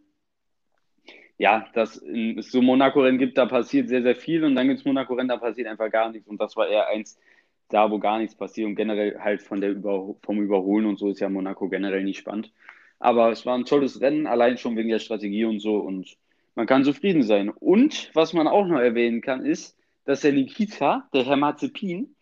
ja, 1.38 1.68
dass 1.74 1.98
es 1.98 2.52
so 2.52 2.62
Monaco-Rennen 2.62 3.20
gibt, 3.20 3.38
da 3.38 3.46
passiert 3.46 3.90
sehr, 3.90 4.02
sehr 4.02 4.16
viel 4.16 4.44
und 4.44 4.56
dann 4.56 4.68
gibt 4.68 4.80
es 4.80 4.86
Monaco-Rennen, 4.86 5.30
da 5.30 5.38
passiert 5.38 5.68
einfach 5.68 5.92
gar 5.92 6.12
nichts 6.12 6.28
und 6.28 6.42
das 6.42 6.56
war 6.56 6.68
eher 6.68 6.88
eins 6.88 7.20
da, 7.70 7.92
wo 7.92 8.00
gar 8.00 8.18
nichts 8.18 8.36
passiert 8.36 8.68
und 8.68 8.76
generell 8.76 9.20
halt 9.20 9.42
von 9.42 9.62
der 9.62 9.72
Über 9.72 10.16
vom 10.24 10.42
Überholen 10.42 10.86
und 10.86 10.98
so 10.98 11.10
ist 11.10 11.20
ja 11.20 11.30
Monaco 11.30 11.68
generell 11.70 12.04
nicht 12.04 12.20
spannend. 12.20 12.52
Aber 13.00 13.32
es 13.32 13.46
war 13.46 13.56
ein 13.56 13.66
tolles 13.66 14.02
Rennen, 14.02 14.26
allein 14.26 14.58
schon 14.58 14.76
wegen 14.76 14.90
der 14.90 15.00
Strategie 15.00 15.46
und 15.46 15.60
so 15.60 15.76
und 15.78 16.18
man 16.56 16.66
kann 16.66 16.84
zufrieden 16.84 17.22
sein. 17.22 17.50
Und 17.50 18.10
was 18.16 18.34
man 18.34 18.48
auch 18.48 18.66
noch 18.66 18.80
erwähnen 18.80 19.22
kann, 19.22 19.46
ist, 19.46 19.78
dass 20.06 20.22
der 20.22 20.34
Nikita, 20.34 21.08
der 21.14 21.26
Herr 21.26 21.38
Mazepin, 21.38 22.16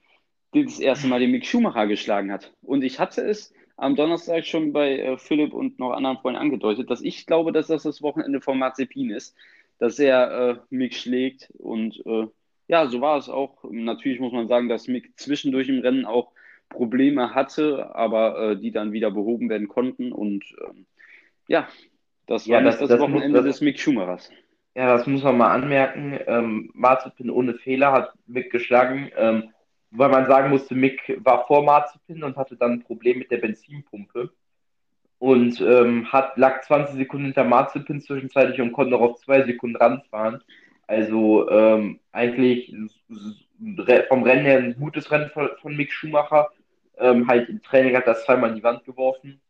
das 0.52 0.80
erste 0.80 1.08
Mal 1.08 1.20
den 1.20 1.32
Mick 1.32 1.46
Schumacher 1.46 1.88
geschlagen 1.88 2.32
hat. 2.32 2.54
Und 2.62 2.84
ich 2.84 3.00
hatte 3.00 3.22
es 3.22 3.54
am 3.78 3.96
Donnerstag 3.96 4.46
schon 4.46 4.74
bei 4.74 5.00
äh, 5.00 5.18
Philipp 5.18 5.54
und 5.54 5.80
noch 5.80 5.92
anderen 5.92 6.18
Freunden 6.18 6.40
angedeutet, 6.40 6.90
dass 6.90 7.02
ich 7.02 7.26
glaube, 7.26 7.52
dass 7.52 7.68
das 7.68 7.84
das 7.84 8.02
Wochenende 8.02 8.42
von 8.42 8.58
Mazepin 8.58 9.10
ist, 9.10 9.36
dass 9.80 10.00
er 10.00 10.32
äh, 10.32 10.56
Mick 10.70 10.94
schlägt. 10.94 11.52
Und 11.58 12.02
äh, 12.06 12.28
ja, 12.68 12.88
so 12.88 13.02
war 13.02 13.18
es 13.18 13.30
auch. 13.30 13.64
Natürlich 13.70 14.20
muss 14.20 14.34
man 14.34 14.48
sagen, 14.48 14.70
dass 14.70 14.88
Mick 14.88 15.18
zwischendurch 15.18 15.70
im 15.70 15.80
Rennen 15.80 16.06
auch 16.06 16.32
Probleme 16.70 17.36
hatte, 17.36 17.96
aber 17.96 18.52
äh, 18.52 18.58
die 18.58 18.72
dann 18.72 18.94
wieder 18.94 19.12
behoben 19.12 19.50
werden 19.50 19.68
konnten. 19.68 20.12
Und 20.12 20.46
ähm, 20.68 20.86
ja, 21.48 21.68
das 22.28 22.48
war 22.48 22.60
ja, 22.60 22.64
das, 22.64 22.80
das, 22.80 22.90
das 22.90 23.00
Wochenende 23.00 23.40
muss, 23.40 23.46
das, 23.46 23.58
des 23.58 23.62
Mick 23.62 23.80
Schumachers. 23.80 24.32
Ja, 24.74 24.98
das 24.98 25.06
muss 25.08 25.24
man 25.24 25.38
mal 25.38 25.52
anmerken. 25.52 26.20
Ähm, 26.28 26.72
Mazepin 26.74 27.30
ohne 27.30 27.54
Fehler 27.54 27.92
hat 27.92 28.14
Mick 28.26 28.52
geschlagen. 28.52 29.10
Ähm, 29.16 29.52
weil 29.92 30.10
man 30.10 30.26
sagen 30.26 30.50
musste, 30.50 30.76
Mick 30.76 31.20
war 31.24 31.46
vor 31.48 31.64
Marzipin 31.64 32.24
und 32.24 32.38
hatte 32.38 32.56
dann 32.56 32.74
ein 32.74 32.84
Problem 32.84 33.20
mit 33.20 33.32
der 33.32 33.38
Benzinpumpe 33.38 34.32
und 35.20 35.62
ähm, 35.62 36.12
hat, 36.12 36.38
lag 36.38 36.62
20 36.62 36.96
Sekunden 36.96 37.26
hinter 37.26 37.44
Marzipin 37.44 38.02
zwischenzeitlich 38.02 38.62
und 38.62 38.74
konnte 38.74 38.92
noch 38.92 39.02
auf 39.02 39.18
zwei 39.18 39.44
Sekunden 39.44 39.78
ranfahren. 39.78 40.44
Also 40.88 41.50
ähm, 41.50 42.00
eigentlich 42.12 42.76
vom 44.08 44.24
Rennen 44.24 44.46
her 44.46 44.60
ein 44.60 44.76
gutes 44.76 45.10
Rennen 45.12 45.30
von, 45.30 45.50
von 45.62 45.76
Mick 45.76 45.92
Schumacher. 45.92 46.50
Ähm, 46.98 47.28
halt 47.28 47.50
im 47.50 47.62
Training 47.62 47.96
hat 47.96 48.08
das 48.08 48.24
zweimal 48.26 48.50
in 48.52 48.58
die 48.58 48.64
Wand 48.64 48.86
geworfen. 48.86 49.42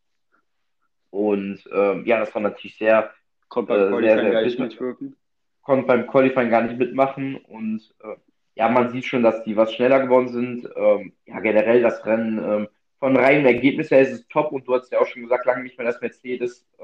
Und 1.09 1.63
ähm, 1.73 2.05
ja, 2.05 2.19
das 2.19 2.33
war 2.33 2.41
natürlich 2.41 2.77
sehr. 2.77 3.11
Konnte 3.47 3.73
beim 3.73 3.81
äh, 3.81 3.89
Qualifying 3.89 4.15
sehr, 4.15 4.23
sehr 4.23 4.31
gar 4.31 4.41
nicht 4.41 4.59
mitwirken. 4.59 5.15
Konnte 5.61 5.87
beim 5.87 6.07
Qualifying 6.07 6.49
gar 6.49 6.61
nicht 6.61 6.77
mitmachen 6.77 7.35
und 7.35 7.81
äh, 8.03 8.15
ja, 8.55 8.69
man 8.69 8.89
sieht 8.89 9.05
schon, 9.05 9.23
dass 9.23 9.43
die 9.43 9.57
was 9.57 9.73
schneller 9.73 9.99
geworden 10.01 10.29
sind. 10.29 10.69
Ähm, 10.75 11.13
ja, 11.25 11.39
generell 11.41 11.81
das 11.81 12.05
Rennen 12.05 12.39
ähm, 12.39 12.67
von 12.99 13.17
reinem 13.17 13.45
Ergebnis 13.45 13.91
her 13.91 14.01
ist 14.01 14.11
es 14.11 14.27
top 14.27 14.51
und 14.51 14.67
du 14.67 14.73
hast 14.73 14.91
ja 14.91 14.99
auch 14.99 15.07
schon 15.07 15.23
gesagt, 15.23 15.45
lange 15.45 15.63
nicht 15.63 15.77
mehr, 15.77 15.85
dass 15.85 16.01
Mercedes 16.01 16.65
äh, 16.79 16.83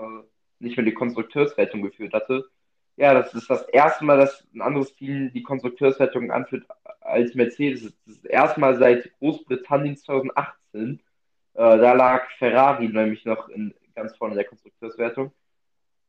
nicht 0.60 0.78
mehr 0.78 0.86
die 0.86 0.94
Konstrukteurswertung 0.94 1.82
geführt 1.82 2.14
hatte. 2.14 2.46
Ja, 2.98 3.14
das 3.14 3.34
ist 3.34 3.50
das 3.50 3.64
erste 3.70 4.04
Mal, 4.06 4.18
dass 4.18 4.46
ein 4.54 4.62
anderes 4.62 4.94
Team 4.96 5.32
die 5.34 5.44
Konstrukteurswertung 5.44 6.30
anführt 6.32 6.66
als 7.00 7.34
Mercedes. 7.36 7.84
Das 8.06 8.16
ist 8.16 8.26
erstmal 8.26 8.78
seit 8.78 9.12
Großbritannien 9.20 9.96
2018. 9.98 10.54
Äh, 10.84 10.98
da 11.54 11.94
lag 11.94 12.30
Ferrari 12.38 12.90
nämlich 12.90 13.26
noch 13.26 13.48
in, 13.50 13.74
ganz 13.96 14.16
vorne 14.18 14.34
in 14.34 14.38
der 14.38 14.48
Konstrukteurswertung. 14.48 15.32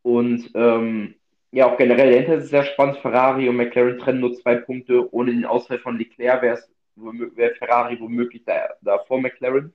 Und 0.03 0.51
ähm, 0.55 1.15
ja, 1.53 1.67
auch 1.67 1.77
generell 1.77 2.11
dahinter 2.11 2.35
ist 2.35 2.45
es 2.45 2.51
sehr 2.51 2.65
spannend. 2.65 2.97
Ferrari 2.99 3.49
und 3.49 3.57
McLaren 3.57 3.99
trennen 3.99 4.21
nur 4.21 4.35
zwei 4.35 4.57
Punkte. 4.57 5.13
Ohne 5.15 5.33
den 5.33 5.45
Ausfall 5.45 5.79
von 5.79 5.99
Leclerc 5.99 6.43
wäre 6.43 6.59
wär 6.97 7.55
Ferrari 7.57 8.01
womöglich 8.01 8.43
da, 8.45 8.71
da 8.81 8.99
vor 9.01 9.21
McLaren. 9.21 9.73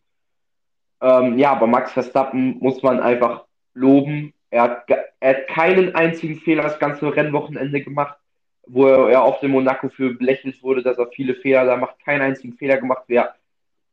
Ähm, 1.02 1.38
ja, 1.38 1.52
aber 1.52 1.68
Max 1.68 1.94
Verstappen 1.94 2.58
muss 2.60 2.82
man 2.82 3.00
einfach 3.00 3.46
loben. 3.76 4.34
Er 4.50 4.64
hat, 4.64 4.90
er 5.20 5.30
hat 5.30 5.48
keinen 5.48 5.94
einzigen 5.94 6.38
Fehler 6.38 6.64
das 6.64 6.80
ganze 6.80 7.16
Rennwochenende 7.16 7.82
gemacht, 7.82 8.18
wo 8.66 8.88
er 8.88 9.22
auf 9.22 9.40
dem 9.40 9.52
Monaco 9.52 9.90
für 9.90 10.16
belächelt 10.16 10.64
wurde, 10.64 10.82
dass 10.82 10.98
er 10.98 11.08
viele 11.12 11.36
Fehler 11.36 11.66
da 11.66 11.78
macht. 11.78 12.00
Keinen 12.04 12.22
einzigen 12.22 12.54
Fehler 12.58 12.78
gemacht. 12.78 13.04
Wäre 13.08 13.34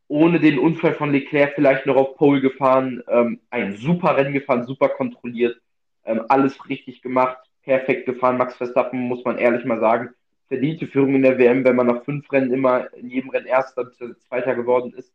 ohne 0.09 0.41
den 0.41 0.59
Unfall 0.59 0.95
von 0.95 1.13
Leclerc 1.13 1.55
vielleicht 1.55 1.85
noch 1.85 1.97
auf 1.97 2.17
Pole 2.17 2.41
gefahren. 2.41 3.03
Ähm, 3.09 3.41
ein 3.51 3.77
super 3.77 4.17
Rennen 4.17 4.33
gefahren, 4.33 4.65
super 4.65 4.89
kontrolliert. 4.89 5.61
Ähm, 6.07 6.23
alles 6.29 6.69
richtig 6.69 7.03
gemacht, 7.03 7.39
perfekt 7.65 8.07
gefahren. 8.07 8.37
Max 8.37 8.57
Verstappen, 8.57 9.01
muss 9.01 9.25
man 9.25 9.39
ehrlich 9.39 9.65
mal 9.65 9.81
sagen, 9.81 10.11
verdiente 10.49 10.87
Führung 10.87 11.15
in 11.15 11.23
der 11.23 11.39
WM, 11.39 11.65
wenn 11.65 11.77
man 11.77 11.87
nach 11.87 12.05
fünf 12.05 12.31
Rennen 12.31 12.53
immer 12.53 12.93
in 12.95 13.09
jedem 13.09 13.31
Rennen 13.31 13.47
Erster 13.47 13.85
bzw. 13.85 14.15
Zweiter 14.29 14.55
geworden 14.55 14.93
ist. 14.95 15.13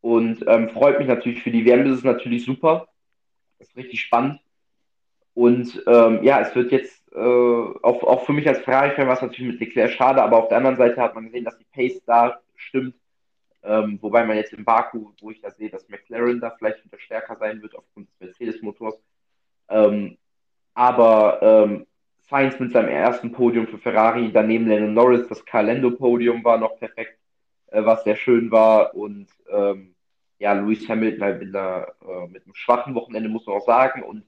Und 0.00 0.44
ähm, 0.46 0.70
freut 0.70 0.98
mich 0.98 1.08
natürlich 1.08 1.42
für 1.42 1.50
die 1.50 1.64
WM, 1.64 1.84
das 1.84 1.98
ist 1.98 2.04
natürlich 2.04 2.44
super. 2.44 2.88
Das 3.58 3.68
ist 3.68 3.76
richtig 3.76 4.00
spannend. 4.00 4.40
Und 5.34 5.82
ähm, 5.86 6.22
ja, 6.22 6.40
es 6.40 6.54
wird 6.54 6.72
jetzt, 6.72 7.12
äh, 7.12 7.18
auch, 7.18 8.02
auch 8.02 8.24
für 8.24 8.32
mich 8.32 8.48
als 8.48 8.60
Ferrari-Fan 8.60 9.06
war 9.06 9.14
es 9.14 9.22
natürlich 9.22 9.52
mit 9.52 9.60
Leclerc 9.60 9.92
schade, 9.92 10.22
aber 10.22 10.38
auf 10.38 10.48
der 10.48 10.58
anderen 10.58 10.76
Seite 10.76 11.00
hat 11.00 11.14
man 11.14 11.24
gesehen, 11.24 11.44
dass 11.44 11.58
die 11.58 11.66
Pace 11.72 12.02
da 12.04 12.40
stimmt. 12.56 12.94
Ähm, 13.62 13.98
wobei 14.00 14.24
man 14.24 14.38
jetzt 14.38 14.54
in 14.54 14.64
Baku, 14.64 15.12
wo 15.20 15.30
ich 15.30 15.40
da 15.40 15.50
sehe, 15.50 15.68
dass 15.68 15.88
McLaren 15.88 16.40
da 16.40 16.50
vielleicht 16.50 16.82
wieder 16.84 16.98
stärker 16.98 17.36
sein 17.36 17.60
wird 17.60 17.76
aufgrund 17.76 18.08
des 18.08 18.20
Mercedes-Motors. 18.20 18.98
Ähm, 19.68 20.16
aber 20.74 21.38
ähm, 21.42 21.86
Sainz 22.28 22.58
mit 22.60 22.72
seinem 22.72 22.88
ersten 22.88 23.32
Podium 23.32 23.66
für 23.66 23.78
Ferrari, 23.78 24.30
daneben 24.32 24.68
Lennon 24.68 24.94
Norris, 24.94 25.26
das 25.28 25.44
Calendo-Podium 25.44 26.44
war 26.44 26.58
noch 26.58 26.78
perfekt, 26.78 27.18
äh, 27.68 27.84
was 27.84 28.04
sehr 28.04 28.16
schön 28.16 28.50
war. 28.50 28.94
Und 28.94 29.28
ähm, 29.50 29.94
ja, 30.38 30.52
Lewis 30.52 30.88
Hamilton 30.88 31.22
halt 31.22 31.42
mit, 31.42 31.54
einer, 31.54 31.88
äh, 32.06 32.28
mit 32.28 32.44
einem 32.44 32.54
schwachen 32.54 32.94
Wochenende, 32.94 33.28
muss 33.28 33.46
man 33.46 33.56
auch 33.56 33.66
sagen. 33.66 34.02
Und 34.02 34.24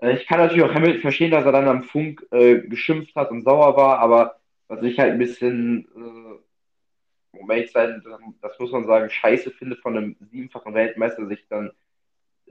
äh, 0.00 0.16
ich 0.16 0.26
kann 0.26 0.38
natürlich 0.38 0.64
auch 0.64 0.74
Hamilton 0.74 1.00
verstehen, 1.00 1.30
dass 1.30 1.44
er 1.44 1.52
dann 1.52 1.68
am 1.68 1.84
Funk 1.84 2.26
äh, 2.32 2.58
geschimpft 2.60 3.14
hat 3.14 3.30
und 3.30 3.42
sauer 3.42 3.76
war, 3.76 3.98
aber 4.00 4.36
was 4.68 4.82
ich 4.82 4.98
halt 4.98 5.12
ein 5.12 5.18
bisschen, 5.18 5.86
äh, 5.96 7.40
ehrlich 7.48 7.72
sein, 7.72 8.02
das 8.40 8.58
muss 8.58 8.72
man 8.72 8.86
sagen, 8.86 9.10
scheiße 9.10 9.50
finde 9.52 9.76
von 9.76 9.96
einem 9.96 10.16
siebenfachen 10.30 10.74
Weltmeister, 10.74 11.26
sich 11.26 11.46
dann 11.48 11.70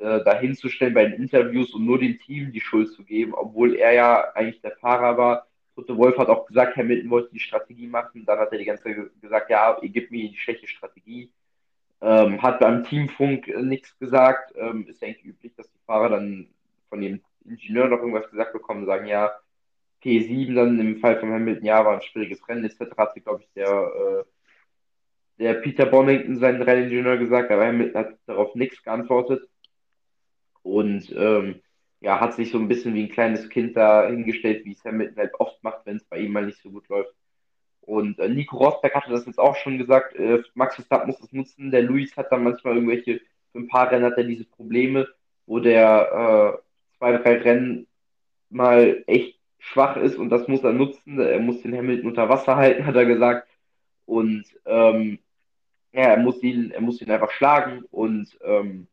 äh, 0.02 0.24
dahinzustellen 0.24 0.94
bei 0.94 1.06
den 1.06 1.22
Interviews 1.22 1.74
und 1.74 1.86
nur 1.86 2.00
dem 2.00 2.20
Team 2.20 2.52
die 2.52 2.60
Schuld 2.60 2.92
zu 2.94 3.04
geben, 3.04 3.34
obwohl 3.34 3.76
er 3.76 3.94
ja 3.94 4.32
eigentlich 4.34 4.62
der 4.62 4.76
Fahrer 4.78 5.18
war. 5.18 5.48
Toto 5.76 5.98
Wolf 5.98 6.18
hat 6.18 6.28
auch 6.28 6.46
gesagt, 6.48 6.76
Hamilton 6.76 7.10
wollte 7.10 7.34
die 7.34 7.40
Strategie 7.40 7.88
machen. 7.88 8.26
Dann 8.26 8.40
hat 8.40 8.52
er 8.52 8.58
die 8.58 8.66
ganze 8.66 8.84
Zeit 8.84 8.98
gesagt, 9.22 9.50
ja, 9.50 9.78
ihr 9.82 9.90
gebt 9.90 10.12
mir 10.12 10.30
die 10.30 10.38
schlechte 10.38 10.68
Strategie. 10.68 11.32
Ähm, 12.02 12.42
hat 12.42 12.60
beim 12.60 12.84
Teamfunk 12.84 13.48
äh, 13.48 13.62
nichts 13.62 13.98
gesagt. 14.00 14.54
Ähm, 14.56 14.88
ist 14.88 15.04
eigentlich 15.04 15.24
üblich, 15.26 15.54
dass 15.56 15.72
die 15.72 15.80
Fahrer 15.86 16.10
dann 16.10 16.48
von 16.90 17.00
dem 17.00 17.22
Ingenieur 17.46 17.88
noch 17.88 18.00
irgendwas 18.00 18.30
gesagt 18.30 18.54
bekommen, 18.54 18.86
sagen, 18.86 19.06
ja, 19.06 19.32
P7 20.04 20.56
dann 20.56 20.80
im 20.80 20.98
Fall 21.00 21.20
von 21.20 21.32
Hamilton, 21.32 21.66
ja, 21.66 21.86
war 21.86 21.94
ein 21.94 22.02
schwieriges 22.02 22.48
Rennen, 22.48 22.66
etc. 22.66 22.98
hat 22.98 23.14
sich, 23.14 23.24
glaube 23.24 23.44
ich, 23.44 23.50
der, 23.54 23.68
äh, 23.68 24.24
der 25.42 25.54
Peter 25.56 25.86
Bonington, 25.86 26.38
sein 26.38 26.62
Renningenieur, 26.62 27.18
gesagt, 27.18 27.52
aber 27.52 27.68
Hamilton 27.68 28.00
hat 28.00 28.18
darauf 28.26 28.56
nichts 28.56 28.84
geantwortet. 28.84 29.48
Und 30.64 31.12
ähm, 31.16 31.62
ja, 32.02 32.20
hat 32.20 32.34
sich 32.34 32.52
so 32.52 32.58
ein 32.58 32.68
bisschen 32.68 32.94
wie 32.96 33.04
ein 33.04 33.12
kleines 33.12 33.50
Kind 33.50 33.78
da 33.78 34.08
hingestellt, 34.08 34.66
wie 34.66 34.74
es 34.74 34.84
Hamilton 34.84 35.18
halt 35.18 35.34
oft 35.40 35.64
macht, 35.64 35.86
wenn 35.86 35.98
es 35.98 36.04
bei 36.06 36.20
ihm 36.20 36.34
mal 36.34 36.46
nicht 36.46 36.62
so 36.62 36.72
gut 36.72 36.88
läuft. 36.90 37.14
Und 37.82 38.20
äh, 38.20 38.30
Nico 38.30 38.58
Rosberg 38.58 38.96
hatte 38.96 39.12
das 39.12 39.26
jetzt 39.26 39.40
auch 39.40 39.56
schon 39.56 39.78
gesagt, 39.78 40.16
äh, 40.16 40.42
Max 40.54 40.76
Verstappen 40.76 41.08
muss 41.08 41.20
das 41.20 41.32
nutzen. 41.32 41.72
Der 41.72 41.84
Luis 41.84 42.16
hat 42.18 42.32
dann 42.32 42.44
manchmal 42.44 42.76
irgendwelche, 42.76 43.22
für 43.52 43.60
ein 43.60 43.68
paar 43.68 43.92
Rennen 43.92 44.06
hat 44.06 44.18
er 44.18 44.24
diese 44.24 44.46
Probleme, 44.46 45.08
wo 45.46 45.60
der 45.60 46.60
äh, 46.62 46.98
zwei, 46.98 47.18
drei 47.18 47.38
Rennen 47.38 47.88
mal 48.50 49.04
echt 49.08 49.40
schwach 49.60 49.98
ist 49.98 50.18
und 50.18 50.30
das 50.30 50.48
muss 50.48 50.64
er 50.64 50.74
nutzen. 50.74 51.20
Er 51.20 51.40
muss 51.40 51.62
den 51.62 51.76
Hamilton 51.76 52.10
unter 52.10 52.30
Wasser 52.30 52.56
halten, 52.56 52.86
hat 52.88 52.96
er 52.96 53.06
gesagt. 53.06 53.48
Und 54.06 54.46
ähm, 54.66 55.20
ja, 55.94 56.02
er 56.04 56.18
muss 56.18 56.42
ihn, 56.44 56.72
er 56.72 56.82
muss 56.82 57.02
ihn 57.02 57.12
einfach 57.12 57.32
schlagen 57.32 57.84
und 57.92 58.38
ähm, 58.44 58.88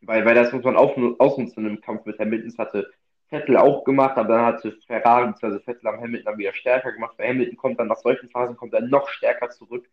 weil, 0.00 0.24
weil 0.24 0.34
das 0.34 0.52
muss 0.52 0.64
man 0.64 0.76
auch 0.76 0.96
ausnutzen 1.18 1.66
im 1.66 1.80
Kampf 1.80 2.04
mit 2.06 2.18
Hamilton. 2.18 2.50
Das 2.50 2.58
hatte 2.58 2.90
Vettel 3.28 3.56
auch 3.56 3.84
gemacht, 3.84 4.16
aber 4.16 4.34
dann 4.34 4.46
hatte 4.46 4.76
Ferrari 4.86 5.32
bzw. 5.32 5.60
Vettel 5.60 5.86
am 5.88 6.00
Hamilton 6.00 6.24
dann 6.24 6.38
wieder 6.38 6.54
stärker 6.54 6.92
gemacht. 6.92 7.16
Bei 7.16 7.28
Hamilton 7.28 7.56
kommt 7.56 7.78
dann 7.78 7.88
nach 7.88 7.98
solchen 7.98 8.30
Phasen 8.30 8.56
kommt 8.56 8.74
er 8.74 8.80
noch 8.80 9.08
stärker 9.08 9.50
zurück. 9.50 9.88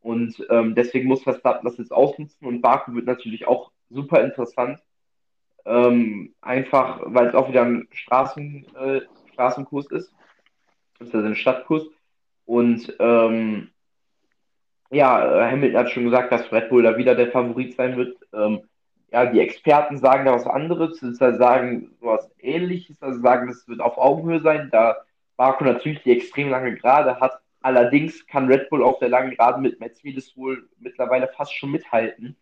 Und 0.00 0.46
ähm, 0.50 0.74
deswegen 0.74 1.08
muss 1.08 1.22
Verstappen 1.22 1.64
das 1.68 1.78
jetzt 1.78 1.92
ausnutzen. 1.92 2.46
Und 2.46 2.60
Baku 2.60 2.94
wird 2.94 3.06
natürlich 3.06 3.46
auch 3.46 3.70
super 3.90 4.22
interessant. 4.22 4.80
Ähm, 5.66 6.34
einfach, 6.42 7.00
weil 7.06 7.28
es 7.28 7.34
auch 7.34 7.48
wieder 7.48 7.62
ein 7.62 7.88
Straßen, 7.90 8.66
äh, 8.76 9.00
Straßenkurs 9.32 9.90
ist. 9.90 10.14
Das 10.98 11.08
ist 11.08 11.14
also 11.14 11.26
ein 11.26 11.36
Stadtkurs. 11.36 11.84
Und 12.44 12.94
ähm, 12.98 13.70
ja, 14.90 15.50
Hamilton 15.50 15.80
hat 15.80 15.90
schon 15.90 16.04
gesagt, 16.04 16.32
dass 16.32 16.52
Red 16.52 16.68
Bull 16.68 16.82
da 16.82 16.96
wieder 16.96 17.14
der 17.14 17.30
Favorit 17.30 17.74
sein 17.74 17.96
wird. 17.96 18.16
Ähm, 18.32 18.62
ja, 19.14 19.26
die 19.26 19.38
Experten 19.38 19.96
sagen 19.98 20.24
da 20.24 20.32
was 20.32 20.44
anderes, 20.44 20.98
sie 20.98 21.14
sagen 21.14 21.94
was 22.00 22.28
ähnliches, 22.40 23.00
also 23.00 23.20
sagen, 23.20 23.48
es 23.48 23.68
wird 23.68 23.80
auf 23.80 23.96
Augenhöhe 23.96 24.40
sein, 24.40 24.70
da 24.72 24.96
Baku 25.36 25.62
natürlich 25.62 26.02
die 26.02 26.10
extrem 26.10 26.48
lange 26.48 26.74
Gerade 26.74 27.20
hat. 27.20 27.40
Allerdings 27.60 28.26
kann 28.26 28.48
Red 28.48 28.68
Bull 28.70 28.82
auf 28.82 28.98
der 28.98 29.10
langen 29.10 29.30
Gerade 29.30 29.60
mit 29.60 29.78
Mercedes 29.78 30.36
wohl 30.36 30.68
mittlerweile 30.80 31.28
fast 31.28 31.54
schon 31.54 31.70
mithalten. 31.70 32.36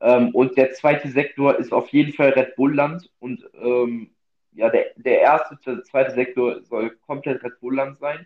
Ähm, 0.00 0.30
und 0.36 0.56
der 0.56 0.72
zweite 0.74 1.08
Sektor 1.08 1.56
ist 1.56 1.72
auf 1.72 1.88
jeden 1.88 2.12
Fall 2.12 2.28
Red 2.28 2.54
Bull-Land 2.54 3.10
und 3.18 3.44
ähm, 3.60 4.14
ja, 4.52 4.70
der, 4.70 4.92
der 4.94 5.18
erste, 5.20 5.58
der 5.66 5.82
zweite 5.82 6.12
Sektor 6.12 6.62
soll 6.62 6.90
komplett 6.90 7.42
Red 7.42 7.58
Bull-Land 7.58 7.98
sein. 7.98 8.24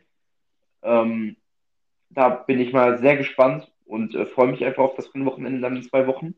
Ähm, 0.82 1.38
da 2.10 2.28
bin 2.28 2.60
ich 2.60 2.74
mal 2.74 2.98
sehr 2.98 3.16
gespannt 3.16 3.72
und 3.86 4.14
äh, 4.14 4.26
freue 4.26 4.48
mich 4.48 4.62
einfach 4.62 4.84
auf 4.84 4.94
das 4.94 5.08
Wochenende 5.14 5.62
dann 5.62 5.76
in 5.76 5.82
zwei 5.84 6.06
Wochen. 6.06 6.34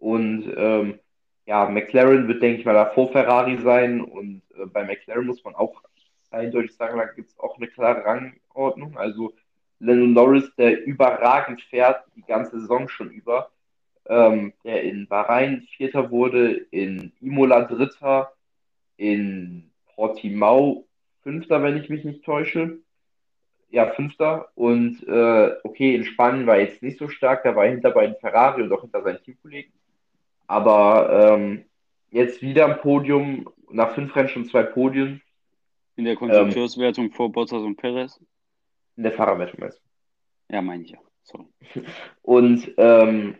Und 0.00 0.52
ähm, 0.56 0.98
ja, 1.46 1.68
McLaren 1.68 2.26
wird, 2.26 2.42
denke 2.42 2.60
ich 2.60 2.64
mal, 2.64 2.74
da 2.74 2.86
vor 2.86 3.12
Ferrari 3.12 3.58
sein. 3.58 4.00
Und 4.00 4.42
äh, 4.56 4.66
bei 4.66 4.84
McLaren 4.84 5.26
muss 5.26 5.44
man 5.44 5.54
auch 5.54 5.82
eindeutig 6.30 6.74
sagen, 6.74 6.98
da 6.98 7.04
gibt 7.04 7.30
es 7.30 7.38
auch 7.38 7.56
eine 7.56 7.68
klare 7.68 8.04
Rangordnung. 8.04 8.96
Also 8.96 9.34
Lennon 9.78 10.12
Norris, 10.12 10.54
der 10.56 10.84
überragend 10.84 11.62
fährt, 11.62 12.04
die 12.16 12.22
ganze 12.22 12.60
Saison 12.60 12.88
schon 12.88 13.10
über, 13.10 13.50
ähm, 14.06 14.52
der 14.64 14.82
in 14.82 15.08
Bahrain 15.08 15.62
Vierter 15.76 16.10
wurde, 16.10 16.52
in 16.70 17.12
Imola 17.20 17.62
Dritter, 17.62 18.32
in 18.96 19.70
Portimao 19.94 20.86
Fünfter, 21.22 21.62
wenn 21.62 21.76
ich 21.76 21.88
mich 21.88 22.04
nicht 22.04 22.24
täusche. 22.24 22.78
Ja, 23.70 23.86
Fünfter. 23.92 24.50
Und 24.54 25.06
äh, 25.06 25.56
okay, 25.64 25.94
in 25.94 26.04
Spanien 26.04 26.46
war 26.46 26.58
jetzt 26.58 26.82
nicht 26.82 26.98
so 26.98 27.08
stark, 27.08 27.44
da 27.44 27.54
war 27.54 27.66
er 27.66 27.72
hinter 27.72 27.90
beiden 27.90 28.16
Ferrari 28.16 28.62
und 28.62 28.72
auch 28.72 28.82
hinter 28.82 29.02
seinen 29.02 29.22
Teamkollegen. 29.22 29.72
Aber 30.50 31.36
ähm, 31.36 31.64
jetzt 32.10 32.42
wieder 32.42 32.66
ein 32.66 32.80
Podium, 32.80 33.48
nach 33.70 33.94
fünf 33.94 34.16
Rennen 34.16 34.28
schon 34.28 34.46
zwei 34.46 34.64
Podien. 34.64 35.22
In 35.94 36.04
der 36.04 36.16
Konstrukteurswertung 36.16 37.04
ähm, 37.04 37.12
vor 37.12 37.30
Bottas 37.30 37.62
und 37.62 37.76
Perez? 37.76 38.18
In 38.96 39.04
der 39.04 39.12
Fahrerwertung 39.12 39.60
meinst 39.60 39.80
Ja, 40.48 40.60
meine 40.60 40.82
ich 40.82 40.90
ja. 40.90 40.98
Sorry. 41.22 41.44
Und, 42.22 42.68
ähm, 42.78 43.36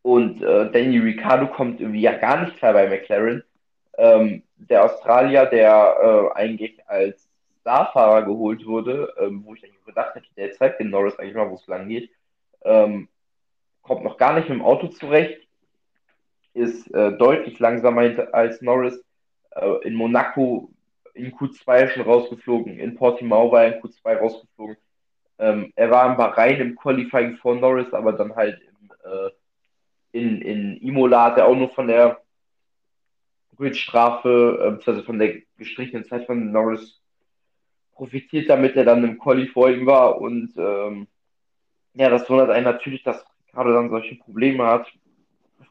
und 0.00 0.40
äh, 0.40 0.70
Danny 0.70 0.98
Ricciardo 0.98 1.48
kommt 1.48 1.80
irgendwie 1.80 2.00
ja 2.00 2.16
gar 2.16 2.44
nicht 2.44 2.56
klar 2.56 2.72
bei 2.72 2.88
McLaren. 2.88 3.42
Ähm, 3.98 4.42
der 4.56 4.84
Australier, 4.84 5.46
der 5.46 5.96
äh, 6.00 6.38
eigentlich 6.38 6.78
als 6.88 7.28
Starfahrer 7.60 8.22
geholt 8.22 8.64
wurde, 8.64 9.12
ähm, 9.20 9.44
wo 9.44 9.54
ich 9.54 9.64
eigentlich 9.64 9.84
gedacht 9.84 10.14
hätte, 10.14 10.28
der 10.36 10.52
zeigt 10.52 10.80
den 10.80 10.90
Norris 10.90 11.18
eigentlich 11.18 11.34
mal, 11.34 11.50
wo 11.50 11.56
es 11.56 11.66
lang 11.66 11.88
geht, 11.88 12.10
ähm, 12.62 13.08
kommt 13.82 14.04
noch 14.04 14.16
gar 14.16 14.34
nicht 14.34 14.48
mit 14.48 14.58
dem 14.58 14.64
Auto 14.64 14.86
zurecht 14.86 15.45
ist 16.56 16.92
äh, 16.94 17.12
deutlich 17.16 17.58
langsamer 17.58 18.32
als 18.32 18.62
Norris. 18.62 18.98
Äh, 19.50 19.86
in 19.86 19.94
Monaco 19.94 20.70
in 21.14 21.32
Q2 21.32 21.88
schon 21.88 22.02
rausgeflogen, 22.02 22.78
in 22.78 22.94
Portimao 22.94 23.50
war 23.50 23.64
er 23.64 23.76
in 23.76 23.82
Q2 23.82 24.16
rausgeflogen. 24.16 24.76
Ähm, 25.38 25.72
er 25.76 25.90
war 25.90 26.10
in 26.10 26.16
Bahrain 26.16 26.60
im 26.60 26.76
Qualifying 26.76 27.36
vor 27.36 27.56
Norris, 27.56 27.92
aber 27.92 28.12
dann 28.12 28.34
halt 28.34 28.60
im, 28.60 28.90
äh, 29.04 29.30
in, 30.18 30.40
in 30.42 30.76
Imola 30.78 31.24
hat 31.24 31.38
er 31.38 31.46
auch 31.46 31.54
nur 31.54 31.70
von 31.70 31.88
der 31.88 32.20
Gridstrafe, 33.56 34.78
äh, 34.82 34.90
also 34.90 35.02
von 35.02 35.18
der 35.18 35.40
gestrichenen 35.56 36.04
Zeit 36.04 36.26
von 36.26 36.52
Norris 36.52 37.00
profitiert, 37.94 38.48
damit 38.48 38.76
er 38.76 38.84
dann 38.84 39.04
im 39.04 39.18
Quali 39.18 39.48
vor 39.48 39.70
ihm 39.70 39.86
war. 39.86 40.20
Und 40.20 40.52
ähm, 40.56 41.06
ja, 41.94 42.10
das 42.10 42.28
wundert 42.28 42.50
einen 42.50 42.64
natürlich, 42.64 43.02
dass 43.02 43.24
gerade 43.52 43.72
dann 43.72 43.90
solche 43.90 44.16
Probleme 44.16 44.66
hat. 44.66 44.86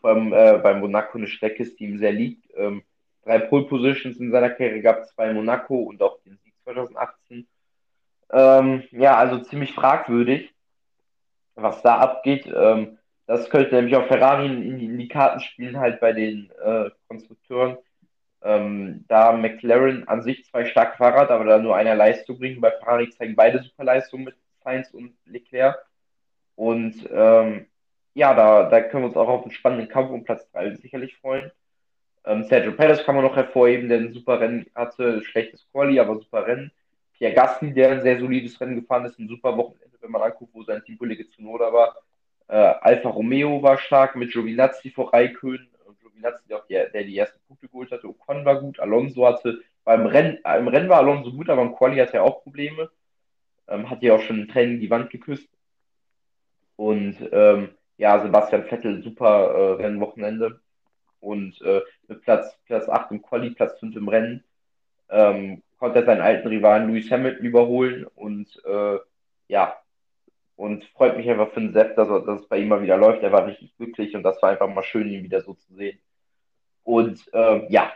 Allem 0.06 0.34
äh, 0.34 0.58
bei 0.60 0.74
Monaco 0.74 1.18
eine 1.18 1.28
Strecke 1.28 1.64
ist, 1.64 1.80
die 1.80 1.86
ihm 1.86 1.98
sehr 1.98 2.12
liegt. 2.12 2.50
Ähm, 2.56 2.84
drei 3.24 3.40
Pole 3.40 3.66
Positions 3.66 4.18
in 4.18 4.32
seiner 4.32 4.52
Karriere 4.52 4.82
gab, 4.82 5.06
zwei 5.08 5.30
in 5.30 5.36
Monaco 5.36 5.76
und 5.76 6.02
auch 6.02 6.20
den 6.24 6.38
Sieg 6.38 6.54
2018. 6.64 7.48
Ähm, 8.32 8.84
ja, 8.92 9.18
also 9.18 9.40
ziemlich 9.40 9.74
fragwürdig, 9.74 10.54
was 11.56 11.82
da 11.82 11.98
abgeht. 11.98 12.48
Ähm, 12.54 12.98
das 13.28 13.50
könnte 13.50 13.76
nämlich 13.76 13.96
auch 13.96 14.08
Ferrari 14.08 14.46
in, 14.46 14.80
in 14.80 14.98
die 14.98 15.08
Karten 15.08 15.40
spielen, 15.40 15.80
halt 15.80 16.00
bei 16.00 16.14
den 16.14 16.52
äh, 16.64 16.90
Konstrukteuren. 17.08 17.78
Ähm, 18.44 19.06
da 19.08 19.32
McLaren 19.32 20.08
an 20.08 20.22
sich 20.22 20.46
zwei 20.46 20.66
starke 20.66 20.98
Fahrer 20.98 21.32
aber 21.32 21.46
da 21.46 21.58
nur 21.58 21.76
einer 21.76 21.96
Leistung 21.96 22.38
bringen. 22.38 22.62
Bei 22.62 22.72
Ferrari 22.72 23.10
zeigen 23.10 23.36
beide 23.36 23.64
super 23.64 23.84
Leistungen 23.84 24.26
mit 24.26 24.36
Sainz 24.64 24.92
und 24.92 25.16
Leclerc. 25.26 25.84
Und 26.56 27.10
ähm, 27.12 27.66
ja, 28.16 28.34
da, 28.34 28.70
da 28.70 28.82
können 28.82 29.04
wir 29.04 29.08
uns 29.10 29.18
auch 29.18 29.28
auf 29.28 29.44
einen 29.44 29.52
spannenden 29.52 29.90
Kampf 29.90 30.10
um 30.10 30.24
Platz 30.24 30.50
3 30.52 30.76
sicherlich 30.76 31.18
freuen. 31.18 31.52
Ähm, 32.26 32.44
Sergio 32.46 32.72
Perez 32.72 33.04
kann 33.04 33.16
man 33.16 33.26
noch 33.26 33.36
hervorheben, 33.36 33.90
der 33.90 34.00
ein 34.00 34.14
super 34.14 34.40
Rennen 34.40 34.66
hatte, 34.74 35.22
schlechtes 35.24 35.68
Quali, 35.72 36.00
aber 36.00 36.16
super 36.16 36.48
Rennen. 36.48 36.72
Pierre 37.14 37.34
Gasly, 37.34 37.74
der 37.74 37.92
ein 37.92 38.02
sehr 38.02 38.20
solides 38.20 38.60
Rennen 38.60 38.76
gefahren 38.76 39.06
ist, 39.06 39.20
ein 39.20 39.28
super 39.28 39.56
Wochenende, 39.58 39.98
wenn 40.02 40.12
man 40.12 40.22
anguckt, 40.22 40.54
wo 40.54 40.64
sein 40.64 40.84
Teamkollege 40.84 41.30
Zunoda 41.30 41.72
war. 41.72 41.96
Äh, 42.48 42.56
Alfa 42.56 43.10
Romeo 43.10 43.62
war 43.62 43.78
stark 43.78 44.16
mit 44.16 44.32
Giovinazzi 44.32 44.90
vor 44.92 45.14
Raikön. 45.14 45.68
Giovinazzi, 46.02 46.54
auch 46.54 46.66
der, 46.68 46.90
der 46.90 47.04
die 47.04 47.18
ersten 47.18 47.40
Punkte 47.48 47.68
geholt 47.68 47.92
hatte. 47.92 48.08
Ocon 48.08 48.46
war 48.46 48.62
gut. 48.62 48.80
Alonso 48.80 49.28
hatte 49.28 49.62
beim 49.84 50.06
Rennen, 50.06 50.40
äh, 50.46 50.58
im 50.58 50.68
Rennen 50.70 50.90
war 50.90 51.00
Alonso 51.00 51.32
gut, 51.32 51.50
aber 51.50 51.62
im 51.62 51.76
Quali 51.76 51.98
hatte 51.98 52.18
er 52.18 52.24
auch 52.24 52.44
Probleme. 52.44 52.90
Ähm, 53.68 53.90
hat 53.90 54.02
ja 54.02 54.16
auch 54.16 54.22
schon 54.22 54.42
in 54.42 54.48
Tränen 54.48 54.80
die 54.80 54.90
Wand 54.90 55.10
geküsst. 55.10 55.50
Und 56.76 57.18
ähm, 57.32 57.75
ja, 57.98 58.22
Sebastian 58.22 58.66
Vettel, 58.66 59.02
super 59.04 59.52
äh, 59.52 59.84
Rennwochenende. 59.84 60.60
Und 61.20 61.62
äh, 61.62 61.82
mit 62.08 62.22
Platz, 62.22 62.58
Platz 62.66 62.88
8 62.88 63.12
im 63.12 63.22
Quali, 63.22 63.52
Platz 63.52 63.80
5 63.80 63.96
im 63.96 64.08
Rennen, 64.08 64.44
ähm, 65.10 65.64
konnte 65.80 66.00
er 66.00 66.06
seinen 66.06 66.22
alten 66.22 66.48
Rivalen 66.48 66.88
Lewis 66.88 67.10
Hamilton 67.10 67.46
überholen. 67.46 68.06
Und 68.16 68.62
äh, 68.66 69.00
ja, 69.48 69.76
und 70.56 70.86
freut 70.86 71.18
mich 71.18 71.30
einfach 71.30 71.52
für 71.52 71.60
den 71.60 71.74
Sepp, 71.74 71.96
dass, 71.96 72.08
dass 72.08 72.42
es 72.42 72.48
bei 72.48 72.60
ihm 72.60 72.70
mal 72.70 72.82
wieder 72.82 72.98
läuft. 72.98 73.24
Er 73.24 73.32
war 73.32 73.46
richtig 73.46 73.76
glücklich 73.78 74.16
und 74.16 74.24
das 74.24 74.42
war 74.42 74.52
einfach 74.52 74.74
mal 74.74 74.84
schön, 74.84 75.10
ihn 75.10 75.24
wieder 75.24 75.42
so 75.42 75.54
zu 75.54 75.74
sehen. 75.74 76.00
Und 76.84 77.22
äh, 77.34 77.66
ja, 77.72 77.92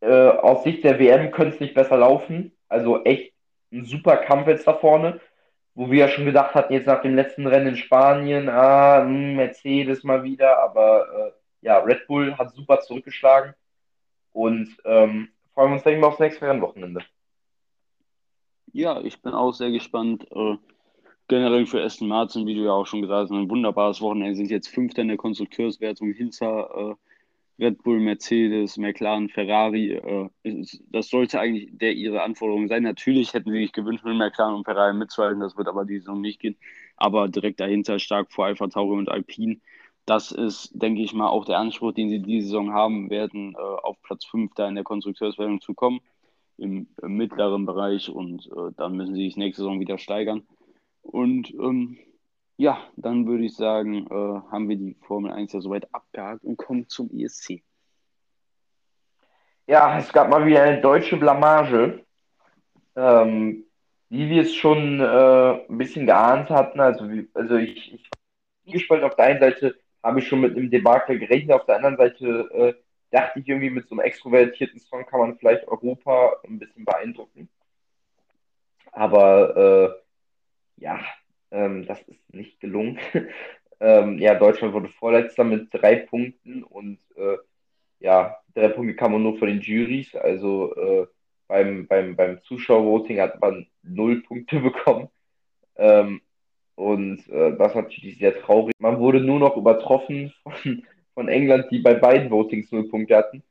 äh, 0.00 0.28
aus 0.28 0.64
Sicht 0.64 0.84
der 0.84 0.98
WM 0.98 1.30
könnte 1.30 1.54
es 1.54 1.60
nicht 1.60 1.74
besser 1.74 1.98
laufen. 1.98 2.52
Also 2.68 3.04
echt 3.04 3.32
ein 3.72 3.84
super 3.84 4.16
Kampf 4.16 4.48
jetzt 4.48 4.66
da 4.66 4.74
vorne, 4.74 5.20
wo 5.78 5.92
wir 5.92 5.98
ja 5.98 6.08
schon 6.08 6.24
gedacht 6.24 6.56
hatten, 6.56 6.72
jetzt 6.72 6.88
nach 6.88 7.02
dem 7.02 7.14
letzten 7.14 7.46
Rennen 7.46 7.68
in 7.68 7.76
Spanien, 7.76 8.48
ah, 8.48 9.04
hm, 9.04 9.36
Mercedes 9.36 10.02
mal 10.02 10.24
wieder, 10.24 10.58
aber 10.58 11.06
äh, 11.62 11.66
ja, 11.66 11.78
Red 11.78 12.08
Bull 12.08 12.36
hat 12.36 12.52
super 12.52 12.80
zurückgeschlagen 12.80 13.54
und 14.32 14.76
ähm, 14.84 15.28
freuen 15.54 15.74
uns, 15.74 15.84
denke 15.84 15.98
ich 15.98 16.00
mal, 16.00 16.08
aufs 16.08 16.18
nächste 16.18 16.48
Rennwochenende. 16.48 17.04
Ja, 18.72 19.00
ich 19.02 19.22
bin 19.22 19.32
auch 19.34 19.52
sehr 19.52 19.70
gespannt. 19.70 20.26
Äh, 20.32 20.56
generell 21.28 21.64
für 21.64 21.80
Aston 21.80 22.08
Martin, 22.08 22.44
wie 22.44 22.56
du 22.56 22.64
ja 22.64 22.72
auch 22.72 22.86
schon 22.86 23.02
gesagt 23.02 23.30
hast, 23.30 23.30
ein 23.30 23.48
wunderbares 23.48 24.00
Wochenende. 24.00 24.34
Sind 24.34 24.50
jetzt 24.50 24.66
Fünfter 24.66 25.02
in 25.02 25.08
der 25.08 25.16
Konstrukteurswertung 25.16 26.12
hinter 26.12 26.96
Red 27.58 27.82
Bull, 27.82 27.98
Mercedes, 28.00 28.76
McLaren, 28.76 29.28
Ferrari. 29.28 29.92
Äh, 29.92 30.28
das 30.90 31.08
sollte 31.08 31.40
eigentlich 31.40 31.70
der 31.72 31.92
ihre 31.92 32.22
Anforderung 32.22 32.68
sein. 32.68 32.84
Natürlich 32.84 33.34
hätten 33.34 33.50
sie 33.50 33.58
sich 33.58 33.72
gewünscht, 33.72 34.04
mit 34.04 34.16
McLaren 34.16 34.54
und 34.54 34.64
Ferrari 34.64 34.94
mitzuhalten. 34.94 35.40
Das 35.40 35.56
wird 35.56 35.68
aber 35.68 35.84
die 35.84 35.98
Saison 35.98 36.20
nicht 36.20 36.40
gehen. 36.40 36.56
Aber 36.96 37.28
direkt 37.28 37.60
dahinter 37.60 37.98
stark 37.98 38.32
vor 38.32 38.46
Alpha 38.46 38.68
Tauri 38.68 38.96
und 38.96 39.08
Alpine. 39.08 39.60
Das 40.06 40.32
ist, 40.32 40.70
denke 40.72 41.02
ich 41.02 41.12
mal, 41.12 41.28
auch 41.28 41.44
der 41.44 41.58
Anspruch, 41.58 41.92
den 41.92 42.08
sie 42.08 42.20
diese 42.22 42.46
Saison 42.46 42.72
haben 42.72 43.10
werden, 43.10 43.54
äh, 43.54 43.58
auf 43.58 44.00
Platz 44.02 44.24
5 44.24 44.52
da 44.54 44.68
in 44.68 44.74
der 44.74 44.84
Konstrukteurswertung 44.84 45.60
zu 45.60 45.74
kommen, 45.74 46.00
im, 46.56 46.88
im 47.02 47.16
mittleren 47.16 47.66
Bereich. 47.66 48.08
Und 48.08 48.46
äh, 48.46 48.72
dann 48.76 48.96
müssen 48.96 49.14
sie 49.14 49.24
sich 49.24 49.36
nächste 49.36 49.62
Saison 49.62 49.80
wieder 49.80 49.98
steigern. 49.98 50.46
Und 51.02 51.50
ähm, 51.54 51.98
ja, 52.58 52.78
dann 52.96 53.26
würde 53.26 53.44
ich 53.44 53.56
sagen, 53.56 54.06
äh, 54.06 54.50
haben 54.50 54.68
wir 54.68 54.76
die 54.76 54.96
Formel 55.06 55.30
1 55.30 55.52
ja 55.52 55.60
soweit 55.60 55.92
abgehakt 55.94 56.44
und 56.44 56.56
kommen 56.56 56.88
zum 56.88 57.08
ESC. 57.10 57.62
Ja, 59.66 59.98
es 59.98 60.12
gab 60.12 60.28
mal 60.28 60.44
wieder 60.44 60.62
eine 60.62 60.80
deutsche 60.80 61.16
Blamage, 61.16 62.04
ähm, 62.96 63.64
wie 64.08 64.28
wir 64.28 64.42
es 64.42 64.54
schon 64.54 65.00
äh, 65.00 65.66
ein 65.68 65.78
bisschen 65.78 66.06
geahnt 66.06 66.50
hatten. 66.50 66.80
Also, 66.80 67.08
also 67.34 67.56
ich, 67.56 67.94
ich 67.94 68.10
gespalten. 68.72 69.06
Auf 69.06 69.16
der 69.16 69.26
einen 69.26 69.40
Seite 69.40 69.78
habe 70.02 70.18
ich 70.18 70.28
schon 70.28 70.40
mit 70.40 70.56
einem 70.56 70.70
Debakel 70.70 71.18
gerechnet, 71.18 71.52
auf 71.52 71.66
der 71.66 71.76
anderen 71.76 71.96
Seite 71.96 72.26
äh, 72.52 72.74
dachte 73.10 73.40
ich 73.40 73.48
irgendwie, 73.48 73.70
mit 73.70 73.88
so 73.88 73.94
einem 73.94 74.00
extrovertierten 74.00 74.80
Song 74.80 75.06
kann 75.06 75.20
man 75.20 75.38
vielleicht 75.38 75.66
Europa 75.68 76.36
ein 76.44 76.58
bisschen 76.58 76.84
beeindrucken. 76.84 77.48
Aber 78.92 79.56
äh, 80.76 80.82
ja, 80.82 81.00
ähm, 81.50 81.86
das 81.86 82.00
ist 82.02 82.34
nicht 82.34 82.60
gelungen. 82.60 82.98
ähm, 83.80 84.18
ja, 84.18 84.34
Deutschland 84.34 84.74
wurde 84.74 84.88
Vorletzter 84.88 85.44
mit 85.44 85.68
drei 85.72 85.96
Punkten 85.96 86.62
und 86.62 86.98
äh, 87.16 87.36
ja, 88.00 88.36
drei 88.54 88.68
Punkte 88.68 88.94
kann 88.94 89.12
man 89.12 89.22
nur 89.22 89.38
von 89.38 89.48
den 89.48 89.60
Juries. 89.60 90.14
Also 90.14 90.74
äh, 90.76 91.06
beim, 91.48 91.86
beim, 91.86 92.16
beim 92.16 92.42
Zuschauervoting 92.42 93.20
hat 93.20 93.40
man 93.40 93.66
null 93.82 94.22
Punkte 94.22 94.60
bekommen. 94.60 95.08
Ähm, 95.76 96.20
und 96.74 97.28
äh, 97.28 97.56
das 97.56 97.74
war 97.74 97.82
natürlich 97.82 98.18
sehr 98.18 98.38
traurig. 98.40 98.74
Man 98.78 99.00
wurde 99.00 99.20
nur 99.20 99.40
noch 99.40 99.56
übertroffen 99.56 100.32
von, 100.42 100.84
von 101.14 101.28
England, 101.28 101.66
die 101.70 101.80
bei 101.80 101.94
beiden 101.94 102.30
Votings 102.30 102.70
null 102.70 102.88
Punkte 102.88 103.16
hatten. 103.16 103.42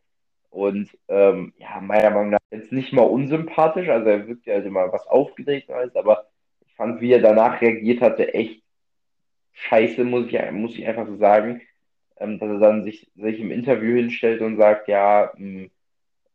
Und 0.49 0.89
ähm, 1.09 1.53
ja, 1.57 1.81
meiner 1.81 2.11
Meinung 2.11 2.29
nach 2.31 2.39
jetzt 2.51 2.71
nicht 2.71 2.93
mal 2.93 3.03
unsympathisch. 3.03 3.89
Also 3.89 4.09
er 4.09 4.27
wirkt 4.27 4.45
ja 4.45 4.55
halt 4.55 4.65
immer 4.65 4.91
was 4.93 5.05
aufgeregt 5.07 5.69
alles, 5.69 5.95
aber 5.95 6.27
fand, 6.77 7.01
wie 7.01 7.11
er 7.11 7.21
danach 7.21 7.61
reagiert 7.61 8.01
hatte, 8.01 8.33
echt 8.33 8.63
scheiße, 9.53 10.03
muss 10.03 10.27
ich, 10.27 10.51
muss 10.51 10.77
ich 10.77 10.87
einfach 10.87 11.07
so 11.07 11.17
sagen. 11.17 11.61
Ähm, 12.19 12.39
dass 12.39 12.49
er 12.49 12.59
dann 12.59 12.83
sich, 12.83 13.11
sich 13.15 13.39
im 13.39 13.51
Interview 13.51 13.95
hinstellt 13.95 14.41
und 14.41 14.57
sagt, 14.57 14.87
ja, 14.87 15.31
mh, 15.37 15.63
hm, 15.63 15.71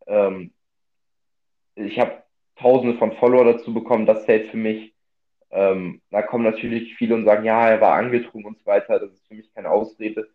ähm, 0.06 0.52
ich 1.74 1.98
habe 1.98 2.22
tausende 2.56 2.98
von 2.98 3.12
Follower 3.12 3.44
dazu 3.44 3.72
bekommen, 3.74 4.06
das 4.06 4.24
zählt 4.26 4.50
für 4.50 4.56
mich. 4.56 4.94
Ähm, 5.50 6.00
da 6.10 6.22
kommen 6.22 6.44
natürlich 6.44 6.94
viele 6.96 7.14
und 7.14 7.24
sagen, 7.24 7.44
ja, 7.44 7.68
er 7.68 7.80
war 7.80 7.94
angetrunken 7.94 8.46
und 8.46 8.58
so 8.58 8.66
weiter, 8.66 8.98
das 8.98 9.12
ist 9.12 9.26
für 9.26 9.34
mich 9.34 9.52
keine 9.54 9.70
Ausrede. 9.70 10.28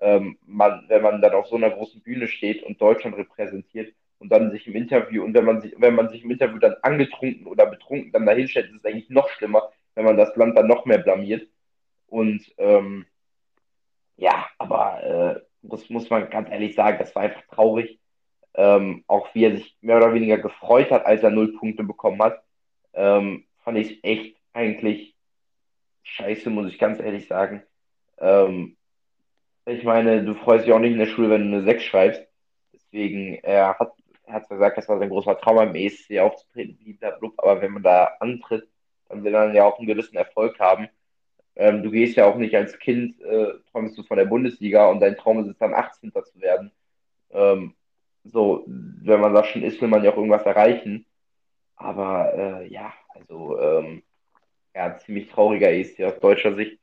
Ähm, 0.00 0.38
man, 0.46 0.84
wenn 0.88 1.02
man 1.02 1.20
dann 1.20 1.34
auf 1.34 1.46
so 1.46 1.56
einer 1.56 1.70
großen 1.70 2.02
Bühne 2.02 2.28
steht 2.28 2.62
und 2.62 2.80
Deutschland 2.80 3.16
repräsentiert, 3.16 3.94
und 4.24 4.30
dann 4.30 4.50
sich 4.50 4.66
im 4.66 4.74
Interview, 4.74 5.22
und 5.22 5.34
wenn 5.34 5.44
man 5.44 5.60
sich, 5.60 5.74
wenn 5.76 5.94
man 5.94 6.08
sich 6.08 6.24
im 6.24 6.30
Interview 6.30 6.58
dann 6.58 6.76
angetrunken 6.80 7.46
oder 7.46 7.66
betrunken 7.66 8.10
dann 8.10 8.24
dahin 8.24 8.48
stellt, 8.48 8.70
ist 8.70 8.76
es 8.76 8.84
eigentlich 8.86 9.10
noch 9.10 9.28
schlimmer, 9.28 9.70
wenn 9.94 10.06
man 10.06 10.16
das 10.16 10.34
Land 10.34 10.56
dann 10.56 10.66
noch 10.66 10.86
mehr 10.86 10.98
blamiert. 10.98 11.46
Und 12.06 12.42
ähm, 12.56 13.04
ja, 14.16 14.46
aber 14.56 15.02
äh, 15.02 15.40
das 15.60 15.90
muss 15.90 16.08
man 16.08 16.30
ganz 16.30 16.48
ehrlich 16.50 16.74
sagen, 16.74 16.96
das 16.98 17.14
war 17.14 17.24
einfach 17.24 17.42
traurig. 17.48 18.00
Ähm, 18.54 19.04
auch 19.08 19.34
wie 19.34 19.44
er 19.44 19.56
sich 19.56 19.76
mehr 19.82 19.98
oder 19.98 20.14
weniger 20.14 20.38
gefreut 20.38 20.90
hat, 20.90 21.04
als 21.04 21.22
er 21.22 21.30
null 21.30 21.54
Punkte 21.58 21.84
bekommen 21.84 22.22
hat, 22.22 22.42
ähm, 22.94 23.44
fand 23.58 23.76
ich 23.76 24.02
echt 24.04 24.36
eigentlich 24.54 25.14
scheiße, 26.04 26.48
muss 26.48 26.68
ich 26.68 26.78
ganz 26.78 26.98
ehrlich 26.98 27.26
sagen. 27.26 27.62
Ähm, 28.18 28.76
ich 29.66 29.84
meine, 29.84 30.24
du 30.24 30.34
freust 30.34 30.64
dich 30.64 30.72
auch 30.72 30.78
nicht 30.78 30.92
in 30.92 30.98
der 30.98 31.06
Schule, 31.06 31.28
wenn 31.28 31.50
du 31.50 31.58
eine 31.58 31.64
6 31.64 31.82
schreibst. 31.82 32.26
Deswegen, 32.72 33.34
er 33.42 33.78
hat 33.78 33.92
hat 34.26 34.48
gesagt, 34.48 34.78
das 34.78 34.88
war 34.88 34.98
sein 34.98 35.10
großer 35.10 35.38
Traum 35.38 35.58
im 35.68 35.74
ESC 35.74 36.18
aufzutreten, 36.18 36.98
aber 37.36 37.60
wenn 37.60 37.72
man 37.72 37.82
da 37.82 38.16
antritt, 38.20 38.68
dann 39.08 39.24
will 39.24 39.32
man 39.32 39.54
ja 39.54 39.64
auch 39.64 39.78
einen 39.78 39.86
gewissen 39.86 40.16
Erfolg 40.16 40.58
haben. 40.58 40.88
Ähm, 41.56 41.82
du 41.82 41.90
gehst 41.90 42.16
ja 42.16 42.26
auch 42.26 42.36
nicht 42.36 42.54
als 42.56 42.78
Kind, 42.78 43.20
äh, 43.20 43.54
träumst 43.70 43.96
du 43.96 44.02
von 44.02 44.16
der 44.16 44.24
Bundesliga 44.24 44.88
und 44.88 45.00
dein 45.00 45.16
Traum 45.16 45.40
ist 45.40 45.48
es 45.48 45.58
dann 45.58 45.74
18. 45.74 46.12
zu 46.12 46.40
werden. 46.40 46.72
Ähm, 47.30 47.74
so, 48.24 48.64
wenn 48.66 49.20
man 49.20 49.34
das 49.34 49.46
schon 49.48 49.62
ist, 49.62 49.80
will 49.80 49.88
man 49.88 50.02
ja 50.02 50.12
auch 50.12 50.16
irgendwas 50.16 50.46
erreichen. 50.46 51.06
Aber 51.76 52.32
äh, 52.34 52.68
ja, 52.68 52.92
also 53.14 53.58
ähm, 53.60 54.02
ja, 54.74 54.96
ziemlich 54.98 55.28
trauriger 55.28 55.70
ESC 55.70 56.02
aus 56.02 56.18
deutscher 56.20 56.54
Sicht. 56.56 56.78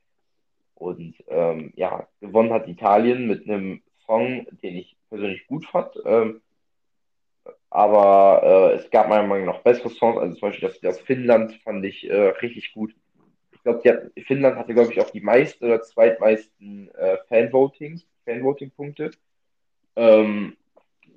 Und 0.74 1.14
ähm, 1.28 1.72
ja, 1.76 2.08
gewonnen 2.20 2.52
hat 2.52 2.68
Italien 2.68 3.26
mit 3.26 3.48
einem 3.48 3.82
Song, 4.06 4.46
den 4.62 4.76
ich 4.76 4.96
persönlich 5.08 5.46
gut 5.46 5.66
fand. 5.66 5.90
Ähm, 6.04 6.40
aber 7.72 8.72
äh, 8.74 8.76
es 8.76 8.90
gab 8.90 9.08
meiner 9.08 9.26
Meinung 9.26 9.46
nach 9.46 9.60
bessere 9.60 9.88
Songs, 9.88 10.18
also 10.18 10.34
zum 10.34 10.48
Beispiel 10.50 10.68
das, 10.68 10.80
das 10.80 11.00
Finnland 11.00 11.54
fand 11.64 11.82
ich 11.86 12.08
äh, 12.08 12.28
richtig 12.42 12.74
gut. 12.74 12.94
Ich 13.52 13.62
glaube, 13.62 14.10
Finnland 14.26 14.56
hatte, 14.56 14.74
glaube 14.74 14.92
ich, 14.92 15.00
auch 15.00 15.08
die 15.08 15.22
meisten 15.22 15.64
oder 15.64 15.80
zweitmeisten 15.80 16.90
äh, 16.94 17.16
Fanvotings, 17.28 18.06
Fanvoting-Punkte. 18.26 19.12
Ähm, 19.96 20.56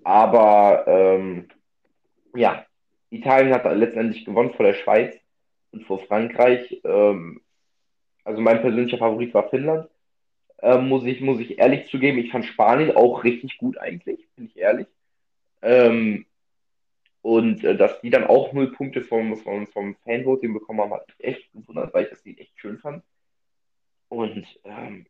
aber 0.06 0.86
ähm, 0.88 1.50
ja, 2.36 2.66
Italien 3.10 3.54
hat 3.54 3.66
letztendlich 3.76 4.24
gewonnen 4.24 4.54
vor 4.54 4.66
der 4.66 4.76
Schweiz 4.76 5.14
und 5.72 5.86
vor 5.86 6.00
Frankreich. 6.06 6.80
Ähm, 6.86 7.42
also 8.24 8.42
mein 8.42 8.62
persönlicher 8.62 8.98
Favorit 8.98 9.34
war 9.34 9.50
Finnland. 9.50 9.90
Ähm, 10.62 10.88
muss 10.88 11.04
ich, 11.04 11.20
muss 11.20 11.42
ich 11.42 11.60
ehrlich 11.60 11.90
zugeben, 11.90 12.18
ich 12.18 12.32
fand 12.32 12.46
Spanien 12.46 12.96
auch 12.96 13.26
richtig 13.26 13.58
gut 13.58 13.78
eigentlich, 13.78 14.26
bin 14.38 14.46
ich 14.46 14.58
ehrlich. 14.58 14.88
Ähm, 15.62 16.26
und 17.26 17.64
äh, 17.64 17.76
dass 17.76 18.00
die 18.02 18.12
dann 18.12 18.26
auch 18.26 18.54
null 18.54 18.72
Punkte 18.72 19.02
vom, 19.02 19.36
vom, 19.38 19.66
vom 19.66 19.96
Fanvoting 20.04 20.54
bekommen 20.54 20.82
haben, 20.82 20.94
hat 20.94 21.08
mich 21.08 21.28
echt 21.28 21.52
gewundert, 21.54 21.92
weil 21.92 22.04
ich 22.04 22.12
das 22.12 22.24
Lied 22.24 22.40
echt 22.40 22.52
schön 22.60 22.78
fand. 22.78 23.04
Und 24.10 24.46
ähm, 24.64 25.08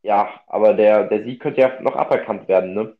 ja, 0.00 0.40
aber 0.46 0.72
der, 0.72 1.06
der 1.08 1.24
Sieg 1.24 1.40
könnte 1.40 1.60
ja 1.60 1.78
noch 1.82 1.94
aberkannt 1.94 2.48
werden, 2.48 2.72
ne? 2.72 2.96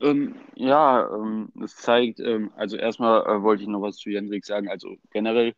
Ähm, 0.00 0.36
ja, 0.54 1.06
ähm, 1.06 1.52
es 1.62 1.76
zeigt, 1.76 2.18
ähm, 2.18 2.50
also 2.56 2.78
erstmal 2.78 3.20
äh, 3.26 3.42
wollte 3.42 3.62
ich 3.62 3.68
noch 3.68 3.82
was 3.82 3.96
zu 3.96 4.08
Jendrik 4.08 4.46
sagen. 4.46 4.70
Also 4.70 4.96
generell 5.10 5.52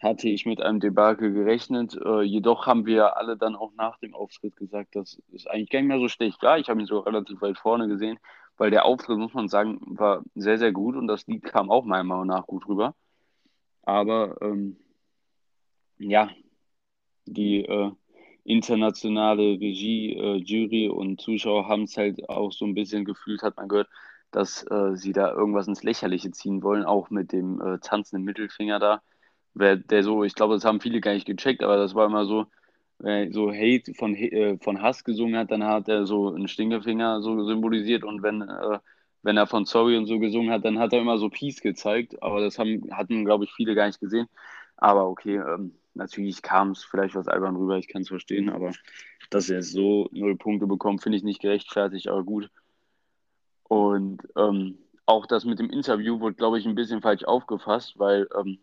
hatte 0.00 0.28
ich 0.28 0.44
mit 0.44 0.60
einem 0.60 0.80
Debakel 0.80 1.32
gerechnet. 1.32 1.96
Äh, 2.04 2.22
jedoch 2.22 2.66
haben 2.66 2.84
wir 2.84 3.16
alle 3.16 3.36
dann 3.36 3.54
auch 3.54 3.70
nach 3.76 3.96
dem 3.98 4.16
Auftritt 4.16 4.56
gesagt, 4.56 4.96
dass 4.96 5.22
es 5.32 5.46
eigentlich 5.46 5.70
gar 5.70 5.78
nicht 5.78 5.88
mehr 5.88 6.00
so 6.00 6.08
schlecht 6.08 6.42
war. 6.42 6.58
Ich 6.58 6.68
habe 6.68 6.80
ihn 6.80 6.86
so 6.86 6.98
relativ 6.98 7.40
weit 7.42 7.58
vorne 7.58 7.86
gesehen, 7.86 8.18
weil 8.62 8.70
der 8.70 8.84
Auftritt, 8.84 9.18
muss 9.18 9.34
man 9.34 9.48
sagen, 9.48 9.80
war 9.98 10.22
sehr, 10.36 10.56
sehr 10.56 10.70
gut 10.70 10.94
und 10.94 11.08
das 11.08 11.26
Lied 11.26 11.42
kam 11.42 11.68
auch 11.68 11.84
meiner 11.84 12.04
Meinung 12.04 12.28
nach 12.28 12.46
gut 12.46 12.68
rüber. 12.68 12.94
Aber 13.82 14.40
ähm, 14.40 14.76
ja, 15.98 16.30
die 17.26 17.64
äh, 17.64 17.90
internationale 18.44 19.58
Regie, 19.58 20.14
äh, 20.14 20.36
Jury 20.36 20.88
und 20.88 21.20
Zuschauer 21.20 21.66
haben 21.66 21.82
es 21.82 21.96
halt 21.96 22.28
auch 22.28 22.52
so 22.52 22.64
ein 22.64 22.74
bisschen 22.74 23.04
gefühlt, 23.04 23.42
hat 23.42 23.56
man 23.56 23.66
gehört, 23.68 23.88
dass 24.30 24.62
äh, 24.70 24.94
sie 24.94 25.12
da 25.12 25.32
irgendwas 25.32 25.66
ins 25.66 25.82
Lächerliche 25.82 26.30
ziehen 26.30 26.62
wollen, 26.62 26.84
auch 26.84 27.10
mit 27.10 27.32
dem 27.32 27.60
äh, 27.60 27.80
tanzenden 27.80 28.24
Mittelfinger 28.24 28.78
da. 28.78 29.02
Wer, 29.54 29.74
der 29.76 30.04
so, 30.04 30.22
ich 30.22 30.36
glaube, 30.36 30.54
das 30.54 30.64
haben 30.64 30.80
viele 30.80 31.00
gar 31.00 31.14
nicht 31.14 31.26
gecheckt, 31.26 31.64
aber 31.64 31.78
das 31.78 31.96
war 31.96 32.06
immer 32.06 32.26
so, 32.26 32.46
wenn 33.02 33.32
so 33.32 33.50
Hate 33.52 33.94
von, 33.94 34.14
äh, 34.14 34.58
von 34.58 34.80
Hass 34.80 35.04
gesungen 35.04 35.36
hat, 35.36 35.50
dann 35.50 35.64
hat 35.64 35.88
er 35.88 36.06
so 36.06 36.28
einen 36.28 36.48
Stinkefinger 36.48 37.20
so 37.20 37.44
symbolisiert 37.44 38.04
und 38.04 38.22
wenn, 38.22 38.42
äh, 38.42 38.78
wenn 39.22 39.36
er 39.36 39.46
von 39.46 39.66
Sorry 39.66 39.96
und 39.96 40.06
so 40.06 40.18
gesungen 40.18 40.52
hat, 40.52 40.64
dann 40.64 40.78
hat 40.78 40.92
er 40.92 41.00
immer 41.00 41.18
so 41.18 41.28
Peace 41.28 41.60
gezeigt, 41.60 42.22
aber 42.22 42.40
das 42.40 42.58
haben, 42.58 42.88
hatten, 42.92 43.24
glaube 43.24 43.44
ich, 43.44 43.52
viele 43.52 43.74
gar 43.74 43.86
nicht 43.86 44.00
gesehen. 44.00 44.28
Aber 44.76 45.08
okay, 45.08 45.36
ähm, 45.36 45.74
natürlich 45.94 46.42
kam 46.42 46.70
es 46.70 46.84
vielleicht 46.84 47.14
was 47.14 47.28
albern 47.28 47.56
rüber, 47.56 47.76
ich 47.76 47.88
kann 47.88 48.02
es 48.02 48.08
verstehen, 48.08 48.48
aber 48.48 48.72
dass 49.30 49.50
er 49.50 49.62
so 49.62 50.08
null 50.12 50.36
Punkte 50.36 50.66
bekommt, 50.66 51.02
finde 51.02 51.18
ich 51.18 51.24
nicht 51.24 51.40
gerechtfertigt, 51.40 52.08
aber 52.08 52.22
gut. 52.22 52.50
Und 53.64 54.22
ähm, 54.36 54.78
auch 55.06 55.26
das 55.26 55.44
mit 55.44 55.58
dem 55.58 55.70
Interview 55.70 56.20
wurde, 56.20 56.36
glaube 56.36 56.58
ich, 56.58 56.66
ein 56.66 56.74
bisschen 56.76 57.02
falsch 57.02 57.24
aufgefasst, 57.24 57.98
weil 57.98 58.28
ähm, 58.38 58.58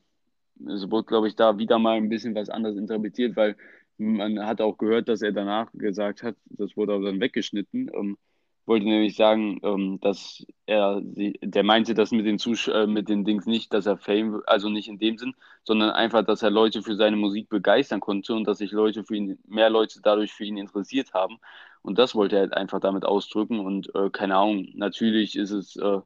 es 0.68 0.90
wurde, 0.90 1.06
glaube 1.06 1.28
ich, 1.28 1.36
da 1.36 1.58
wieder 1.58 1.80
mal 1.80 1.98
ein 1.98 2.10
bisschen 2.10 2.36
was 2.36 2.50
anderes 2.50 2.78
interpretiert, 2.78 3.36
weil 3.36 3.56
man 4.00 4.46
hat 4.46 4.62
auch 4.62 4.78
gehört, 4.78 5.10
dass 5.10 5.22
er 5.22 5.32
danach 5.32 5.72
gesagt 5.74 6.24
hat, 6.24 6.36
das 6.46 6.76
wurde 6.78 6.94
aber 6.94 7.06
dann 7.06 7.20
weggeschnitten, 7.20 7.92
ähm, 7.94 8.18
wollte 8.66 8.86
nämlich 8.86 9.16
sagen, 9.16 9.60
ähm, 9.64 10.00
dass 10.00 10.46
er, 10.68 11.02
der 11.04 11.64
meinte 11.64 11.96
das 11.96 12.12
mit 12.12 12.26
den, 12.26 12.40
Zusch 12.40 12.68
äh, 12.70 12.88
mit 12.88 13.10
den 13.10 13.26
Dings 13.26 13.46
nicht, 13.48 13.74
dass 13.74 13.88
er 13.88 13.98
Fame, 13.98 14.42
also 14.46 14.70
nicht 14.70 14.88
in 14.88 15.00
dem 15.00 15.18
Sinn, 15.18 15.34
sondern 15.64 15.90
einfach, 15.92 16.24
dass 16.24 16.44
er 16.44 16.52
Leute 16.52 16.84
für 16.84 16.96
seine 16.96 17.18
Musik 17.18 17.50
begeistern 17.50 18.00
konnte 18.00 18.34
und 18.36 18.46
dass 18.46 18.60
sich 18.60 18.72
Leute 18.72 19.04
für 19.04 19.16
ihn, 19.16 19.40
mehr 19.48 19.70
Leute 19.70 20.00
dadurch 20.02 20.32
für 20.34 20.46
ihn 20.46 20.58
interessiert 20.58 21.14
haben. 21.14 21.40
Und 21.82 21.98
das 21.98 22.16
wollte 22.16 22.36
er 22.36 22.42
halt 22.42 22.54
einfach 22.54 22.80
damit 22.80 23.06
ausdrücken 23.06 23.60
und 23.60 23.94
äh, 23.96 24.10
keine 24.12 24.38
Ahnung, 24.38 24.68
natürlich 24.76 25.36
ist 25.36 25.52
es, 25.52 25.76
äh, 25.78 26.02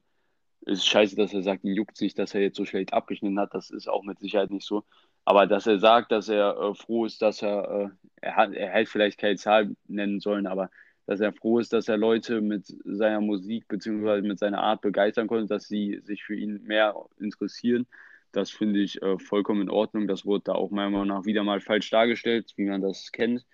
ist 0.65 0.87
scheiße, 0.87 1.15
dass 1.15 1.33
er 1.33 1.43
sagt, 1.43 1.65
ihn 1.65 1.75
juckt 1.75 1.97
sich, 1.97 2.13
dass 2.15 2.33
er 2.33 2.41
jetzt 2.41 2.57
so 2.57 2.65
schlecht 2.65 2.93
abgeschnitten 2.93 3.39
hat, 3.39 3.53
das 3.53 3.69
ist 3.71 3.89
auch 3.89 4.03
mit 4.03 4.19
Sicherheit 4.19 4.51
nicht 4.51 4.65
so. 4.65 4.83
Aber 5.25 5.47
dass 5.47 5.67
er 5.67 5.79
sagt, 5.79 6.11
dass 6.11 6.29
er 6.29 6.57
äh, 6.57 6.73
froh 6.75 7.05
ist, 7.05 7.21
dass 7.21 7.41
er, 7.41 7.69
äh, 7.69 7.89
er 8.21 8.35
hat, 8.35 8.53
er 8.53 8.69
hätte 8.71 8.89
vielleicht 8.89 9.19
keine 9.19 9.37
Zahl 9.37 9.75
nennen 9.87 10.19
sollen, 10.19 10.47
aber 10.47 10.69
dass 11.05 11.19
er 11.19 11.33
froh 11.33 11.59
ist, 11.59 11.73
dass 11.73 11.87
er 11.87 11.97
Leute 11.97 12.41
mit 12.41 12.65
seiner 12.85 13.21
Musik 13.21 13.67
bzw. 13.67 14.21
mit 14.21 14.39
seiner 14.39 14.61
Art 14.61 14.81
begeistern 14.81 15.27
konnte, 15.27 15.47
dass 15.47 15.67
sie 15.67 15.99
sich 16.03 16.23
für 16.23 16.35
ihn 16.35 16.63
mehr 16.63 16.95
interessieren. 17.19 17.87
Das 18.31 18.49
finde 18.49 18.79
ich 18.79 19.01
äh, 19.01 19.19
vollkommen 19.19 19.61
in 19.61 19.69
Ordnung. 19.69 20.07
Das 20.07 20.25
wurde 20.25 20.45
da 20.45 20.53
auch 20.53 20.71
meiner 20.71 20.89
Meinung 20.89 21.07
nach 21.07 21.25
wieder 21.25 21.43
mal 21.43 21.61
falsch 21.61 21.89
dargestellt, 21.89 22.53
wie 22.55 22.65
man 22.65 22.81
das 22.81 23.11
kennt. 23.11 23.45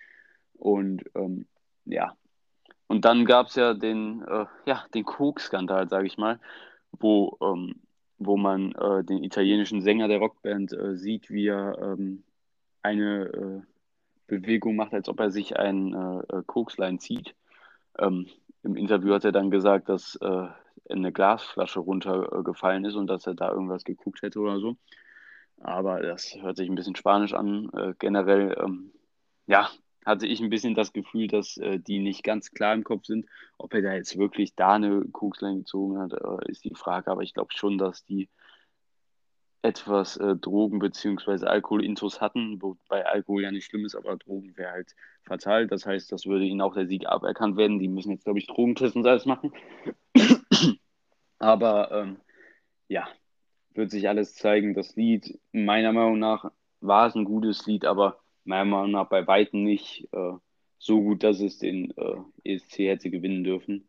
Und 0.54 1.04
ähm, 1.14 1.46
ja. 1.84 2.16
Und 2.86 3.04
dann 3.04 3.24
gab 3.24 3.48
es 3.48 3.56
ja 3.56 3.74
den, 3.74 4.22
äh, 4.22 4.46
ja, 4.66 4.84
den 4.94 5.04
Coke-Skandal, 5.04 5.88
sage 5.88 6.06
ich 6.06 6.18
mal, 6.18 6.40
wo, 6.92 7.36
ähm, 7.42 7.76
wo 8.20 8.36
man 8.36 8.72
äh, 8.72 9.02
den 9.02 9.24
italienischen 9.24 9.80
Sänger 9.80 10.06
der 10.06 10.18
Rockband 10.18 10.72
äh, 10.72 10.94
sieht, 10.94 11.30
wie 11.30 11.48
er 11.48 11.76
ähm, 11.80 12.22
eine 12.82 13.24
äh, 13.24 13.60
Bewegung 14.26 14.76
macht, 14.76 14.94
als 14.94 15.08
ob 15.08 15.18
er 15.18 15.30
sich 15.30 15.58
ein 15.58 15.94
äh, 15.94 16.42
Kokslein 16.46 17.00
zieht. 17.00 17.34
Ähm, 17.98 18.28
Im 18.62 18.76
Interview 18.76 19.14
hat 19.14 19.24
er 19.24 19.32
dann 19.32 19.50
gesagt, 19.50 19.88
dass 19.88 20.16
äh, 20.16 20.46
eine 20.88 21.12
Glasflasche 21.12 21.80
runtergefallen 21.80 22.84
ist 22.84 22.94
und 22.94 23.06
dass 23.06 23.26
er 23.26 23.34
da 23.34 23.50
irgendwas 23.50 23.84
geguckt 23.84 24.22
hätte 24.22 24.38
oder 24.38 24.60
so. 24.60 24.76
Aber 25.58 26.00
das 26.00 26.36
hört 26.40 26.58
sich 26.58 26.68
ein 26.68 26.74
bisschen 26.74 26.96
spanisch 26.96 27.32
an. 27.32 27.70
Äh, 27.74 27.94
generell, 27.98 28.56
ähm, 28.62 28.92
ja, 29.46 29.70
hatte 30.10 30.26
ich 30.26 30.40
ein 30.40 30.50
bisschen 30.50 30.74
das 30.74 30.92
Gefühl, 30.92 31.28
dass 31.28 31.56
äh, 31.56 31.78
die 31.78 32.00
nicht 32.00 32.22
ganz 32.22 32.50
klar 32.50 32.74
im 32.74 32.84
Kopf 32.84 33.06
sind. 33.06 33.26
Ob 33.58 33.72
er 33.74 33.82
da 33.82 33.94
jetzt 33.94 34.18
wirklich 34.18 34.54
da 34.54 34.74
eine 34.74 35.04
Kokslein 35.12 35.58
gezogen 35.58 35.98
hat, 35.98 36.12
äh, 36.12 36.50
ist 36.50 36.64
die 36.64 36.74
Frage. 36.74 37.10
Aber 37.10 37.22
ich 37.22 37.34
glaube 37.34 37.52
schon, 37.54 37.78
dass 37.78 38.04
die 38.04 38.28
etwas 39.62 40.16
äh, 40.16 40.36
Drogen- 40.36 40.78
bzw. 40.78 41.46
Alkoholintus 41.46 42.20
hatten, 42.20 42.60
wobei 42.62 43.06
Alkohol 43.06 43.42
ja 43.42 43.50
nicht 43.50 43.66
schlimm 43.66 43.84
ist, 43.84 43.94
aber 43.94 44.16
Drogen 44.16 44.56
wäre 44.56 44.72
halt 44.72 44.94
fatal. 45.22 45.66
Das 45.66 45.86
heißt, 45.86 46.10
das 46.12 46.26
würde 46.26 46.44
ihnen 46.44 46.60
auch 46.60 46.74
der 46.74 46.86
Sieg 46.86 47.06
aberkannt 47.06 47.56
werden. 47.56 47.78
Die 47.78 47.88
müssen 47.88 48.10
jetzt, 48.10 48.24
glaube 48.24 48.38
ich, 48.38 48.46
Drogentests 48.46 48.96
und 48.96 49.06
alles 49.06 49.26
machen. 49.26 49.52
aber 51.38 51.90
ähm, 51.92 52.16
ja, 52.88 53.08
wird 53.74 53.90
sich 53.90 54.08
alles 54.08 54.34
zeigen. 54.34 54.74
Das 54.74 54.96
Lied, 54.96 55.38
meiner 55.52 55.92
Meinung 55.92 56.18
nach, 56.18 56.50
war 56.80 57.06
es 57.06 57.14
ein 57.14 57.24
gutes 57.24 57.66
Lied, 57.66 57.84
aber 57.84 58.19
meiner 58.44 58.64
Meinung 58.64 58.92
nach 58.92 59.08
bei 59.08 59.26
Weitem 59.26 59.64
nicht 59.64 60.08
äh, 60.12 60.32
so 60.78 61.02
gut, 61.02 61.22
dass 61.22 61.40
es 61.40 61.58
den 61.58 61.92
äh, 61.96 62.54
ESC 62.54 62.78
hätte 62.78 63.10
gewinnen 63.10 63.44
dürfen. 63.44 63.88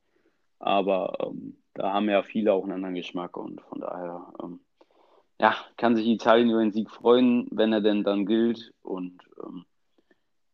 Aber 0.59 1.17
ähm, 1.25 1.57
da 1.73 1.93
haben 1.93 2.09
ja 2.09 2.21
viele 2.23 2.53
auch 2.53 2.63
einen 2.63 2.73
anderen 2.73 2.95
Geschmack 2.95 3.37
und 3.37 3.61
von 3.61 3.79
daher 3.79 4.33
ähm, 4.43 4.59
ja, 5.39 5.55
kann 5.77 5.95
sich 5.95 6.05
Italien 6.05 6.51
über 6.51 6.59
den 6.59 6.71
Sieg 6.71 6.91
freuen, 6.91 7.47
wenn 7.49 7.73
er 7.73 7.81
denn 7.81 8.03
dann 8.03 8.27
gilt. 8.27 8.73
Und 8.83 9.23
ähm, 9.43 9.65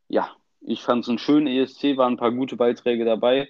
ja, 0.08 0.32
ich 0.62 0.82
fand 0.82 1.04
es 1.04 1.10
einen 1.10 1.18
schönen 1.18 1.48
ESC, 1.48 1.98
waren 1.98 2.14
ein 2.14 2.18
paar 2.18 2.32
gute 2.32 2.56
Beiträge 2.56 3.04
dabei. 3.04 3.50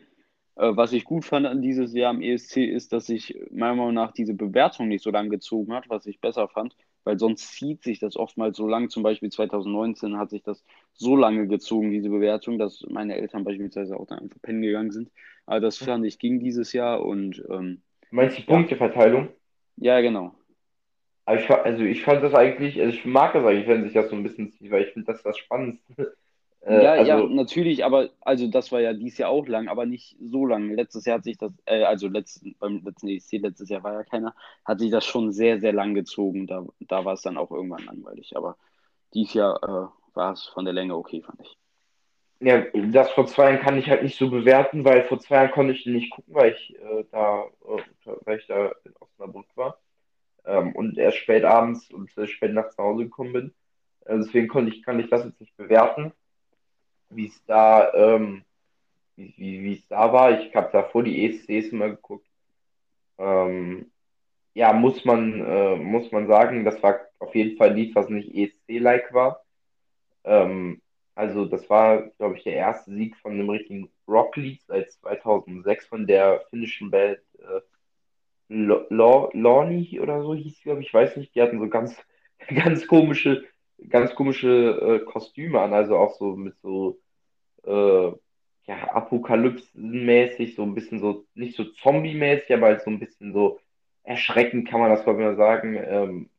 Äh, 0.58 0.76
was 0.76 0.92
ich 0.92 1.06
gut 1.06 1.24
fand 1.24 1.46
an 1.46 1.62
dieses 1.62 1.94
Jahr 1.94 2.10
am 2.10 2.22
ESC 2.22 2.58
ist, 2.66 2.92
dass 2.92 3.06
sich 3.06 3.38
meiner 3.52 3.76
Meinung 3.76 3.94
nach 3.94 4.12
diese 4.12 4.34
Bewertung 4.34 4.88
nicht 4.88 5.04
so 5.04 5.12
lang 5.12 5.30
gezogen 5.30 5.74
hat, 5.74 5.88
was 5.90 6.08
ich 6.08 6.20
besser 6.20 6.48
fand, 6.48 6.76
weil 7.04 7.20
sonst 7.20 7.54
zieht 7.54 7.84
sich 7.84 8.00
das 8.00 8.18
oftmals 8.18 8.58
so 8.58 8.68
lang. 8.68 8.90
Zum 8.90 9.04
Beispiel 9.04 9.32
2019 9.32 10.18
hat 10.18 10.32
sich 10.32 10.42
das 10.42 10.64
so 10.94 11.16
lange 11.16 11.48
gezogen, 11.48 11.92
diese 11.92 12.10
Bewertung, 12.10 12.58
dass 12.58 12.84
meine 12.90 13.16
Eltern 13.16 13.44
beispielsweise 13.44 13.96
auch 13.98 14.08
dann 14.08 14.20
einfach 14.20 14.42
pennen 14.42 14.64
gegangen 14.64 14.92
sind. 14.92 15.12
Aber 15.46 15.60
das 15.60 15.78
fand 15.78 16.06
ich 16.06 16.18
ging 16.18 16.40
dieses 16.40 16.74
Jahr 16.74 17.06
und. 17.06 17.44
Ähm, 17.50 17.82
Meinst 18.10 18.38
du 18.38 18.42
die 18.42 18.48
Punkteverteilung? 18.48 19.30
Ja, 19.76 20.02
genau. 20.02 20.34
Aber 21.26 21.40
ich, 21.40 21.50
also 21.50 21.84
ich 21.84 22.04
fand 22.04 22.24
das 22.24 22.34
eigentlich, 22.34 22.80
also 22.82 22.98
ich 22.98 23.06
mag 23.06 23.34
das 23.34 23.46
eigentlich, 23.46 23.68
wenn 23.68 23.84
sich 23.84 23.94
das 23.94 24.10
so 24.10 24.16
ein 24.16 24.24
bisschen 24.24 24.52
zieht, 24.54 24.72
weil 24.72 24.84
ich 24.84 24.94
finde 24.94 25.12
das 25.12 25.22
das 25.22 25.38
Spannendste. 25.38 26.16
Äh, 26.62 26.84
ja, 26.84 26.92
also, 26.92 27.12
ja, 27.12 27.24
natürlich, 27.30 27.86
aber 27.86 28.10
also 28.22 28.48
das 28.48 28.72
war 28.72 28.82
ja 28.82 28.94
dieses 28.94 29.20
Jahr 29.20 29.30
auch 29.30 29.48
lang, 29.48 29.68
aber 29.68 29.86
nicht 29.86 30.18
so 30.20 30.46
lang. 30.46 30.72
Letztes 30.72 31.06
Jahr 31.06 31.18
hat 31.18 31.24
sich 31.24 31.38
das, 31.38 31.52
äh, 31.66 31.84
also 31.84 32.08
letzten, 32.08 32.56
beim 32.60 32.84
letzten 32.84 33.08
ESC, 33.08 33.34
letztes 33.34 33.70
Jahr 33.70 33.84
war 33.84 33.94
ja 33.94 34.04
keiner, 34.04 34.36
hat 34.66 34.80
sich 34.80 34.92
das 34.92 35.06
schon 35.06 35.32
sehr, 35.32 35.60
sehr 35.60 35.74
lang 35.74 35.94
gezogen. 35.94 36.48
Da, 36.48 36.66
da 36.80 37.06
war 37.06 37.14
es 37.14 37.22
dann 37.22 37.38
auch 37.38 37.52
irgendwann 37.52 37.86
langweilig. 37.86 38.36
Aber 38.36 38.58
dieses 39.14 39.36
Jahr 39.36 39.64
äh, 39.64 40.16
war 40.16 40.34
es 40.34 40.46
von 40.48 40.66
der 40.66 40.74
Länge 40.74 40.96
okay, 40.96 41.22
fand 41.22 41.40
ich. 41.42 41.58
Ja, 42.40 42.64
das 42.92 43.10
vor 43.12 43.26
zwei 43.26 43.52
Jahren 43.52 43.62
kann 43.62 43.78
ich 43.78 43.90
halt 43.90 44.04
nicht 44.04 44.18
so 44.18 44.30
bewerten, 44.30 44.86
weil 44.86 45.06
vor 45.06 45.20
zwei 45.20 45.36
Jahren 45.36 45.52
konnte 45.52 45.74
ich 45.74 45.86
nicht 45.86 46.12
gucken, 46.12 46.36
weil 46.36 46.52
ich 46.52 46.76
äh, 46.76 47.04
da, 47.12 47.46
äh, 47.66 48.12
weil 48.26 48.38
ich 48.38 48.46
da 48.46 48.72
in 48.84 48.94
Osnabrück 49.00 49.48
war 49.56 49.80
ähm, 50.46 50.74
und 50.76 50.98
erst 50.98 51.18
spät 51.18 51.44
abends 51.44 51.92
und 51.92 52.12
spät 52.12 52.54
nachts 52.54 52.78
nach 52.78 52.86
Hause 52.86 53.06
gekommen 53.06 53.34
bin. 53.34 53.54
Äh, 54.06 54.18
deswegen 54.18 54.48
konnte 54.48 54.72
ich, 54.72 54.84
kann 54.84 55.00
ich 55.00 55.10
das 55.10 55.26
jetzt 55.26 55.42
nicht 55.42 55.58
bewerten, 55.58 56.14
wie 57.10 57.28
es 57.28 57.46
da, 57.46 57.94
ähm, 57.94 58.44
wie, 59.16 59.74
es 59.74 59.88
da 59.88 60.12
war. 60.14 60.40
Ich 60.42 60.56
habe 60.56 60.70
davor 60.72 61.04
die 61.04 61.26
ESCs 61.26 61.72
immer 61.72 61.90
geguckt. 61.90 62.28
Ähm, 63.18 63.92
ja, 64.54 64.74
muss 64.74 65.06
man, 65.06 65.46
äh, 65.46 65.76
muss 65.76 66.12
man 66.12 66.28
sagen, 66.28 66.66
das 66.66 66.82
war 66.82 67.00
auf 67.20 67.36
jeden 67.36 67.58
Fall 67.58 67.70
ein 67.70 67.76
Lied, 67.76 67.96
was 67.96 68.10
nicht 68.10 68.34
ESC-like 68.34 69.14
war. 69.14 69.44
Ähm, 70.24 70.82
also 71.16 71.46
das 71.46 71.70
war, 71.70 72.04
glaube 72.18 72.38
ich, 72.38 72.44
der 72.44 72.54
erste 72.54 72.92
Sieg 72.92 73.16
von 73.18 73.34
einem 73.34 73.50
richtigen 73.50 73.90
Rocklied 74.08 74.62
seit 74.68 74.92
2006 74.92 75.88
von 75.88 76.06
der 76.08 76.44
finnischen 76.50 76.92
Band 76.92 77.20
äh, 77.40 77.62
Lorny 78.50 80.00
oder 80.00 80.22
so 80.22 80.36
hieß 80.36 80.58
sie, 80.58 80.64
glaube 80.64 80.82
ich 80.82 80.94
weiß 80.94 81.18
nicht, 81.18 81.36
die 81.36 81.42
hatten 81.42 81.60
so 81.60 81.68
ganz, 81.70 81.96
ganz 82.48 82.88
komische, 82.88 83.44
ganz 83.90 84.16
komische 84.16 85.02
äh, 85.02 85.06
Kostüme 85.06 85.62
an, 85.62 85.74
also 85.74 85.98
auch 85.98 86.16
so 86.18 86.36
mit 86.36 86.56
so 86.62 87.00
äh, 87.66 88.12
ja, 88.68 88.76
Apokalypsen-mäßig, 88.96 90.56
so 90.56 90.64
ein 90.64 90.76
bisschen 90.76 91.00
so, 91.00 91.26
nicht 91.36 91.56
so 91.56 91.66
Zombie-mäßig, 91.66 92.54
aber 92.54 92.68
halt 92.68 92.82
so 92.84 92.92
ein 92.92 93.00
bisschen 93.00 93.34
so 93.34 93.60
erschreckend, 94.04 94.68
kann 94.68 94.80
man 94.82 94.92
das 94.92 95.06
mal 95.06 95.36
sagen. 95.38 95.76
Ähm, 95.76 96.30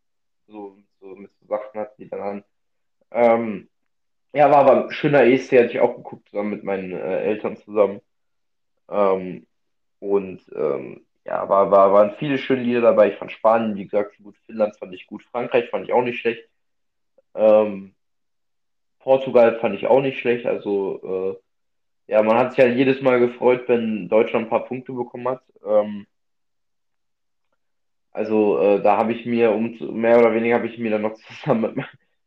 so, 0.47 0.77
so 1.01 1.17
mit 1.17 1.31
so 1.41 1.47
Sachen 1.47 1.81
hat 1.81 1.99
die 1.99 2.09
dann 2.09 2.21
an. 2.21 2.45
Ähm, 3.13 3.69
ja, 4.35 4.51
war 4.51 4.59
aber 4.59 4.85
ein 4.85 4.93
schöner 4.93 5.25
ESC, 5.25 5.53
hatte 5.59 5.73
ich 5.73 5.81
auch 5.81 5.97
geguckt, 5.97 6.29
zusammen 6.31 6.51
mit 6.51 6.65
meinen 6.65 6.93
äh, 6.93 7.23
Eltern 7.25 7.57
zusammen. 7.59 8.01
Ähm, 8.91 9.47
und 10.01 10.43
ähm, 10.55 11.07
ja, 11.25 11.49
war, 11.49 11.71
war, 11.71 11.93
waren 11.93 12.17
viele 12.19 12.39
schöne 12.39 12.63
Lieder 12.63 12.81
dabei. 12.83 13.11
Ich 13.11 13.19
fand 13.19 13.33
Spanien, 13.33 13.77
wie 13.77 13.85
gesagt, 13.85 14.17
gut. 14.19 14.37
Finnland 14.47 14.77
fand 14.77 14.95
ich 14.95 15.07
gut. 15.07 15.25
Frankreich 15.25 15.71
fand 15.71 15.87
ich 15.87 15.93
auch 15.93 16.03
nicht 16.03 16.21
schlecht. 16.21 16.48
Ähm, 17.39 17.95
Portugal 18.99 19.59
fand 19.61 19.75
ich 19.77 19.87
auch 19.87 20.03
nicht 20.03 20.19
schlecht. 20.21 20.47
Also, 20.47 21.39
äh, 22.09 22.13
ja, 22.13 22.23
man 22.23 22.37
hat 22.37 22.51
sich 22.53 22.59
ja 22.59 22.67
jedes 22.67 23.01
Mal 23.03 23.21
gefreut, 23.21 23.65
wenn 23.69 24.09
Deutschland 24.09 24.47
ein 24.47 24.51
paar 24.51 24.65
Punkte 24.67 24.93
bekommen 24.93 25.29
hat. 25.29 25.43
Ähm, 25.65 26.07
also, 28.11 28.59
äh, 28.61 28.83
da 28.83 28.97
habe 28.97 29.13
ich 29.13 29.25
mir, 29.27 29.53
um 29.53 29.77
mehr 30.01 30.19
oder 30.19 30.35
weniger 30.35 30.57
habe 30.57 30.67
ich 30.67 30.79
mir 30.79 30.91
dann 30.91 31.03
noch 31.03 31.15
zusammen 31.43 31.77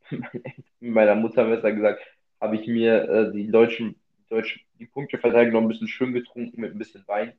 mit, 0.10 0.94
meiner 0.94 1.16
Mutter 1.16 1.46
besser 1.46 1.74
gesagt, 1.74 2.02
habe 2.40 2.56
ich 2.56 2.68
mir 2.68 3.10
äh, 3.10 3.32
die 3.34 3.52
deutschen, 3.52 3.96
deutschen, 4.30 4.62
die 4.80 4.86
Punkteverteilung 4.86 5.54
noch 5.54 5.62
ein 5.62 5.68
bisschen 5.68 5.88
schön 5.88 6.14
getrunken 6.14 6.62
mit 6.62 6.72
ein 6.74 6.78
bisschen 6.78 7.06
Wein. 7.08 7.34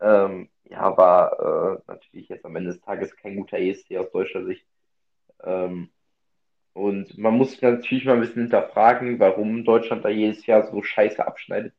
Ähm, 0.00 0.50
ja, 0.64 0.96
war 0.96 1.78
äh, 1.78 1.82
natürlich 1.86 2.28
jetzt 2.28 2.44
am 2.44 2.56
Ende 2.56 2.72
des 2.72 2.80
Tages 2.82 3.16
kein 3.16 3.36
guter 3.36 3.58
ESC 3.58 3.96
aus 3.96 4.10
deutscher 4.12 4.44
Sicht. 4.44 4.66
Ähm, 5.44 5.90
und 6.74 7.18
man 7.18 7.36
muss 7.36 7.60
natürlich 7.60 8.04
mal 8.04 8.14
ein 8.14 8.20
bisschen 8.20 8.42
hinterfragen, 8.42 9.18
warum 9.18 9.64
Deutschland 9.64 10.04
da 10.04 10.08
jedes 10.08 10.46
Jahr 10.46 10.70
so 10.70 10.82
scheiße 10.82 11.24
abschneidet. 11.24 11.74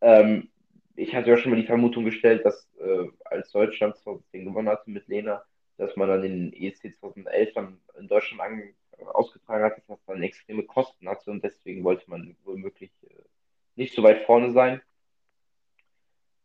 Ähm, 0.00 0.48
ich 0.96 1.14
hatte 1.14 1.30
ja 1.30 1.36
schon 1.36 1.50
mal 1.52 1.60
die 1.60 1.66
Vermutung 1.66 2.04
gestellt, 2.04 2.44
dass 2.44 2.68
äh, 2.80 3.06
als 3.24 3.52
Deutschland 3.52 3.96
2010 3.96 4.46
gewonnen 4.46 4.68
hatte 4.68 4.90
mit 4.90 5.08
Lena, 5.08 5.42
dass 5.76 5.96
man 5.96 6.08
dann 6.08 6.22
den 6.22 6.52
ESC 6.52 6.94
2011 7.00 7.52
dann 7.54 7.80
in 7.98 8.08
Deutschland 8.08 8.40
an, 8.42 8.62
ausgetragen 9.06 9.64
hat, 9.64 9.76
dass 9.76 9.86
das 9.86 10.04
dann 10.06 10.22
extreme 10.22 10.62
Kosten 10.62 11.08
hatte 11.08 11.30
und 11.30 11.42
deswegen 11.42 11.84
wollte 11.84 12.08
man 12.08 12.36
womöglich 12.44 12.90
äh, 13.02 13.22
nicht 13.76 13.94
so 13.94 14.02
weit 14.02 14.24
vorne 14.24 14.52
sein. 14.52 14.80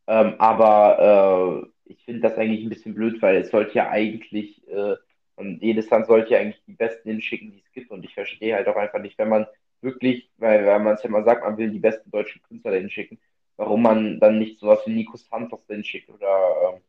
Ähm, 0.08 0.36
aber 0.38 1.66
äh, 1.86 1.91
ich 1.91 2.04
finde 2.06 2.22
das 2.22 2.38
eigentlich 2.38 2.64
ein 2.64 2.70
bisschen 2.70 2.93
blöd, 2.93 3.22
weil 3.22 3.38
es 3.38 3.50
sollte 3.50 3.74
ja 3.74 3.89
eigentlich, 3.89 4.68
äh, 4.68 4.96
und 5.36 5.62
jedes 5.62 5.90
Land 5.90 6.08
sollte 6.08 6.34
ja 6.34 6.40
eigentlich 6.40 6.64
die 6.66 6.74
Besten 6.74 7.10
hinschicken, 7.10 7.52
die 7.52 7.60
es 7.60 7.72
gibt. 7.72 7.92
Und 7.92 8.06
ich 8.06 8.14
verstehe 8.14 8.56
halt 8.56 8.68
auch 8.68 8.76
einfach 8.76 9.00
nicht, 9.00 9.18
wenn 9.18 9.30
man 9.30 9.48
wirklich, 9.82 10.30
weil, 10.38 10.66
weil 10.66 10.80
man 10.80 10.96
es 10.96 11.04
ja 11.04 11.10
mal 11.10 11.26
sagt, 11.26 11.44
man 11.44 11.58
will 11.58 11.70
die 11.70 11.80
besten 11.80 12.10
deutschen 12.12 12.42
Künstler 12.44 12.72
dahin 12.72 12.90
schicken, 12.90 13.20
warum 13.58 13.82
man 13.82 14.20
dann 14.20 14.40
nicht 14.40 14.60
sowas 14.60 14.80
wie 14.86 14.94
Nico 14.94 15.18
Santos 15.18 15.66
dahin 15.68 15.84
schickt 15.84 16.10
oder 16.10 16.74
ähm, 16.74 16.82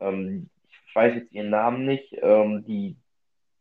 ähm, 0.00 0.50
ich 0.68 0.94
weiß 0.94 1.14
jetzt 1.14 1.32
ihren 1.32 1.50
Namen 1.50 1.86
nicht, 1.86 2.16
ähm, 2.20 2.64
die 2.66 2.96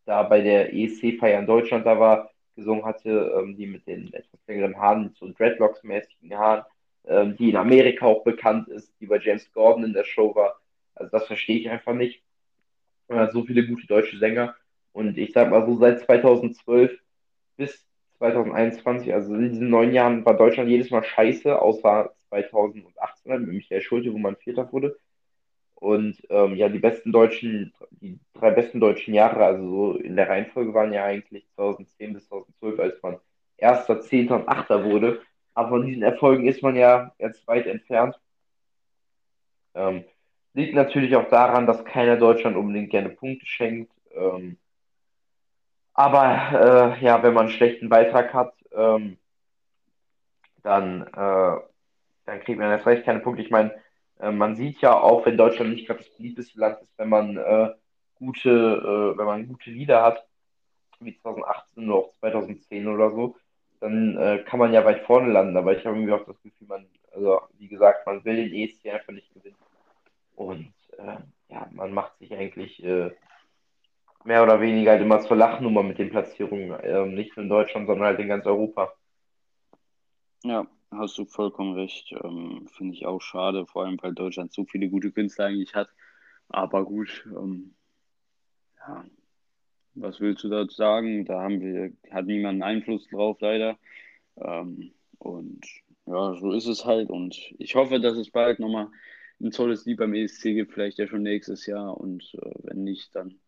da 0.06 0.24
bei 0.24 0.42
der 0.42 0.74
ESC-Feier 0.74 1.40
in 1.40 1.46
Deutschland 1.46 1.86
da 1.86 2.00
war, 2.00 2.32
gesungen 2.56 2.86
hatte, 2.86 3.34
ähm, 3.38 3.56
die 3.56 3.68
mit 3.68 3.86
den 3.88 4.14
etwas 4.14 4.40
längeren 4.48 4.78
Haaren, 4.78 5.16
so 5.18 5.28
Dreadlocks-mäßigen 5.28 6.36
Haaren 6.36 6.66
ähm, 7.06 7.36
die 7.38 7.50
in 7.50 7.56
Amerika 7.56 8.06
auch 8.06 8.24
bekannt 8.24 8.68
ist, 8.68 8.94
die 9.00 9.08
bei 9.08 9.18
James 9.18 9.52
Gordon 9.54 9.86
in 9.86 9.94
der 9.94 10.04
Show 10.04 10.36
war. 10.36 10.60
Also 10.96 11.12
das 11.12 11.28
verstehe 11.28 11.58
ich 11.58 11.70
einfach 11.70 11.94
nicht. 11.94 12.24
So 13.32 13.44
viele 13.44 13.66
gute 13.68 13.88
deutsche 13.88 14.18
Sänger. 14.18 14.56
Und 14.94 15.18
ich 15.18 15.34
sag 15.34 15.50
mal 15.50 15.66
so, 15.66 15.78
seit 15.78 16.02
2012 16.02 17.00
bis 17.58 17.86
2021, 18.18 19.14
also 19.14 19.34
in 19.34 19.50
diesen 19.50 19.70
neun 19.70 19.94
Jahren, 19.94 20.26
war 20.26 20.36
Deutschland 20.36 20.70
jedes 20.70 20.92
Mal 20.92 21.04
scheiße, 21.04 21.60
außer 21.60 22.14
2018 22.30 23.42
mit 23.42 23.54
Michael 23.54 23.82
Schulte, 23.82 24.14
wo 24.14 24.18
man 24.18 24.36
Vierter 24.36 24.72
wurde. 24.72 24.98
Und 25.76 26.22
ähm, 26.30 26.56
ja, 26.56 26.70
die 26.70 26.80
besten 26.80 27.12
deutschen, 27.12 27.74
die 27.90 28.20
drei 28.34 28.52
besten 28.52 28.80
deutschen 28.80 29.16
Jahre, 29.16 29.44
also 29.44 29.68
so 29.68 29.96
in 29.98 30.16
der 30.16 30.30
Reihenfolge 30.30 30.74
waren 30.76 30.94
ja 30.94 31.06
eigentlich 31.06 31.48
2010 31.56 32.14
bis 32.14 32.28
2012, 32.28 32.80
als 32.80 33.02
man 33.02 33.18
Erster, 33.58 34.02
Zehnter 34.02 34.36
und 34.36 34.48
Achter 34.48 34.84
wurde. 34.86 35.22
Aber 35.56 35.70
von 35.70 35.86
diesen 35.86 36.04
Erfolgen 36.04 36.48
ist 36.48 36.62
man 36.62 36.76
ja 36.76 37.14
jetzt 37.20 37.48
weit 37.48 37.66
entfernt. 37.68 38.20
Ähm, 39.74 40.04
liegt 40.54 40.76
natürlich 40.76 41.16
auch 41.16 41.30
daran, 41.30 41.68
dass 41.68 41.86
keiner 41.86 42.18
Deutschland 42.18 42.58
unbedingt 42.58 42.90
gerne 42.90 43.10
Punkte 43.10 43.46
schenkt. 43.46 43.92
Ähm, 44.14 44.58
aber 45.94 46.98
äh, 47.00 47.04
ja, 47.04 47.22
wenn 47.24 47.34
man 47.34 47.46
einen 47.46 47.54
schlechten 47.54 47.90
Beitrag 47.90 48.34
hat, 48.34 48.54
ähm, 48.74 49.18
dann, 50.64 51.02
äh, 51.08 51.60
dann 52.26 52.40
kriegt 52.44 52.60
man 52.60 52.72
erst 52.72 52.86
recht 52.86 53.06
keine 53.06 53.20
Punkte. 53.20 53.42
Ich 53.44 53.52
meine, 53.52 53.74
äh, 54.20 54.32
man 54.32 54.56
sieht 54.56 54.82
ja 54.82 55.00
auch, 55.00 55.26
wenn 55.26 55.38
Deutschland 55.38 55.72
nicht 55.72 55.88
gerade 55.88 56.00
das 56.00 56.16
beliebteste 56.16 56.60
Land 56.60 56.82
ist, 56.82 56.98
wenn 56.98 57.10
man 57.10 57.38
äh, 57.38 57.74
gute, 58.16 58.50
äh, 58.50 59.18
wenn 59.18 59.26
man 59.26 59.48
gute 59.48 59.72
Lieder 59.72 60.04
hat, 60.04 60.26
wie 61.00 61.18
2018 61.18 61.90
oder 61.90 61.96
auch 62.00 62.14
2010 62.20 62.88
oder 62.88 63.10
so, 63.12 63.36
dann 63.80 64.18
äh, 64.18 64.44
kann 64.48 64.60
man 64.60 64.74
ja 64.74 64.86
weit 64.86 65.04
vorne 65.06 65.32
landen. 65.32 65.58
Aber 65.58 65.76
ich 65.76 65.86
habe 65.86 65.96
irgendwie 65.96 66.14
auch 66.14 66.26
das 66.26 66.42
Gefühl, 66.44 66.68
man, 66.68 66.86
also 67.14 67.42
wie 67.58 67.68
gesagt, 67.68 68.06
man 68.06 68.24
will 68.24 68.36
den 68.36 68.54
ESC 68.54 68.88
einfach 68.88 69.12
nicht 69.12 69.34
gewinnen. 69.34 69.56
Und 70.42 70.74
äh, 70.98 71.18
ja, 71.50 71.70
man 71.72 71.94
macht 71.94 72.18
sich 72.18 72.34
eigentlich 72.34 72.84
äh, 72.84 73.12
mehr 74.24 74.42
oder 74.44 74.60
weniger 74.60 74.92
halt 74.92 75.02
immer 75.02 75.22
zur 75.22 75.38
Lachnummer 75.38 75.84
mit 75.84 76.00
den 76.00 76.10
Platzierungen. 76.10 76.78
Ähm, 76.84 77.14
nicht 77.14 77.36
nur 77.36 77.44
in 77.44 77.50
Deutschland, 77.50 77.88
sondern 77.88 78.08
halt 78.08 78.20
in 78.20 78.28
ganz 78.28 78.46
Europa. 78.46 78.94
Ja, 80.44 80.66
hast 80.90 81.18
du 81.20 81.26
vollkommen 81.26 81.76
recht. 81.76 82.12
Ähm, 82.24 82.68
Finde 82.76 82.96
ich 82.96 83.06
auch 83.06 83.22
schade, 83.22 83.68
vor 83.68 83.86
allem 83.86 84.02
weil 84.02 84.14
Deutschland 84.14 84.52
so 84.52 84.66
viele 84.66 84.90
gute 84.90 85.12
Künstler 85.12 85.46
eigentlich 85.46 85.76
hat. 85.76 85.90
Aber 86.50 86.86
gut, 86.86 87.28
ähm, 87.38 87.76
ja, 88.80 89.06
was 89.94 90.20
willst 90.20 90.44
du 90.44 90.50
dazu 90.50 90.76
sagen? 90.76 91.26
Da 91.26 91.42
haben 91.42 91.62
wir, 91.62 91.94
hat 92.12 92.26
niemand 92.26 92.64
Einfluss 92.64 93.08
drauf, 93.10 93.38
leider. 93.42 93.78
Ähm, 94.38 94.92
und 95.20 95.64
ja, 96.08 96.34
so 96.34 96.52
ist 96.52 96.66
es 96.66 96.84
halt. 96.84 97.12
Und 97.12 97.54
ich 97.60 97.76
hoffe, 97.76 98.00
dass 98.00 98.18
es 98.18 98.32
bald 98.32 98.60
nochmal 98.60 98.88
ein 99.42 99.52
tolles 99.52 99.86
Lied 99.86 99.98
beim 99.98 100.14
ESC 100.14 100.44
gibt, 100.44 100.74
vielleicht 100.74 100.98
ja 101.00 101.08
schon 101.08 101.24
nächstes 101.24 101.66
Jahr. 101.66 101.98
Und 101.98 102.34
äh, 102.36 102.52
wenn 102.64 102.84
nicht, 102.84 103.16
dann 103.16 103.40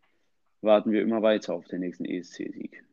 warten 0.61 0.91
wir 0.91 1.01
immer 1.01 1.21
weiter 1.21 1.53
auf 1.53 1.67
den 1.67 1.81
nächsten 1.81 2.05
ESC-Sieg. 2.05 2.83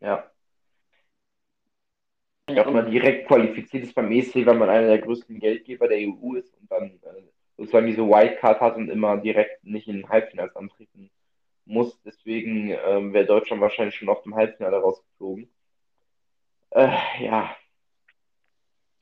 Ja. 0.00 0.28
Dass 2.46 2.66
man 2.66 2.90
direkt 2.90 3.28
qualifiziert 3.28 3.84
ist 3.84 3.94
beim 3.94 4.10
ESC, 4.10 4.44
weil 4.46 4.56
man 4.56 4.68
einer 4.68 4.88
der 4.88 4.98
größten 4.98 5.38
Geldgeber 5.38 5.88
der 5.88 5.98
EU 5.98 6.34
ist 6.34 6.52
und 6.58 6.70
dann 6.70 7.00
äh, 7.02 7.22
sozusagen 7.56 7.86
diese 7.86 8.02
Wildcard 8.02 8.60
hat 8.60 8.76
und 8.76 8.90
immer 8.90 9.16
direkt 9.18 9.64
nicht 9.64 9.88
in 9.88 9.96
den 9.96 10.08
Halbfinals 10.08 10.56
antreten 10.56 11.10
muss. 11.64 12.00
Deswegen 12.02 12.70
ähm, 12.70 13.12
wäre 13.12 13.26
Deutschland 13.26 13.62
wahrscheinlich 13.62 13.94
schon 13.94 14.08
auf 14.08 14.22
dem 14.22 14.34
Halbfinale 14.34 14.78
rausgeflogen. 14.78 15.48
Äh, 16.70 16.88
ja. 17.20 17.56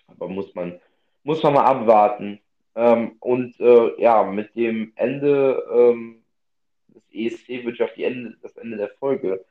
Aber 0.07 0.29
muss 0.29 0.55
man, 0.55 0.81
muss 1.25 1.43
man 1.43 1.55
mal 1.55 1.65
abwarten. 1.65 2.41
Ähm, 2.75 3.17
und 3.21 3.59
äh, 3.61 4.01
ja, 4.01 4.23
mit 4.25 4.55
dem 4.55 4.93
Ende 4.97 5.63
ähm, 5.73 6.23
des 6.89 7.03
ESC 7.13 7.65
würde 7.65 7.73
ich 7.73 7.83
auch 7.83 7.95
die 7.95 8.05
Ende, 8.05 8.37
das 8.43 8.57
Ende 8.57 8.77
der 8.77 8.91
Folge 8.91 9.45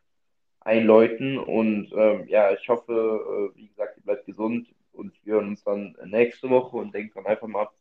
einläuten. 0.62 1.38
Und 1.38 1.92
ähm, 1.96 2.28
ja, 2.28 2.52
ich 2.54 2.68
hoffe, 2.70 3.52
äh, 3.54 3.58
wie 3.58 3.68
gesagt, 3.68 3.98
ihr 3.98 4.04
bleibt 4.04 4.26
gesund 4.26 4.68
und 4.94 5.14
wir 5.24 5.36
hören 5.36 5.50
uns 5.50 5.64
dann 5.64 5.96
nächste 6.06 6.50
Woche 6.50 6.78
und 6.78 6.94
denkt 6.94 7.16
dann 7.16 7.26
einfach 7.26 7.48
mal 7.48 7.64
ab. 7.64 7.74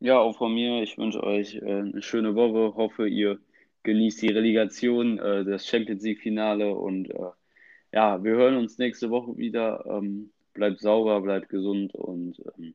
Ja, 0.00 0.18
auch 0.18 0.36
von 0.36 0.54
mir. 0.54 0.82
Ich 0.82 0.96
wünsche 0.96 1.22
euch 1.24 1.56
äh, 1.56 1.60
eine 1.60 2.02
schöne 2.02 2.36
Woche. 2.36 2.76
Hoffe, 2.76 3.08
ihr 3.08 3.40
genießt 3.82 4.22
die 4.22 4.28
Relegation, 4.28 5.18
äh, 5.18 5.44
das 5.44 5.66
Champions 5.66 6.04
League-Finale 6.04 6.72
und 6.72 7.10
äh, 7.10 7.30
ja, 7.92 8.22
wir 8.22 8.32
hören 8.32 8.56
uns 8.56 8.78
nächste 8.78 9.10
Woche 9.10 9.36
wieder. 9.36 9.84
Ähm, 9.88 10.30
bleibt 10.54 10.80
sauber, 10.80 11.20
bleibt 11.20 11.48
gesund 11.48 11.94
und 11.94 12.40
ähm, 12.56 12.74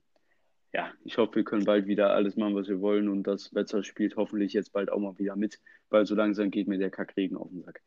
ja, 0.74 0.92
ich 1.04 1.18
hoffe, 1.18 1.36
wir 1.36 1.44
können 1.44 1.66
bald 1.66 1.86
wieder 1.88 2.14
alles 2.14 2.36
machen, 2.36 2.56
was 2.56 2.68
wir 2.68 2.82
wollen 2.82 3.08
und 3.08 3.24
das 3.24 3.54
Wetter 3.54 3.84
spielt 3.84 4.16
hoffentlich 4.16 4.54
jetzt 4.54 4.74
bald 4.74 4.92
auch 4.92 5.00
mal 5.00 5.18
wieder 5.20 5.36
mit, 5.36 5.60
weil 5.90 6.06
so 6.06 6.16
langsam 6.16 6.50
geht 6.50 6.68
mir 6.68 6.80
der 6.80 6.90
Kackregen 6.90 7.38
auf 7.38 7.50
den 7.50 7.62
Sack. 7.62 7.82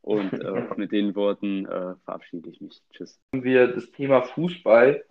Und 0.00 0.32
äh, 0.34 0.62
mit 0.76 0.92
den 0.92 1.14
Worten 1.14 1.64
äh, 1.66 1.94
verabschiede 2.04 2.50
ich 2.50 2.60
mich. 2.60 2.82
Tschüss. 2.92 3.20
Wir 3.32 3.68
das 3.68 3.90
Thema 3.92 4.22
Fußball 4.22 5.04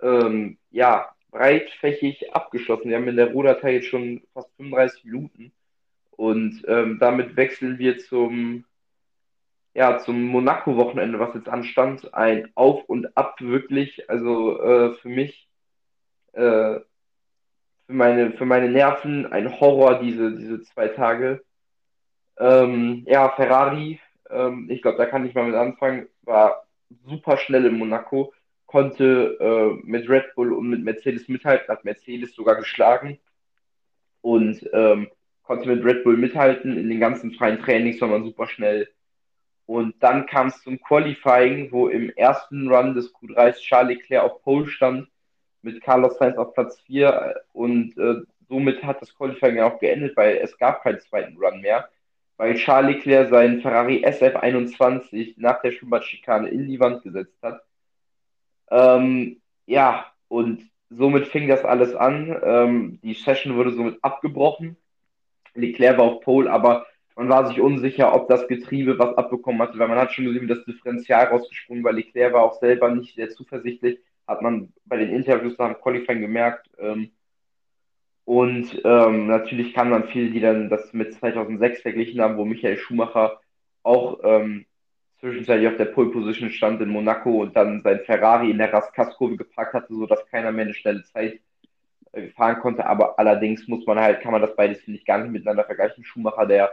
ähm, 0.00 0.58
ja 0.70 1.08
breitfächig 1.30 2.34
abgeschlossen. 2.34 2.88
Wir 2.88 2.96
haben 2.96 3.08
in 3.08 3.16
der 3.16 3.32
Rudertei 3.32 3.74
jetzt 3.74 3.88
schon 3.88 4.22
fast 4.32 4.48
35 4.56 5.04
Minuten. 5.04 5.52
Und 6.10 6.62
ähm, 6.66 6.98
damit 6.98 7.36
wechseln 7.36 7.78
wir 7.78 7.98
zum, 7.98 8.64
ja, 9.74 9.98
zum 9.98 10.22
Monaco-Wochenende, 10.22 11.18
was 11.18 11.34
jetzt 11.34 11.48
anstand. 11.48 12.14
Ein 12.14 12.50
Auf 12.54 12.84
und 12.84 13.16
Ab 13.16 13.40
wirklich. 13.40 14.08
Also 14.08 14.60
äh, 14.62 14.94
für 14.94 15.08
mich, 15.08 15.48
äh, 16.36 16.80
für 17.86 17.92
meine, 17.92 18.32
für 18.32 18.46
meine 18.46 18.68
Nerven 18.70 19.26
ein 19.32 19.60
Horror, 19.60 20.00
diese, 20.00 20.36
diese 20.36 20.62
zwei 20.62 20.88
Tage. 20.88 21.42
Ähm, 22.38 23.04
ja, 23.06 23.30
Ferrari, 23.30 24.00
ähm, 24.30 24.68
ich 24.70 24.82
glaube, 24.82 24.98
da 24.98 25.06
kann 25.06 25.24
ich 25.26 25.34
mal 25.34 25.46
mit 25.46 25.54
anfangen, 25.54 26.08
war 26.22 26.66
super 27.04 27.36
schnell 27.38 27.64
in 27.66 27.78
Monaco, 27.78 28.32
konnte 28.66 29.38
äh, 29.40 29.86
mit 29.86 30.08
Red 30.08 30.34
Bull 30.34 30.52
und 30.52 30.68
mit 30.68 30.82
Mercedes 30.82 31.28
mithalten, 31.28 31.68
hat 31.68 31.84
Mercedes 31.84 32.34
sogar 32.34 32.56
geschlagen 32.56 33.18
und 34.20 34.68
ähm, 34.72 35.08
konnte 35.44 35.68
mit 35.68 35.84
Red 35.84 36.04
Bull 36.04 36.16
mithalten. 36.16 36.76
In 36.76 36.88
den 36.88 37.00
ganzen 37.00 37.32
freien 37.32 37.60
Trainings 37.60 38.00
war 38.00 38.08
man 38.08 38.24
super 38.24 38.48
schnell. 38.48 38.88
Und 39.66 39.94
dann 40.00 40.26
kam 40.26 40.48
es 40.48 40.62
zum 40.62 40.80
Qualifying, 40.80 41.72
wo 41.72 41.88
im 41.88 42.10
ersten 42.10 42.68
Run 42.68 42.94
des 42.94 43.12
Q3 43.14 43.52
Charles 43.54 43.96
Leclerc 43.96 44.24
auf 44.24 44.42
Pole 44.42 44.66
stand, 44.68 45.08
mit 45.66 45.82
Carlos 45.82 46.16
Sainz 46.16 46.38
auf 46.38 46.54
Platz 46.54 46.80
4. 46.86 47.42
Und 47.52 47.98
äh, 47.98 48.22
somit 48.48 48.82
hat 48.84 49.02
das 49.02 49.14
Qualifying 49.14 49.60
auch 49.60 49.78
geendet, 49.78 50.16
weil 50.16 50.36
es 50.36 50.56
gab 50.56 50.82
keinen 50.82 51.00
zweiten 51.00 51.36
Run 51.36 51.60
mehr, 51.60 51.88
weil 52.36 52.54
Charles 52.54 52.96
Leclerc 52.96 53.28
seinen 53.28 53.60
Ferrari 53.60 54.04
SF21 54.06 55.34
nach 55.36 55.60
der 55.60 55.72
Schubert-Schikane 55.72 56.48
in 56.48 56.68
die 56.68 56.80
Wand 56.80 57.02
gesetzt 57.02 57.36
hat. 57.42 57.62
Ähm, 58.70 59.40
ja, 59.66 60.06
und 60.28 60.62
somit 60.88 61.26
fing 61.26 61.48
das 61.48 61.64
alles 61.64 61.94
an. 61.94 62.40
Ähm, 62.42 63.00
die 63.02 63.14
Session 63.14 63.56
wurde 63.56 63.72
somit 63.72 63.98
abgebrochen. 64.02 64.76
Leclerc 65.54 65.98
war 65.98 66.04
auf 66.04 66.20
Pole, 66.20 66.50
aber 66.50 66.86
man 67.16 67.28
war 67.28 67.48
sich 67.48 67.60
unsicher, 67.60 68.14
ob 68.14 68.28
das 68.28 68.46
Getriebe 68.46 68.98
was 68.98 69.16
abbekommen 69.16 69.62
hatte, 69.62 69.78
weil 69.78 69.88
man 69.88 69.98
hat 69.98 70.12
schon 70.12 70.26
gesehen, 70.26 70.42
wie 70.42 70.54
das 70.54 70.64
Differential 70.64 71.26
rausgesprungen 71.26 71.82
war. 71.82 71.92
Leclerc 71.92 72.32
war 72.32 72.44
auch 72.44 72.60
selber 72.60 72.90
nicht 72.90 73.16
sehr 73.16 73.30
zuversichtlich, 73.30 73.98
hat 74.26 74.42
man 74.42 74.72
bei 74.84 74.96
den 74.96 75.10
Interviews 75.10 75.56
nach 75.58 75.72
dem 75.72 75.80
Qualifying 75.80 76.20
gemerkt. 76.20 76.68
Ähm, 76.78 77.12
und 78.24 78.80
ähm, 78.84 79.28
natürlich 79.28 79.72
kann 79.72 79.90
man 79.90 80.08
viele, 80.08 80.30
die 80.30 80.40
dann 80.40 80.68
das 80.68 80.92
mit 80.92 81.14
2006 81.14 81.82
verglichen 81.82 82.20
haben, 82.20 82.36
wo 82.36 82.44
Michael 82.44 82.76
Schumacher 82.76 83.40
auch 83.84 84.18
ähm, 84.24 84.66
zwischenzeitlich 85.20 85.68
auf 85.68 85.76
der 85.76 85.86
Pole 85.86 86.10
Position 86.10 86.50
stand 86.50 86.80
in 86.80 86.88
Monaco 86.88 87.42
und 87.42 87.54
dann 87.54 87.82
sein 87.82 88.00
Ferrari 88.00 88.50
in 88.50 88.58
der 88.58 88.72
Raskaskurve 88.72 89.36
geparkt 89.36 89.74
hatte, 89.74 89.94
sodass 89.94 90.26
keiner 90.26 90.50
mehr 90.52 90.64
eine 90.64 90.74
schnelle 90.74 91.04
Zeit 91.04 91.40
äh, 92.12 92.28
fahren 92.30 92.60
konnte. 92.60 92.84
Aber 92.84 93.18
allerdings 93.18 93.68
muss 93.68 93.86
man 93.86 94.00
halt, 94.00 94.20
kann 94.20 94.32
man 94.32 94.42
das 94.42 94.56
beides, 94.56 94.80
finde 94.80 94.98
ich, 94.98 95.06
gar 95.06 95.18
nicht 95.18 95.30
miteinander 95.30 95.64
vergleichen. 95.64 96.04
Schumacher, 96.04 96.46
der 96.46 96.72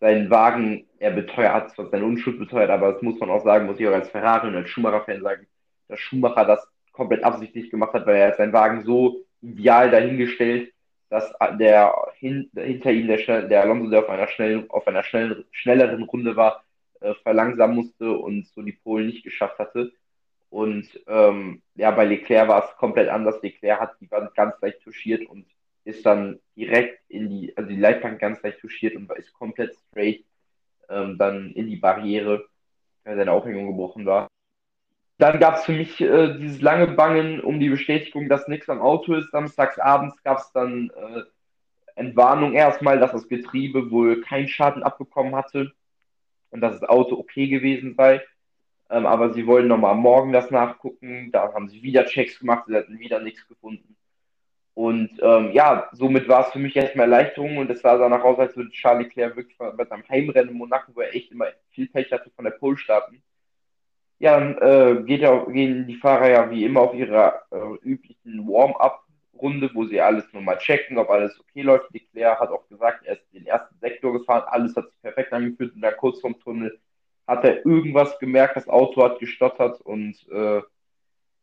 seinen 0.00 0.30
Wagen, 0.30 0.86
er 0.98 1.12
beteuert, 1.12 1.52
hat 1.52 1.70
zwar 1.70 1.88
seine 1.90 2.04
Unschuld 2.04 2.38
beteuert, 2.38 2.70
aber 2.70 2.92
das 2.92 3.02
muss 3.02 3.20
man 3.20 3.30
auch 3.30 3.44
sagen, 3.44 3.66
muss 3.66 3.78
ich 3.78 3.86
auch 3.86 3.92
als 3.92 4.08
Ferrari 4.10 4.48
und 4.48 4.56
als 4.56 4.68
Schumacher-Fan 4.68 5.22
sagen, 5.22 5.46
dass 5.88 6.00
Schumacher 6.00 6.44
das 6.44 6.66
komplett 6.92 7.24
absichtlich 7.24 7.70
gemacht 7.70 7.94
hat, 7.94 8.06
weil 8.06 8.16
er 8.16 8.34
seinen 8.34 8.52
Wagen 8.52 8.84
so 8.84 9.24
ideal 9.40 9.90
dahingestellt, 9.90 10.72
dass 11.08 11.32
der 11.58 11.94
hin, 12.14 12.50
hinter 12.54 12.90
ihm 12.90 13.06
der, 13.06 13.42
der 13.42 13.62
Alonso, 13.62 13.90
der 13.90 14.00
auf 14.00 14.08
einer 14.08 14.28
schnellen, 14.28 14.70
auf 14.70 14.86
einer 14.86 15.02
schnell, 15.02 15.44
schnelleren 15.50 16.04
Runde 16.04 16.36
war, 16.36 16.64
äh, 17.00 17.14
verlangsamen 17.22 17.76
musste 17.76 18.12
und 18.12 18.46
so 18.48 18.62
die 18.62 18.72
Polen 18.72 19.06
nicht 19.06 19.24
geschafft 19.24 19.58
hatte. 19.58 19.92
Und 20.48 20.86
ähm, 21.06 21.62
ja, 21.74 21.90
bei 21.90 22.04
Leclerc 22.04 22.48
war 22.48 22.64
es 22.64 22.76
komplett 22.76 23.08
anders. 23.08 23.42
Leclerc 23.42 23.80
hat 23.80 24.00
die 24.00 24.10
Wand 24.10 24.34
ganz 24.34 24.54
leicht 24.60 24.82
touchiert 24.82 25.26
und 25.28 25.46
ist 25.84 26.06
dann 26.06 26.38
direkt 26.56 27.00
in 27.08 27.28
die, 27.28 27.56
also 27.56 27.68
die 27.68 27.80
Leitbank 27.80 28.20
ganz 28.20 28.42
leicht 28.42 28.60
touchiert 28.60 28.94
und 28.94 29.10
ist 29.12 29.32
komplett 29.32 29.74
straight 29.74 30.24
ähm, 30.88 31.18
dann 31.18 31.52
in 31.52 31.66
die 31.66 31.76
Barriere, 31.76 32.46
weil 33.04 33.16
seine 33.16 33.32
Aufhängung 33.32 33.66
gebrochen 33.68 34.06
war. 34.06 34.28
Dann 35.22 35.38
gab 35.38 35.54
es 35.54 35.64
für 35.64 35.72
mich 35.72 36.00
äh, 36.00 36.36
dieses 36.36 36.60
lange 36.62 36.88
Bangen 36.88 37.40
um 37.40 37.60
die 37.60 37.68
Bestätigung, 37.68 38.28
dass 38.28 38.48
nichts 38.48 38.68
am 38.68 38.80
Auto 38.80 39.14
ist. 39.14 39.30
Samstags 39.30 39.78
abends 39.78 40.20
gab 40.24 40.38
es 40.38 40.50
dann 40.50 40.90
äh, 40.90 41.22
Entwarnung 41.94 42.54
erstmal, 42.54 42.98
dass 42.98 43.12
das 43.12 43.28
Getriebe 43.28 43.92
wohl 43.92 44.20
keinen 44.22 44.48
Schaden 44.48 44.82
abbekommen 44.82 45.36
hatte 45.36 45.70
und 46.50 46.60
dass 46.60 46.80
das 46.80 46.88
Auto 46.88 47.16
okay 47.16 47.46
gewesen 47.46 47.94
sei. 47.94 48.20
Ähm, 48.90 49.06
aber 49.06 49.32
sie 49.32 49.46
wollen 49.46 49.68
nochmal 49.68 49.94
morgen 49.94 50.32
das 50.32 50.50
nachgucken. 50.50 51.30
Da 51.30 51.52
haben 51.54 51.68
sie 51.68 51.84
wieder 51.84 52.04
Checks 52.06 52.40
gemacht, 52.40 52.64
sie 52.66 52.74
hatten 52.74 52.98
wieder 52.98 53.20
nichts 53.20 53.46
gefunden. 53.46 53.94
Und 54.74 55.20
ähm, 55.22 55.52
ja, 55.52 55.88
somit 55.92 56.26
war 56.26 56.48
es 56.48 56.52
für 56.52 56.58
mich 56.58 56.74
erstmal 56.74 57.04
Erleichterung 57.04 57.58
und 57.58 57.70
es 57.70 57.80
sah 57.80 57.96
danach 57.96 58.24
aus, 58.24 58.40
als 58.40 58.56
würde 58.56 58.70
Charlie 58.70 59.08
Claire 59.08 59.36
wirklich 59.36 59.56
bei 59.56 59.84
seinem 59.84 60.02
Heimrennen 60.08 60.50
in 60.50 60.58
Monaco, 60.58 60.90
wo 60.96 61.00
er 61.00 61.14
echt 61.14 61.30
immer 61.30 61.46
viel 61.70 61.86
Pech 61.86 62.10
hatte, 62.10 62.28
von 62.34 62.44
der 62.44 62.50
Pole 62.50 62.76
starten 62.76 63.22
ja, 64.22 64.38
dann 64.38 64.56
äh, 64.58 65.02
geht 65.02 65.20
ja, 65.20 65.36
gehen 65.46 65.84
die 65.88 65.96
Fahrer 65.96 66.30
ja 66.30 66.48
wie 66.48 66.64
immer 66.64 66.82
auf 66.82 66.94
ihre 66.94 67.42
äh, 67.50 67.74
üblichen 67.82 68.46
Warm-up-Runde, 68.46 69.68
wo 69.74 69.84
sie 69.84 70.00
alles 70.00 70.32
nochmal 70.32 70.58
checken, 70.58 70.96
ob 70.96 71.10
alles 71.10 71.40
okay 71.40 71.62
läuft. 71.62 71.92
Leclerc 71.92 72.38
hat 72.38 72.50
auch 72.50 72.68
gesagt, 72.68 73.04
er 73.04 73.14
ist 73.14 73.34
den 73.34 73.46
ersten 73.46 73.76
Sektor 73.80 74.12
gefahren, 74.12 74.44
alles 74.46 74.76
hat 74.76 74.88
sich 74.88 75.02
perfekt 75.02 75.32
angefühlt 75.32 75.74
und 75.74 75.80
dann 75.80 75.96
kurz 75.96 76.20
vorm 76.20 76.38
Tunnel 76.38 76.78
hat 77.26 77.44
er 77.44 77.66
irgendwas 77.66 78.16
gemerkt, 78.20 78.54
das 78.54 78.68
Auto 78.68 79.02
hat 79.02 79.18
gestottert 79.18 79.80
und 79.80 80.14
äh, 80.30 80.62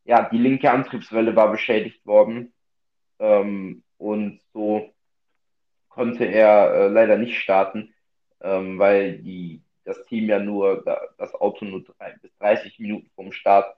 ja, 0.05 0.29
die 0.29 0.37
linke 0.37 0.71
Antriebswelle 0.71 1.35
war 1.35 1.51
beschädigt 1.51 2.05
worden. 2.05 2.53
Ähm, 3.19 3.83
und 3.97 4.39
so 4.53 4.89
konnte 5.89 6.23
er 6.23 6.73
äh, 6.73 6.87
leider 6.87 7.17
nicht 7.17 7.37
starten, 7.41 7.93
ähm, 8.39 8.79
weil 8.79 9.17
die 9.17 9.63
das 9.85 10.03
Team 10.05 10.27
ja 10.27 10.39
nur, 10.39 10.83
das 11.17 11.33
Auto 11.35 11.65
nur 11.65 11.83
drei 11.83 12.15
bis 12.21 12.35
30 12.37 12.79
Minuten 12.79 13.09
vom 13.15 13.31
Start 13.31 13.75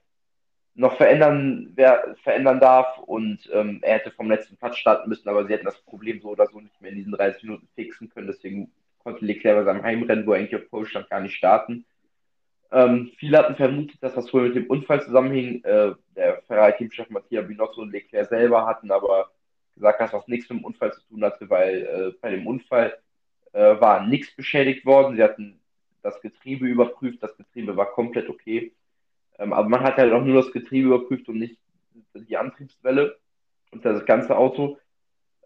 noch 0.74 0.95
verändern, 0.95 1.72
wer, 1.76 2.16
verändern 2.24 2.60
darf 2.60 2.97
und 2.99 3.49
ähm, 3.52 3.80
er 3.82 3.95
hätte 3.95 4.12
vom 4.12 4.30
letzten 4.30 4.58
Platz 4.58 4.78
starten 4.78 5.10
müssen, 5.10 5.28
aber 5.28 5.45
sie 5.45 5.54
hätten 5.54 5.66
das 5.66 5.82
Problem 5.82 6.22
so 6.22 6.30
oder 6.30 6.47
so 6.47 6.60
nicht 6.60 6.80
mehr 6.82 6.91
in 6.91 6.97
diesen 6.97 7.12
30 7.12 7.43
Minuten 7.43 7.68
fixen 7.76 8.10
können, 8.10 8.28
deswegen 8.28 8.72
konnte 8.99 9.26
Leclerc 9.26 9.58
bei 9.58 9.64
seinem 9.66 9.84
Heimrennen, 9.84 10.26
wo 10.26 10.32
er 10.32 10.39
eigentlich 10.39 10.56
auf 10.56 10.70
Pole 10.70 10.86
stand, 10.86 11.10
gar 11.10 11.20
nicht 11.20 11.36
starten. 11.36 11.86
Ähm, 12.72 13.12
viele 13.18 13.38
hatten 13.38 13.56
vermutet, 13.56 14.02
dass 14.02 14.14
das 14.14 14.34
wohl 14.34 14.43
mit 14.43 14.56
dem 14.56 14.68
Unfall 14.68 15.04
zusammenhing. 15.04 15.64
Äh, 15.64 15.93
der 16.16 16.41
Ferrari-Teamchef 16.43 17.10
Mattia 17.10 17.41
Binotto 17.41 17.82
und 17.82 17.91
Leclerc 17.91 18.30
selber 18.30 18.66
hatten 18.66 18.91
aber 18.91 19.32
gesagt, 19.76 19.99
dass 19.99 20.12
das 20.12 20.28
nichts 20.28 20.49
mit 20.49 20.60
dem 20.60 20.66
Unfall 20.66 20.93
zu 20.93 21.02
tun 21.08 21.24
hatte, 21.24 21.49
weil 21.49 21.82
äh, 21.82 22.18
bei 22.22 22.32
dem 22.32 22.47
Unfall 22.47 22.97
äh, 23.52 23.80
war 23.82 24.06
nichts 24.08 24.34
beschädigt 24.36 24.86
worden. 24.86 25.18
Sie 25.18 25.24
hatten 25.24 25.61
das 26.02 26.22
Getriebe 26.22 26.66
überprüft, 26.66 27.22
das 27.22 27.36
Getriebe 27.38 27.78
war 27.78 27.91
komplett 27.91 28.30
okay. 28.30 28.74
Ähm, 29.38 29.54
aber 29.54 29.70
man 29.70 29.82
hat 29.82 29.97
halt 29.97 30.14
auch 30.14 30.24
nur 30.24 30.41
das 30.41 30.52
Getriebe 30.52 30.88
überprüft 30.88 31.28
und 31.30 31.39
nicht 31.39 31.58
die 32.14 32.38
Antriebswelle 32.38 33.18
und 33.72 33.86
das 33.86 34.06
ganze 34.06 34.38
Auto. 34.38 34.78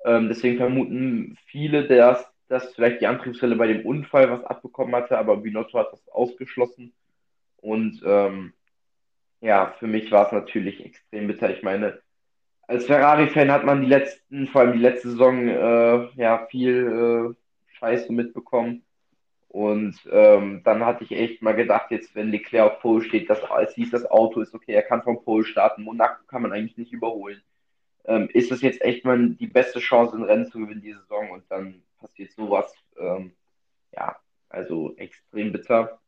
Ähm, 0.03 0.28
deswegen 0.28 0.58
vermuten 0.58 1.38
viele, 1.47 1.88
dass, 1.88 2.28
dass 2.47 2.74
vielleicht 2.74 3.01
die 3.01 3.08
Antriebswelle 3.08 3.56
bei 3.56 3.68
dem 3.68 3.86
Unfall 3.86 4.30
was 4.30 4.43
abbekommen 4.43 4.95
hatte, 4.95 5.18
aber 5.18 5.38
Binotto 5.38 5.80
hat 5.80 5.91
das 5.91 6.08
ausgeschlossen. 6.10 6.93
Und 7.58 8.01
ähm, 8.06 8.53
ja, 9.41 9.74
für 9.80 9.88
mich 9.88 10.12
war 10.12 10.28
es 10.28 10.32
natürlich 10.32 10.86
extrem 10.86 11.28
bitter. 11.28 11.49
Ich 11.49 11.64
meine, 11.64 11.99
als 12.68 12.86
Ferrari-Fan 12.86 13.51
hat 13.51 13.64
man 13.64 13.82
die 13.82 13.88
letzten, 13.88 14.47
vor 14.47 14.62
allem 14.62 14.74
die 14.74 14.80
letzte 14.80 15.12
Saison, 15.12 15.47
äh, 15.47 16.10
ja, 16.16 16.45
viel 16.47 17.36
äh, 17.36 17.74
Scheiße 17.78 18.12
mitbekommen. 18.12 18.85
Und 19.56 19.95
ähm, 20.12 20.64
dann 20.66 20.86
hatte 20.86 21.06
ich 21.06 21.14
echt 21.14 21.41
mal 21.41 21.56
gedacht, 21.56 21.89
jetzt 21.89 22.14
wenn 22.14 22.30
Leclerc 22.30 22.74
auf 22.74 22.80
Pole 22.82 23.06
steht, 23.06 23.30
dass 23.30 23.39
es 23.62 23.74
hieß, 23.74 23.89
das 23.89 24.06
Auto 24.06 24.41
ist 24.41 24.53
okay, 24.53 24.74
er 24.74 24.82
kann 24.82 25.01
vom 25.01 25.24
Pole 25.24 25.45
starten, 25.45 25.84
Monaco 25.84 26.26
kann 26.28 26.41
man 26.41 26.51
eigentlich 26.51 26.76
nicht 26.76 26.91
überholen. 26.91 27.41
Ähm, 28.03 28.28
ist 28.34 28.51
das 28.51 28.62
jetzt 28.62 28.82
echt 28.82 29.06
mal 29.06 29.30
die 29.30 29.47
beste 29.47 29.80
Chance, 29.80 30.18
ein 30.18 30.24
Rennen 30.24 30.47
zu 30.47 30.60
gewinnen 30.60 30.82
diese 30.82 30.99
Saison 30.99 31.30
und 31.32 31.49
dann 31.49 31.84
passiert 32.01 32.34
sowas. 32.34 32.76
Ähm, 32.99 33.32
ja, 33.93 34.18
also 34.49 34.93
extrem 34.97 35.53
bitter. 35.53 36.01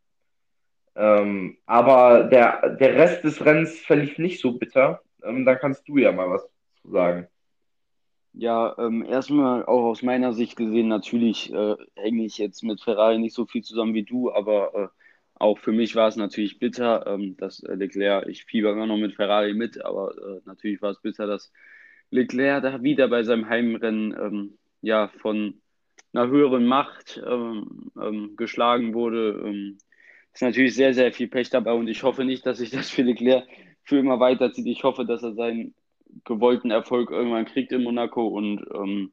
Ähm, 0.98 1.58
aber 1.66 2.26
der, 2.26 2.72
der 2.72 2.96
Rest 2.96 3.24
des 3.24 3.46
Rennens 3.46 3.80
verlief 3.80 4.18
nicht 4.18 4.42
so 4.42 4.58
bitter. 4.58 5.02
Ähm, 5.24 5.46
da 5.46 5.56
kannst 5.56 5.88
du 5.88 5.98
ja 5.98 6.12
mal 6.12 6.30
was 6.30 6.50
zu 6.82 6.92
sagen. 6.92 7.30
Ja, 8.40 8.76
ähm, 8.78 9.04
erstmal 9.04 9.66
auch 9.66 9.84
aus 9.86 10.04
meiner 10.04 10.32
Sicht 10.32 10.56
gesehen, 10.58 10.88
natürlich 10.90 11.52
äh, 11.52 11.76
hänge 11.96 12.24
ich 12.24 12.38
jetzt 12.38 12.62
mit 12.64 12.82
Ferrari 12.82 13.18
nicht 13.18 13.34
so 13.34 13.48
viel 13.48 13.64
zusammen 13.64 13.96
wie 13.96 14.04
du, 14.04 14.32
aber 14.32 14.76
äh, 14.76 14.88
auch 15.40 15.58
für 15.58 15.72
mich 15.72 15.96
war 15.96 16.08
es 16.08 16.18
natürlich 16.18 16.60
bitter, 16.60 17.08
ähm, 17.08 17.36
dass 17.38 17.64
äh, 17.64 17.74
Leclerc, 17.74 18.28
ich 18.28 18.46
fieber 18.46 18.74
immer 18.74 18.86
noch 18.86 18.98
mit 18.98 19.16
Ferrari 19.16 19.56
mit, 19.56 19.84
aber 19.84 20.16
äh, 20.18 20.42
natürlich 20.46 20.84
war 20.84 20.92
es 20.92 21.02
bitter, 21.02 21.26
dass 21.26 21.52
Leclerc 22.12 22.62
da 22.62 22.84
wieder 22.84 23.08
bei 23.08 23.24
seinem 23.24 23.50
Heimrennen 23.50 24.16
ähm, 24.20 24.58
ja, 24.82 25.08
von 25.20 25.60
einer 26.14 26.28
höheren 26.28 26.66
Macht 26.68 27.20
ähm, 27.28 27.92
ähm, 28.00 28.36
geschlagen 28.36 28.94
wurde. 28.94 29.42
Ähm, 29.46 29.80
ist 30.34 30.44
natürlich 30.44 30.76
sehr, 30.76 30.94
sehr 30.94 31.12
viel 31.12 31.28
Pech 31.28 31.50
dabei 31.50 31.74
und 31.74 31.88
ich 31.88 32.04
hoffe 32.04 32.24
nicht, 32.24 32.46
dass 32.46 32.60
sich 32.60 32.70
das 32.70 32.92
für 32.92 33.02
Leclerc 33.02 33.46
für 33.84 33.98
immer 33.98 34.20
weiterzieht. 34.20 34.68
Ich 34.68 34.84
hoffe, 34.84 35.06
dass 35.06 35.24
er 35.24 35.34
seinen 35.34 35.74
gewollten 36.26 36.72
Erfolg. 36.72 37.12
Irgendwann 37.12 37.46
kriegt 37.46 37.72
in 37.72 37.84
Monaco 37.84 38.28
und 38.28 38.66
ähm, 38.74 39.12